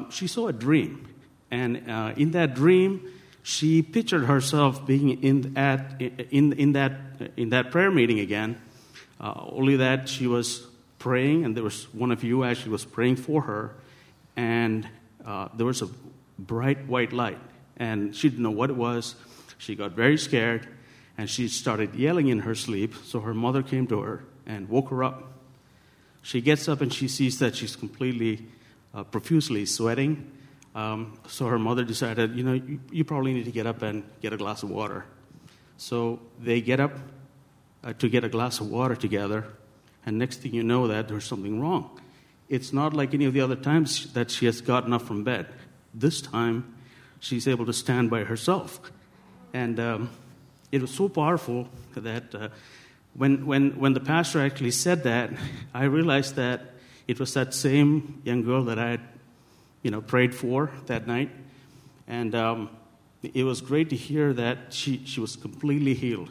She 0.09 0.27
saw 0.27 0.49
a 0.49 0.53
dream, 0.53 1.07
and 1.49 1.77
in 2.17 2.31
that 2.31 2.55
dream, 2.55 3.09
she 3.43 3.81
pictured 3.81 4.25
herself 4.25 4.85
being 4.85 5.21
in, 5.21 5.55
at, 5.57 6.01
in, 6.01 6.53
in, 6.53 6.73
that, 6.73 6.93
in 7.37 7.49
that 7.49 7.69
prayer 7.69 7.91
meeting 7.91 8.19
again, 8.19 8.59
only 9.19 9.75
that 9.77 10.09
she 10.09 10.27
was 10.27 10.65
praying, 10.97 11.45
and 11.45 11.55
there 11.55 11.63
was 11.63 11.93
one 11.93 12.11
of 12.11 12.23
you 12.23 12.43
actually 12.43 12.71
was 12.71 12.85
praying 12.85 13.17
for 13.17 13.41
her 13.43 13.75
and 14.35 14.87
uh, 15.25 15.49
there 15.53 15.65
was 15.65 15.81
a 15.81 15.89
bright 16.39 16.87
white 16.87 17.13
light, 17.13 17.39
and 17.77 18.15
she 18.15 18.29
didn't 18.29 18.43
know 18.43 18.51
what 18.51 18.69
it 18.69 18.75
was. 18.75 19.15
She 19.57 19.75
got 19.75 19.91
very 19.91 20.17
scared, 20.17 20.67
and 21.17 21.29
she 21.29 21.47
started 21.47 21.95
yelling 21.95 22.27
in 22.27 22.39
her 22.39 22.55
sleep. 22.55 22.95
So 23.03 23.19
her 23.21 23.33
mother 23.33 23.63
came 23.63 23.87
to 23.87 24.01
her 24.01 24.23
and 24.45 24.67
woke 24.67 24.89
her 24.89 25.03
up. 25.03 25.31
She 26.21 26.41
gets 26.41 26.67
up 26.67 26.81
and 26.81 26.93
she 26.93 27.07
sees 27.07 27.39
that 27.39 27.55
she's 27.55 27.75
completely, 27.75 28.47
uh, 28.93 29.03
profusely 29.03 29.65
sweating. 29.65 30.31
Um, 30.75 31.17
so 31.27 31.45
her 31.47 31.59
mother 31.59 31.83
decided, 31.83 32.35
you 32.35 32.43
know, 32.43 32.53
you, 32.53 32.79
you, 32.91 33.03
probably 33.03 33.33
need 33.33 33.45
to 33.45 33.51
get 33.51 33.67
up 33.67 33.83
and 33.83 34.03
get 34.21 34.33
a 34.33 34.37
glass 34.37 34.63
of 34.63 34.71
water. 34.71 35.05
So 35.77 36.19
they 36.39 36.61
get 36.61 36.79
up 36.79 36.93
uh, 37.83 37.93
to 37.93 38.09
get 38.09 38.23
a 38.23 38.29
glass 38.29 38.59
of 38.59 38.69
water 38.69 38.95
together, 38.95 39.45
and 40.05 40.17
next 40.17 40.37
thing 40.37 40.53
you 40.53 40.63
know, 40.63 40.87
that 40.87 41.07
there's 41.07 41.25
something 41.25 41.61
wrong. 41.61 41.99
It's 42.49 42.73
not 42.73 42.93
like 42.93 43.13
any 43.13 43.25
of 43.25 43.33
the 43.33 43.41
other 43.41 43.55
times 43.55 44.13
that 44.13 44.31
she 44.31 44.45
has 44.47 44.61
gotten 44.61 44.93
up 44.93 45.03
from 45.03 45.23
bed. 45.23 45.47
This 45.93 46.21
time, 46.21 46.75
she's 47.19 47.47
able 47.47 47.65
to 47.67 47.73
stand 47.73 48.09
by 48.09 48.23
herself. 48.23 48.79
And 49.53 49.79
um, 49.79 50.09
it 50.71 50.81
was 50.81 50.91
so 50.91 51.07
powerful 51.07 51.69
that 51.95 52.33
uh, 52.33 52.49
when, 53.13 53.45
when, 53.45 53.79
when 53.79 53.93
the 53.93 53.99
pastor 53.99 54.41
actually 54.41 54.71
said 54.71 55.03
that, 55.03 55.31
I 55.73 55.83
realized 55.83 56.35
that 56.35 56.73
it 57.07 57.19
was 57.19 57.33
that 57.35 57.53
same 57.53 58.21
young 58.23 58.43
girl 58.43 58.63
that 58.65 58.79
I 58.79 58.91
had 58.91 59.01
you 59.83 59.91
know, 59.91 60.01
prayed 60.01 60.33
for 60.33 60.71
that 60.87 61.05
night. 61.05 61.29
And 62.07 62.33
um, 62.33 62.69
it 63.21 63.43
was 63.43 63.61
great 63.61 63.89
to 63.91 63.95
hear 63.95 64.33
that 64.33 64.73
she, 64.73 65.05
she 65.05 65.19
was 65.19 65.35
completely 65.35 65.93
healed. 65.93 66.29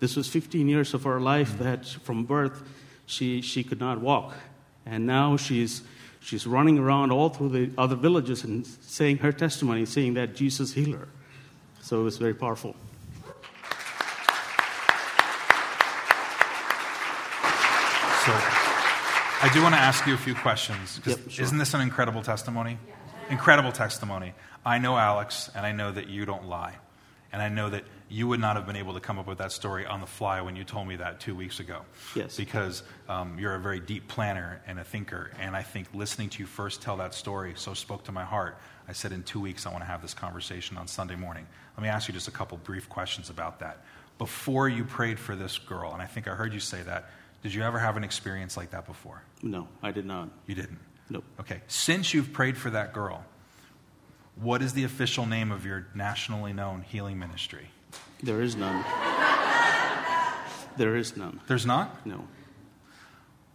This 0.00 0.16
was 0.16 0.28
15 0.28 0.68
years 0.68 0.94
of 0.94 1.04
her 1.04 1.20
life 1.20 1.58
that 1.58 1.86
from 1.86 2.24
birth 2.24 2.62
she, 3.06 3.40
she 3.42 3.62
could 3.62 3.78
not 3.78 4.00
walk. 4.00 4.34
And 4.86 5.06
now 5.06 5.36
she's, 5.36 5.82
she's 6.20 6.46
running 6.46 6.78
around 6.78 7.12
all 7.12 7.28
through 7.28 7.50
the 7.50 7.70
other 7.78 7.94
villages 7.94 8.42
and 8.42 8.66
saying 8.66 9.18
her 9.18 9.32
testimony, 9.32 9.84
saying 9.84 10.14
that 10.14 10.34
Jesus 10.34 10.72
healed 10.72 10.94
her. 10.94 11.08
So 11.82 12.00
it 12.00 12.04
was 12.04 12.18
very 12.18 12.34
powerful. 12.34 12.74
So 18.24 18.61
I 19.42 19.52
do 19.52 19.60
want 19.60 19.74
to 19.74 19.80
ask 19.80 20.06
you 20.06 20.14
a 20.14 20.18
few 20.18 20.36
questions. 20.36 21.00
Yep, 21.04 21.18
sure. 21.28 21.44
Isn't 21.44 21.58
this 21.58 21.74
an 21.74 21.80
incredible 21.80 22.22
testimony? 22.22 22.78
Incredible 23.28 23.72
testimony. 23.72 24.34
I 24.64 24.78
know 24.78 24.96
Alex, 24.96 25.50
and 25.56 25.66
I 25.66 25.72
know 25.72 25.90
that 25.90 26.08
you 26.08 26.24
don't 26.24 26.46
lie. 26.46 26.76
And 27.32 27.42
I 27.42 27.48
know 27.48 27.68
that 27.68 27.82
you 28.08 28.28
would 28.28 28.38
not 28.38 28.54
have 28.54 28.66
been 28.66 28.76
able 28.76 28.94
to 28.94 29.00
come 29.00 29.18
up 29.18 29.26
with 29.26 29.38
that 29.38 29.50
story 29.50 29.84
on 29.84 30.00
the 30.00 30.06
fly 30.06 30.42
when 30.42 30.54
you 30.54 30.62
told 30.62 30.86
me 30.86 30.94
that 30.96 31.18
two 31.18 31.34
weeks 31.34 31.58
ago. 31.58 31.80
Yes. 32.14 32.36
Because 32.36 32.84
um, 33.08 33.36
you're 33.36 33.56
a 33.56 33.58
very 33.58 33.80
deep 33.80 34.06
planner 34.06 34.62
and 34.64 34.78
a 34.78 34.84
thinker. 34.84 35.32
And 35.40 35.56
I 35.56 35.62
think 35.62 35.88
listening 35.92 36.28
to 36.28 36.38
you 36.38 36.46
first 36.46 36.80
tell 36.80 36.98
that 36.98 37.12
story 37.12 37.54
so 37.56 37.74
spoke 37.74 38.04
to 38.04 38.12
my 38.12 38.24
heart. 38.24 38.58
I 38.86 38.92
said, 38.92 39.10
in 39.10 39.24
two 39.24 39.40
weeks, 39.40 39.66
I 39.66 39.70
want 39.70 39.82
to 39.82 39.86
have 39.86 40.02
this 40.02 40.14
conversation 40.14 40.76
on 40.76 40.86
Sunday 40.86 41.16
morning. 41.16 41.48
Let 41.76 41.82
me 41.82 41.88
ask 41.88 42.06
you 42.06 42.14
just 42.14 42.28
a 42.28 42.32
couple 42.32 42.58
brief 42.58 42.88
questions 42.88 43.28
about 43.28 43.58
that. 43.58 43.84
Before 44.18 44.68
you 44.68 44.84
prayed 44.84 45.18
for 45.18 45.34
this 45.34 45.58
girl, 45.58 45.92
and 45.92 46.00
I 46.00 46.06
think 46.06 46.28
I 46.28 46.36
heard 46.36 46.54
you 46.54 46.60
say 46.60 46.82
that, 46.82 47.10
did 47.42 47.52
you 47.52 47.62
ever 47.62 47.78
have 47.78 47.96
an 47.96 48.04
experience 48.04 48.56
like 48.56 48.70
that 48.70 48.86
before? 48.86 49.22
No, 49.42 49.68
I 49.82 49.90
did 49.90 50.06
not. 50.06 50.28
You 50.46 50.54
didn't? 50.54 50.78
Nope. 51.10 51.24
Okay. 51.40 51.60
Since 51.66 52.14
you've 52.14 52.32
prayed 52.32 52.56
for 52.56 52.70
that 52.70 52.92
girl, 52.92 53.24
what 54.36 54.62
is 54.62 54.72
the 54.72 54.84
official 54.84 55.26
name 55.26 55.50
of 55.50 55.66
your 55.66 55.86
nationally 55.94 56.52
known 56.52 56.82
healing 56.82 57.18
ministry? 57.18 57.70
There 58.22 58.40
is 58.40 58.56
none. 58.56 58.84
there 60.76 60.96
is 60.96 61.16
none. 61.16 61.40
There's 61.48 61.66
not? 61.66 62.06
No. 62.06 62.26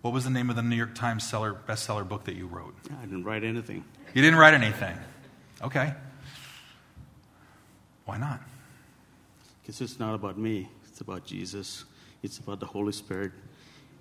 What 0.01 0.13
was 0.13 0.25
the 0.25 0.29
name 0.29 0.49
of 0.49 0.55
the 0.55 0.61
New 0.61 0.75
York 0.75 0.93
Times 0.93 1.27
seller, 1.27 1.55
bestseller 1.67 2.07
book 2.07 2.25
that 2.25 2.35
you 2.35 2.47
wrote? 2.47 2.75
I 3.01 3.05
didn't 3.05 3.23
write 3.23 3.43
anything. 3.43 3.83
You 4.13 4.21
didn't 4.21 4.39
write 4.39 4.53
anything? 4.53 4.97
Okay. 5.61 5.93
Why 8.05 8.17
not? 8.17 8.41
Because 9.61 9.81
it's 9.81 9.99
not 9.99 10.15
about 10.15 10.37
me, 10.37 10.69
it's 10.87 11.01
about 11.01 11.25
Jesus, 11.25 11.83
it's 12.23 12.37
about 12.37 12.59
the 12.59 12.65
Holy 12.65 12.93
Spirit. 12.93 13.31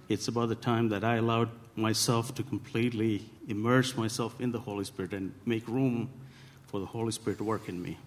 It's 0.08 0.28
about 0.28 0.48
the 0.48 0.54
time 0.54 0.90
that 0.90 1.02
I 1.02 1.16
allowed 1.16 1.50
myself 1.74 2.34
to 2.36 2.42
completely 2.42 3.24
immerse 3.48 3.96
myself 3.96 4.40
in 4.40 4.52
the 4.52 4.60
Holy 4.60 4.84
Spirit 4.84 5.12
and 5.12 5.34
make 5.44 5.66
room 5.66 6.08
for 6.66 6.80
the 6.80 6.86
Holy 6.86 7.12
Spirit 7.12 7.38
to 7.38 7.44
work 7.44 7.68
in 7.68 7.82
me. 7.82 7.98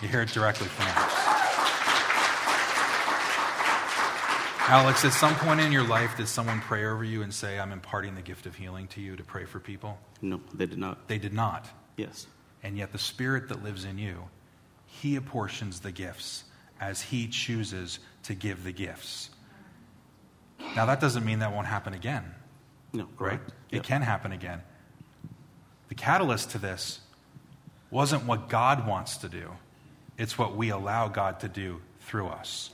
You 0.00 0.08
hear 0.08 0.22
it 0.22 0.28
directly 0.30 0.66
from 0.66 0.86
Alex. 0.88 1.32
Alex, 4.68 5.04
at 5.04 5.12
some 5.12 5.34
point 5.36 5.60
in 5.60 5.72
your 5.72 5.86
life, 5.86 6.16
did 6.16 6.28
someone 6.28 6.60
pray 6.60 6.84
over 6.84 7.04
you 7.04 7.22
and 7.22 7.32
say, 7.32 7.58
I'm 7.58 7.72
imparting 7.72 8.14
the 8.14 8.22
gift 8.22 8.46
of 8.46 8.54
healing 8.54 8.86
to 8.88 9.00
you 9.00 9.16
to 9.16 9.22
pray 9.22 9.44
for 9.44 9.60
people? 9.60 9.98
No, 10.20 10.40
they 10.54 10.66
did 10.66 10.78
not. 10.78 11.08
They 11.08 11.18
did 11.18 11.32
not. 11.32 11.68
Yes. 11.96 12.26
And 12.62 12.78
yet, 12.78 12.92
the 12.92 12.98
Spirit 12.98 13.48
that 13.48 13.62
lives 13.64 13.84
in 13.84 13.98
you, 13.98 14.28
He 14.86 15.16
apportions 15.16 15.80
the 15.80 15.90
gifts 15.90 16.44
as 16.80 17.02
He 17.02 17.26
chooses 17.26 17.98
to 18.24 18.34
give 18.34 18.64
the 18.64 18.72
gifts. 18.72 19.30
Now, 20.76 20.86
that 20.86 21.00
doesn't 21.00 21.24
mean 21.24 21.40
that 21.40 21.52
won't 21.52 21.66
happen 21.66 21.92
again. 21.92 22.24
No, 22.92 23.08
correct. 23.18 23.42
Right? 23.42 23.52
Yep. 23.70 23.80
It 23.80 23.86
can 23.86 24.02
happen 24.02 24.32
again. 24.32 24.62
The 25.88 25.94
catalyst 25.94 26.50
to 26.50 26.58
this 26.58 27.00
wasn't 27.90 28.24
what 28.24 28.48
God 28.48 28.86
wants 28.86 29.18
to 29.18 29.28
do, 29.28 29.50
it's 30.16 30.38
what 30.38 30.56
we 30.56 30.70
allow 30.70 31.08
God 31.08 31.40
to 31.40 31.48
do 31.48 31.80
through 32.00 32.28
us. 32.28 32.70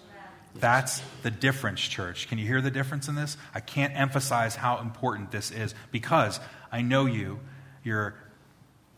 That's 0.55 1.03
the 1.23 1.31
difference, 1.31 1.81
church. 1.81 2.29
Can 2.29 2.39
you 2.39 2.47
hear 2.47 2.61
the 2.61 2.71
difference 2.71 3.09
in 3.09 3.15
this? 3.15 3.37
I 3.55 3.61
can't 3.61 3.95
emphasize 3.95 4.57
how 4.57 4.79
important 4.79 5.31
this 5.31 5.51
is 5.51 5.75
because 5.93 6.41
I 6.73 6.83
know 6.83 7.07
you. 7.07 7.39
You're 7.85 8.15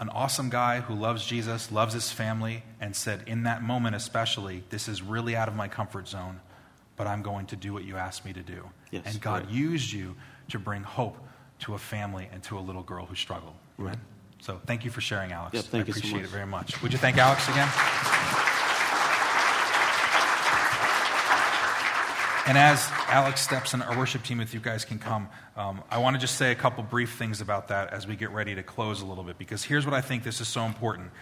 an 0.00 0.08
awesome 0.08 0.48
guy 0.48 0.80
who 0.80 0.94
loves 0.94 1.24
Jesus, 1.24 1.70
loves 1.70 1.94
his 1.94 2.10
family, 2.10 2.64
and 2.80 2.96
said, 2.96 3.22
in 3.26 3.44
that 3.44 3.62
moment 3.62 3.94
especially, 3.94 4.64
this 4.70 4.88
is 4.88 5.02
really 5.02 5.36
out 5.36 5.46
of 5.46 5.54
my 5.54 5.68
comfort 5.68 6.08
zone, 6.08 6.40
but 6.96 7.06
I'm 7.06 7.22
going 7.22 7.46
to 7.46 7.56
do 7.56 7.72
what 7.72 7.84
you 7.84 7.96
asked 7.96 8.24
me 8.24 8.32
to 8.32 8.42
do. 8.42 8.70
Yes, 8.90 9.02
and 9.06 9.20
God 9.20 9.50
used 9.50 9.92
you 9.92 10.16
to 10.48 10.58
bring 10.58 10.82
hope 10.82 11.18
to 11.60 11.74
a 11.74 11.78
family 11.78 12.28
and 12.32 12.42
to 12.44 12.58
a 12.58 12.60
little 12.60 12.82
girl 12.82 13.04
who 13.04 13.14
struggled. 13.14 13.54
Right. 13.76 13.98
So 14.40 14.58
thank 14.64 14.86
you 14.86 14.90
for 14.90 15.02
sharing, 15.02 15.32
Alex. 15.32 15.54
Yep, 15.54 15.64
thank 15.64 15.86
I 15.86 15.90
appreciate 15.90 16.12
you 16.12 16.18
so 16.18 16.24
it 16.24 16.30
very 16.30 16.46
much. 16.46 16.82
Would 16.82 16.92
you 16.92 16.98
thank 16.98 17.18
Alex 17.18 17.46
again? 17.48 18.48
And 22.50 22.58
as 22.58 22.84
Alex 23.06 23.42
steps 23.42 23.74
in 23.74 23.82
our 23.82 23.96
worship 23.96 24.24
team, 24.24 24.40
if 24.40 24.52
you 24.52 24.58
guys 24.58 24.84
can 24.84 24.98
come, 24.98 25.28
um, 25.56 25.84
I 25.88 25.98
want 25.98 26.16
to 26.16 26.20
just 26.20 26.34
say 26.34 26.50
a 26.50 26.56
couple 26.56 26.82
brief 26.82 27.14
things 27.14 27.40
about 27.40 27.68
that 27.68 27.92
as 27.92 28.08
we 28.08 28.16
get 28.16 28.32
ready 28.32 28.56
to 28.56 28.64
close 28.64 29.02
a 29.02 29.06
little 29.06 29.22
bit, 29.22 29.38
because 29.38 29.62
here's 29.62 29.84
what 29.84 29.94
I 29.94 30.00
think 30.00 30.24
this 30.24 30.40
is 30.40 30.48
so 30.48 30.64
important. 30.64 31.12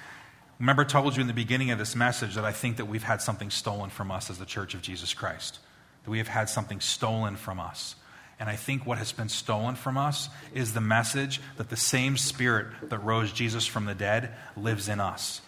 Remember, 0.58 0.84
I 0.84 0.86
told 0.86 1.16
you 1.16 1.20
in 1.20 1.26
the 1.26 1.34
beginning 1.34 1.70
of 1.70 1.76
this 1.76 1.94
message 1.94 2.36
that 2.36 2.46
I 2.46 2.52
think 2.52 2.78
that 2.78 2.86
we've 2.86 3.02
had 3.02 3.20
something 3.20 3.50
stolen 3.50 3.90
from 3.90 4.10
us 4.10 4.30
as 4.30 4.38
the 4.38 4.46
Church 4.46 4.72
of 4.72 4.80
Jesus 4.80 5.12
Christ, 5.12 5.58
that 6.04 6.10
we 6.10 6.16
have 6.16 6.28
had 6.28 6.48
something 6.48 6.80
stolen 6.80 7.36
from 7.36 7.60
us. 7.60 7.94
And 8.40 8.48
I 8.48 8.56
think 8.56 8.86
what 8.86 8.96
has 8.96 9.12
been 9.12 9.28
stolen 9.28 9.74
from 9.74 9.98
us 9.98 10.30
is 10.54 10.72
the 10.72 10.80
message 10.80 11.42
that 11.58 11.68
the 11.68 11.76
same 11.76 12.16
spirit 12.16 12.68
that 12.88 13.04
rose 13.04 13.32
Jesus 13.32 13.66
from 13.66 13.84
the 13.84 13.94
dead 13.94 14.30
lives 14.56 14.88
in 14.88 14.98
us. 14.98 15.42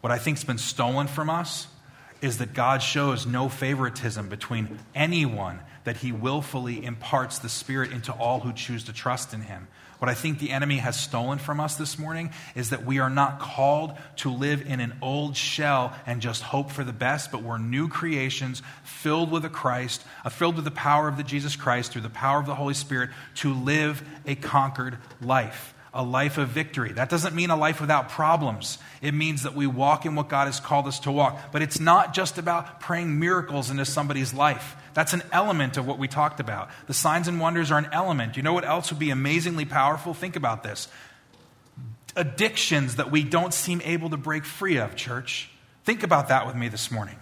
What 0.00 0.10
I 0.10 0.16
think's 0.16 0.44
been 0.44 0.56
stolen 0.56 1.06
from 1.06 1.28
us 1.28 1.66
is 2.20 2.38
that 2.38 2.54
God 2.54 2.82
shows 2.82 3.26
no 3.26 3.48
favoritism 3.48 4.28
between 4.28 4.78
anyone, 4.94 5.60
that 5.84 5.98
he 5.98 6.12
willfully 6.12 6.84
imparts 6.84 7.38
the 7.38 7.48
Spirit 7.48 7.92
into 7.92 8.12
all 8.12 8.40
who 8.40 8.52
choose 8.52 8.84
to 8.84 8.92
trust 8.92 9.32
in 9.32 9.42
him. 9.42 9.68
What 9.98 10.08
I 10.08 10.14
think 10.14 10.38
the 10.38 10.52
enemy 10.52 10.76
has 10.76 10.98
stolen 10.98 11.38
from 11.38 11.58
us 11.58 11.74
this 11.74 11.98
morning 11.98 12.30
is 12.54 12.70
that 12.70 12.84
we 12.84 13.00
are 13.00 13.10
not 13.10 13.40
called 13.40 13.94
to 14.16 14.30
live 14.30 14.64
in 14.64 14.78
an 14.78 14.96
old 15.02 15.36
shell 15.36 15.92
and 16.06 16.20
just 16.20 16.42
hope 16.42 16.70
for 16.70 16.84
the 16.84 16.92
best, 16.92 17.32
but 17.32 17.42
we're 17.42 17.58
new 17.58 17.88
creations 17.88 18.62
filled 18.84 19.32
with 19.32 19.44
a 19.44 19.48
Christ, 19.48 20.04
uh, 20.24 20.28
filled 20.28 20.54
with 20.54 20.64
the 20.64 20.70
power 20.70 21.08
of 21.08 21.16
the 21.16 21.24
Jesus 21.24 21.56
Christ 21.56 21.92
through 21.92 22.02
the 22.02 22.10
power 22.10 22.38
of 22.38 22.46
the 22.46 22.54
Holy 22.54 22.74
Spirit 22.74 23.10
to 23.36 23.52
live 23.52 24.02
a 24.24 24.36
conquered 24.36 24.98
life 25.20 25.74
a 25.92 26.02
life 26.02 26.38
of 26.38 26.48
victory. 26.48 26.92
That 26.92 27.08
doesn't 27.08 27.34
mean 27.34 27.50
a 27.50 27.56
life 27.56 27.80
without 27.80 28.08
problems. 28.08 28.78
It 29.00 29.14
means 29.14 29.42
that 29.42 29.54
we 29.54 29.66
walk 29.66 30.04
in 30.04 30.14
what 30.14 30.28
God 30.28 30.46
has 30.46 30.60
called 30.60 30.86
us 30.86 31.00
to 31.00 31.10
walk. 31.10 31.52
But 31.52 31.62
it's 31.62 31.80
not 31.80 32.14
just 32.14 32.38
about 32.38 32.80
praying 32.80 33.18
miracles 33.18 33.70
into 33.70 33.84
somebody's 33.84 34.34
life. 34.34 34.76
That's 34.94 35.12
an 35.12 35.22
element 35.32 35.76
of 35.76 35.86
what 35.86 35.98
we 35.98 36.08
talked 36.08 36.40
about. 36.40 36.70
The 36.86 36.94
signs 36.94 37.28
and 37.28 37.40
wonders 37.40 37.70
are 37.70 37.78
an 37.78 37.88
element. 37.92 38.36
You 38.36 38.42
know 38.42 38.52
what 38.52 38.64
else 38.64 38.90
would 38.90 38.98
be 38.98 39.10
amazingly 39.10 39.64
powerful? 39.64 40.14
Think 40.14 40.36
about 40.36 40.62
this 40.62 40.88
addictions 42.16 42.96
that 42.96 43.12
we 43.12 43.22
don't 43.22 43.54
seem 43.54 43.80
able 43.84 44.10
to 44.10 44.16
break 44.16 44.44
free 44.44 44.78
of, 44.78 44.96
church. 44.96 45.48
Think 45.84 46.02
about 46.02 46.28
that 46.28 46.46
with 46.46 46.56
me 46.56 46.68
this 46.68 46.90
morning. 46.90 47.16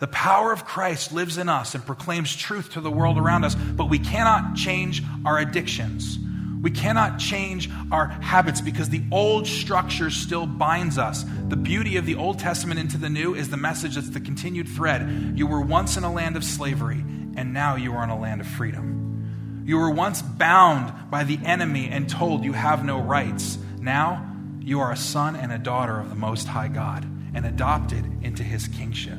The 0.00 0.08
power 0.08 0.50
of 0.50 0.64
Christ 0.64 1.12
lives 1.12 1.38
in 1.38 1.48
us 1.48 1.74
and 1.74 1.84
proclaims 1.84 2.34
truth 2.34 2.72
to 2.72 2.80
the 2.80 2.90
world 2.90 3.18
around 3.18 3.44
us, 3.44 3.54
but 3.54 3.88
we 3.88 3.98
cannot 3.98 4.56
change 4.56 5.02
our 5.24 5.38
addictions. 5.38 6.18
We 6.60 6.70
cannot 6.70 7.18
change 7.18 7.70
our 7.90 8.06
habits 8.06 8.60
because 8.60 8.90
the 8.90 9.02
old 9.10 9.46
structure 9.46 10.10
still 10.10 10.46
binds 10.46 10.98
us. 10.98 11.24
The 11.48 11.56
beauty 11.56 11.96
of 11.96 12.04
the 12.04 12.16
Old 12.16 12.38
Testament 12.38 12.78
into 12.78 12.98
the 12.98 13.08
New 13.08 13.34
is 13.34 13.48
the 13.48 13.56
message 13.56 13.94
that's 13.94 14.10
the 14.10 14.20
continued 14.20 14.68
thread. 14.68 15.38
You 15.38 15.46
were 15.46 15.62
once 15.62 15.96
in 15.96 16.04
a 16.04 16.12
land 16.12 16.36
of 16.36 16.44
slavery, 16.44 17.02
and 17.36 17.54
now 17.54 17.76
you 17.76 17.94
are 17.94 18.04
in 18.04 18.10
a 18.10 18.18
land 18.18 18.42
of 18.42 18.46
freedom. 18.46 19.62
You 19.64 19.78
were 19.78 19.90
once 19.90 20.20
bound 20.20 21.10
by 21.10 21.24
the 21.24 21.38
enemy 21.44 21.88
and 21.88 22.08
told 22.08 22.44
you 22.44 22.52
have 22.52 22.84
no 22.84 23.00
rights. 23.00 23.56
Now 23.78 24.36
you 24.60 24.80
are 24.80 24.92
a 24.92 24.96
son 24.96 25.36
and 25.36 25.52
a 25.52 25.58
daughter 25.58 25.98
of 25.98 26.10
the 26.10 26.14
Most 26.14 26.46
High 26.46 26.68
God 26.68 27.06
and 27.34 27.46
adopted 27.46 28.04
into 28.22 28.42
his 28.42 28.68
kingship. 28.68 29.18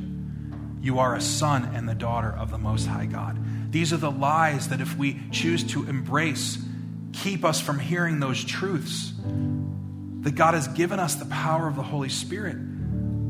You 0.80 0.98
are 0.98 1.14
a 1.14 1.20
son 1.20 1.70
and 1.74 1.88
the 1.88 1.94
daughter 1.94 2.30
of 2.30 2.50
the 2.50 2.58
Most 2.58 2.86
High 2.86 3.06
God. 3.06 3.38
These 3.72 3.92
are 3.92 3.98
the 3.98 4.10
lies 4.10 4.68
that 4.68 4.80
if 4.80 4.96
we 4.96 5.20
choose 5.30 5.64
to 5.72 5.88
embrace, 5.88 6.58
keep 7.12 7.44
us 7.44 7.60
from 7.60 7.78
hearing 7.78 8.20
those 8.20 8.42
truths. 8.44 9.12
That 10.20 10.36
God 10.36 10.54
has 10.54 10.68
given 10.68 11.00
us 11.00 11.16
the 11.16 11.24
power 11.26 11.66
of 11.66 11.76
the 11.76 11.82
Holy 11.82 12.08
Spirit 12.08 12.56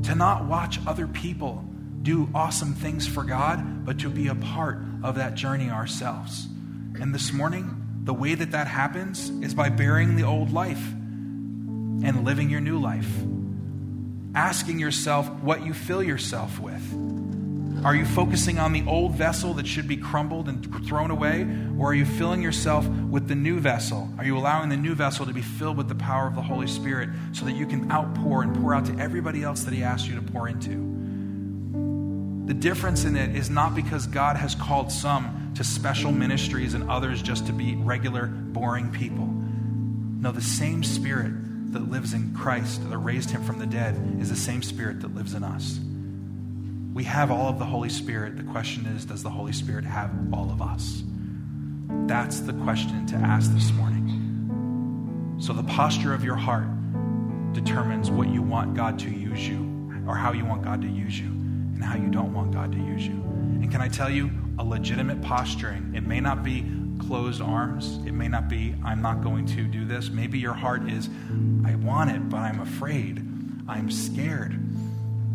to 0.05 0.15
not 0.15 0.47
watch 0.47 0.79
other 0.87 1.07
people 1.07 1.65
do 2.03 2.29
awesome 2.35 2.75
things 2.75 3.07
for 3.07 3.23
God, 3.23 3.85
but 3.85 4.01
to 4.01 4.11
be 4.11 4.29
a 4.29 4.35
part 4.35 4.79
of 5.03 5.15
that 5.15 5.35
journey 5.35 5.71
ourselves. 5.71 6.49
And 7.01 7.15
this 7.15 7.33
morning, 7.33 8.01
the 8.05 8.13
way 8.13 8.35
that 8.35 8.51
that 8.51 8.67
happens 8.67 9.31
is 9.31 9.55
by 9.55 9.69
bearing 9.69 10.17
the 10.17 10.25
old 10.25 10.53
life 10.53 10.93
and 10.93 12.25
living 12.25 12.51
your 12.51 12.61
new 12.61 12.79
life. 12.79 13.09
Asking 14.35 14.79
yourself 14.79 15.29
what 15.43 15.65
you 15.65 15.73
fill 15.73 16.03
yourself 16.03 16.59
with. 16.59 16.83
Are 17.85 17.97
you 17.97 18.05
focusing 18.05 18.59
on 18.59 18.73
the 18.73 18.85
old 18.87 19.15
vessel 19.15 19.55
that 19.55 19.67
should 19.67 19.89
be 19.89 19.97
crumbled 19.97 20.49
and 20.49 20.65
thrown 20.87 21.11
away? 21.11 21.47
Or 21.79 21.91
are 21.91 21.95
you 21.95 22.05
filling 22.05 22.41
yourself 22.41 22.87
with 22.87 23.27
the 23.27 23.35
new 23.35 23.59
vessel? 23.59 24.09
Are 24.19 24.25
you 24.25 24.39
allowing 24.39 24.69
the 24.69 24.77
new 24.77 24.95
vessel 24.95 25.27
to 25.27 25.33
be 25.33 25.43
filled 25.43 25.77
with 25.77 25.89
the 25.89 25.97
power 25.97 26.29
of 26.29 26.37
the 26.37 26.43
Holy 26.43 26.69
Spirit 26.69 27.09
so 27.33 27.45
that 27.45 27.53
you 27.53 27.67
can 27.67 27.91
outpour 27.91 28.43
and 28.43 28.55
pour 28.55 28.73
out 28.73 28.87
to 28.87 28.97
everybody 28.99 29.43
else 29.43 29.65
that 29.65 29.75
He 29.75 29.83
asked 29.83 30.07
you 30.07 30.15
to 30.15 30.23
pour 30.23 30.49
into? 30.49 30.93
The 32.47 32.55
difference 32.55 33.05
in 33.05 33.17
it 33.17 33.35
is 33.35 33.51
not 33.51 33.75
because 33.75 34.07
God 34.07 34.37
has 34.37 34.55
called 34.55 34.93
some 34.93 35.53
to 35.57 35.65
special 35.65 36.13
ministries 36.13 36.75
and 36.75 36.89
others 36.89 37.21
just 37.21 37.47
to 37.47 37.53
be 37.53 37.75
regular, 37.77 38.27
boring 38.27 38.93
people. 38.93 39.27
No, 39.27 40.31
the 40.31 40.41
same 40.41 40.85
Spirit 40.85 41.33
that 41.73 41.91
lives 41.91 42.15
in 42.15 42.33
Christ, 42.35 42.89
that 42.89 42.99
raised 42.99 43.31
Him 43.31 43.43
from 43.43 43.59
the 43.59 43.67
dead, 43.67 44.19
is 44.21 44.29
the 44.29 44.37
same 44.37 44.63
Spirit 44.63 45.01
that 45.01 45.15
lives 45.15 45.35
in 45.35 45.43
us. 45.43 45.81
We 46.93 47.05
have 47.05 47.31
all 47.31 47.49
of 47.49 47.59
the 47.59 47.65
Holy 47.65 47.89
Spirit. 47.89 48.37
The 48.37 48.43
question 48.43 48.87
is, 48.87 49.05
does 49.05 49.23
the 49.23 49.31
Holy 49.31 49.53
Spirit 49.53 49.85
have 49.85 50.11
all 50.33 50.51
of 50.51 50.61
us? 50.61 51.03
That's 52.07 52.41
the 52.41 52.53
question 52.53 53.07
to 53.07 53.17
ask 53.17 53.51
this 53.53 53.73
morning. 53.73 55.39
So, 55.41 55.53
the 55.53 55.63
posture 55.63 56.13
of 56.13 56.23
your 56.23 56.37
heart 56.37 56.67
determines 57.55 58.11
what 58.11 58.29
you 58.29 58.43
want 58.43 58.75
God 58.75 58.99
to 59.01 59.11
use 59.11 59.49
you, 59.49 60.03
or 60.07 60.15
how 60.15 60.33
you 60.33 60.45
want 60.45 60.63
God 60.63 60.83
to 60.83 60.89
use 60.89 61.19
you, 61.19 61.27
and 61.27 61.83
how 61.83 61.97
you 61.97 62.09
don't 62.11 62.35
want 62.35 62.53
God 62.53 62.73
to 62.73 62.79
use 62.79 63.07
you. 63.07 63.15
And 63.15 63.71
can 63.71 63.81
I 63.81 63.89
tell 63.89 64.11
you, 64.11 64.31
a 64.59 64.65
legitimate 64.65 65.23
posturing, 65.23 65.95
it 65.95 66.07
may 66.07 66.21
not 66.21 66.45
be 66.45 66.65
closed 66.99 67.41
arms. 67.41 67.99
It 68.07 68.13
may 68.13 68.29
not 68.29 68.49
be, 68.49 68.75
I'm 68.85 69.03
not 69.03 69.23
going 69.23 69.47
to 69.47 69.65
do 69.65 69.85
this. 69.85 70.11
Maybe 70.11 70.39
your 70.39 70.55
heart 70.55 70.89
is, 70.89 71.09
I 71.65 71.75
want 71.77 72.11
it, 72.11 72.29
but 72.29 72.39
I'm 72.39 72.61
afraid. 72.61 73.19
I'm 73.69 73.91
scared. 73.91 74.59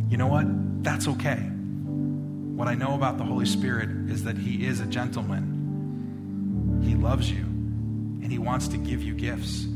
You 0.10 0.18
know 0.18 0.28
what? 0.28 0.46
That's 0.84 1.08
okay. 1.08 1.36
What 1.36 2.68
I 2.68 2.76
know 2.76 2.96
about 2.96 3.18
the 3.18 3.24
Holy 3.24 3.46
Spirit 3.46 3.90
is 4.10 4.24
that 4.24 4.38
He 4.38 4.66
is 4.66 4.80
a 4.80 4.86
gentleman. 4.86 6.82
He 6.84 6.96
loves 6.96 7.30
you, 7.30 7.42
and 7.42 8.32
He 8.32 8.40
wants 8.40 8.70
to 8.70 8.78
give 8.78 9.04
you 9.04 9.14
gifts 9.14 9.68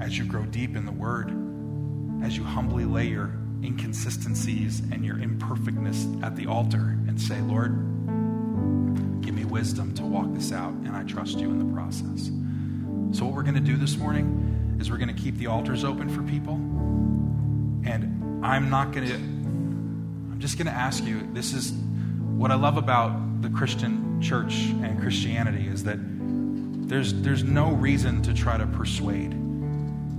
as 0.00 0.18
you 0.18 0.24
grow 0.24 0.44
deep 0.44 0.74
in 0.76 0.86
the 0.86 0.92
Word, 0.92 1.30
as 2.24 2.36
you 2.36 2.42
humbly 2.42 2.84
lay 2.84 3.06
your 3.06 3.32
inconsistencies 3.62 4.80
and 4.92 5.04
your 5.04 5.18
imperfectness 5.18 6.06
at 6.22 6.36
the 6.36 6.46
altar 6.46 6.98
and 7.06 7.20
say, 7.20 7.40
Lord, 7.42 7.72
give 9.22 9.34
me 9.34 9.44
wisdom 9.44 9.94
to 9.94 10.02
walk 10.04 10.34
this 10.34 10.52
out, 10.52 10.72
and 10.72 10.96
I 10.96 11.04
trust 11.04 11.38
you 11.38 11.50
in 11.50 11.58
the 11.58 11.74
process. 11.74 12.30
So, 13.16 13.24
what 13.24 13.34
we're 13.34 13.44
going 13.44 13.54
to 13.54 13.60
do 13.60 13.76
this 13.76 13.96
morning 13.96 14.76
is 14.80 14.90
we're 14.90 14.98
going 14.98 15.14
to 15.14 15.22
keep 15.22 15.36
the 15.36 15.46
altars 15.46 15.84
open 15.84 16.08
for 16.08 16.22
people. 16.24 16.54
And 17.88 18.44
I'm 18.44 18.68
not 18.68 18.92
going 18.92 19.06
to 19.06 19.35
I'm 20.36 20.40
just 20.42 20.58
going 20.58 20.66
to 20.66 20.72
ask 20.72 21.02
you 21.02 21.26
this 21.32 21.54
is 21.54 21.72
what 21.72 22.50
I 22.50 22.56
love 22.56 22.76
about 22.76 23.40
the 23.40 23.48
Christian 23.48 24.20
church 24.20 24.66
and 24.82 25.00
Christianity 25.00 25.66
is 25.66 25.84
that 25.84 25.96
there's, 25.98 27.14
there's 27.22 27.42
no 27.42 27.70
reason 27.70 28.20
to 28.20 28.34
try 28.34 28.58
to 28.58 28.66
persuade. 28.66 29.34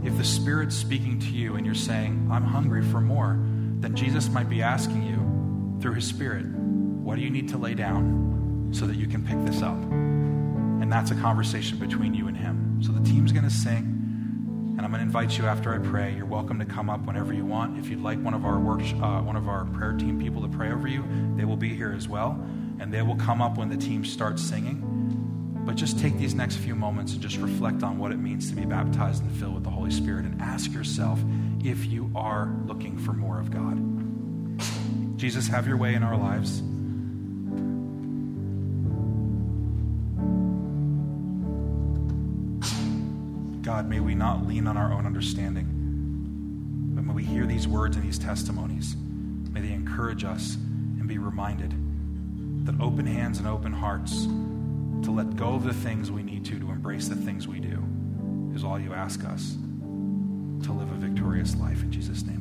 If 0.04 0.18
the 0.18 0.24
Spirit's 0.24 0.76
speaking 0.76 1.20
to 1.20 1.28
you 1.28 1.56
and 1.56 1.68
you're 1.68 1.76
saying, 1.76 2.30
I'm 2.32 2.44
hungry 2.44 2.84
for 2.84 3.00
more, 3.00 3.38
then 3.80 3.96
Jesus 3.96 4.28
might 4.28 4.50
be 4.50 4.64
asking 4.64 5.04
you 5.04 5.80
through 5.84 5.94
His 5.94 6.08
Spirit, 6.08 6.48
what 6.48 7.18
do 7.18 7.22
you 7.22 7.30
need 7.30 7.50
to 7.50 7.60
lay 7.60 7.76
down 7.76 8.72
so 8.74 8.88
that 8.88 8.96
you 8.96 9.06
can 9.06 9.24
pick 9.24 9.38
this 9.46 9.62
up? 9.62 9.78
And 9.78 10.92
that's 10.92 11.12
a 11.12 11.16
conversation 11.16 11.78
between 11.78 12.16
you 12.16 12.28
and 12.28 12.36
Him. 12.36 12.82
So 12.82 12.92
the 12.92 13.08
team's 13.08 13.32
going 13.32 13.46
to 13.46 13.52
sing. 13.52 13.97
And 14.78 14.86
I'm 14.86 14.92
going 14.92 15.00
to 15.00 15.08
invite 15.08 15.40
you 15.40 15.48
after 15.48 15.74
I 15.74 15.80
pray. 15.80 16.14
You're 16.14 16.28
welcome 16.28 16.60
to 16.60 16.66
come 16.66 16.88
up 16.88 17.04
whenever 17.08 17.34
you 17.34 17.44
want. 17.44 17.80
If 17.80 17.90
you'd 17.90 18.04
like 18.04 18.20
one 18.20 18.36
of 18.36 18.46
our 18.46 18.60
work, 18.60 18.82
uh, 18.82 19.22
one 19.22 19.36
of 19.36 19.50
our 19.50 19.66
prayer 19.66 19.94
team 19.94 20.22
people 20.22 20.44
to 20.44 20.48
pray 20.48 20.72
over 20.72 20.88
you, 20.88 21.04
they 21.36 21.46
will 21.46 21.58
be 21.58 21.74
here 21.74 21.92
as 21.98 22.08
well, 22.08 22.40
and 22.80 22.94
they 22.94 23.02
will 23.02 23.16
come 23.16 23.42
up 23.42 23.58
when 23.58 23.70
the 23.70 23.76
team 23.76 24.06
starts 24.06 24.44
singing. 24.44 25.64
But 25.66 25.78
just 25.78 25.98
take 25.98 26.20
these 26.20 26.36
next 26.36 26.58
few 26.58 26.76
moments 26.76 27.14
and 27.14 27.22
just 27.24 27.38
reflect 27.38 27.82
on 27.82 27.98
what 27.98 28.12
it 28.12 28.18
means 28.18 28.52
to 28.52 28.56
be 28.56 28.66
baptized 28.66 29.24
and 29.24 29.36
filled 29.38 29.56
with 29.56 29.64
the 29.64 29.72
Holy 29.72 29.90
Spirit, 29.90 30.26
and 30.26 30.40
ask 30.40 30.72
yourself 30.72 31.20
if 31.64 31.88
you 31.88 32.12
are 32.16 32.56
looking 32.68 33.00
for 33.00 33.14
more 33.14 33.40
of 33.40 33.50
God. 33.50 33.82
Jesus, 35.18 35.48
have 35.48 35.68
your 35.68 35.78
way 35.78 35.96
in 35.96 36.04
our 36.04 36.16
lives. 36.16 36.62
God, 43.68 43.90
may 43.90 44.00
we 44.00 44.16
not 44.16 44.48
lean 44.48 44.66
on 44.66 44.78
our 44.78 44.94
own 44.94 45.06
understanding, 45.06 45.66
but 46.96 47.04
may 47.04 47.14
we 47.14 47.26
hear 47.26 47.46
these 47.46 47.68
words 47.68 47.98
and 47.98 48.06
these 48.06 48.18
testimonies. 48.18 48.96
May 49.52 49.60
they 49.60 49.74
encourage 49.74 50.24
us 50.24 50.56
and 50.56 51.06
be 51.06 51.18
reminded 51.18 51.74
that 52.66 52.80
open 52.80 53.06
hands 53.06 53.40
and 53.40 53.46
open 53.46 53.74
hearts 53.74 54.24
to 55.04 55.12
let 55.12 55.36
go 55.36 55.56
of 55.56 55.66
the 55.66 55.74
things 55.74 56.10
we 56.10 56.24
need 56.24 56.46
to, 56.46 56.58
to 56.58 56.72
embrace 56.72 57.10
the 57.10 57.18
things 57.18 57.46
we 57.46 57.60
do, 57.60 57.84
is 58.56 58.64
all 58.64 58.80
you 58.80 58.94
ask 58.94 59.26
us 59.26 59.58
to 60.64 60.72
live 60.72 60.90
a 60.90 60.96
victorious 60.96 61.54
life. 61.58 61.84
In 61.84 61.92
Jesus' 61.92 62.24
name 62.24 62.37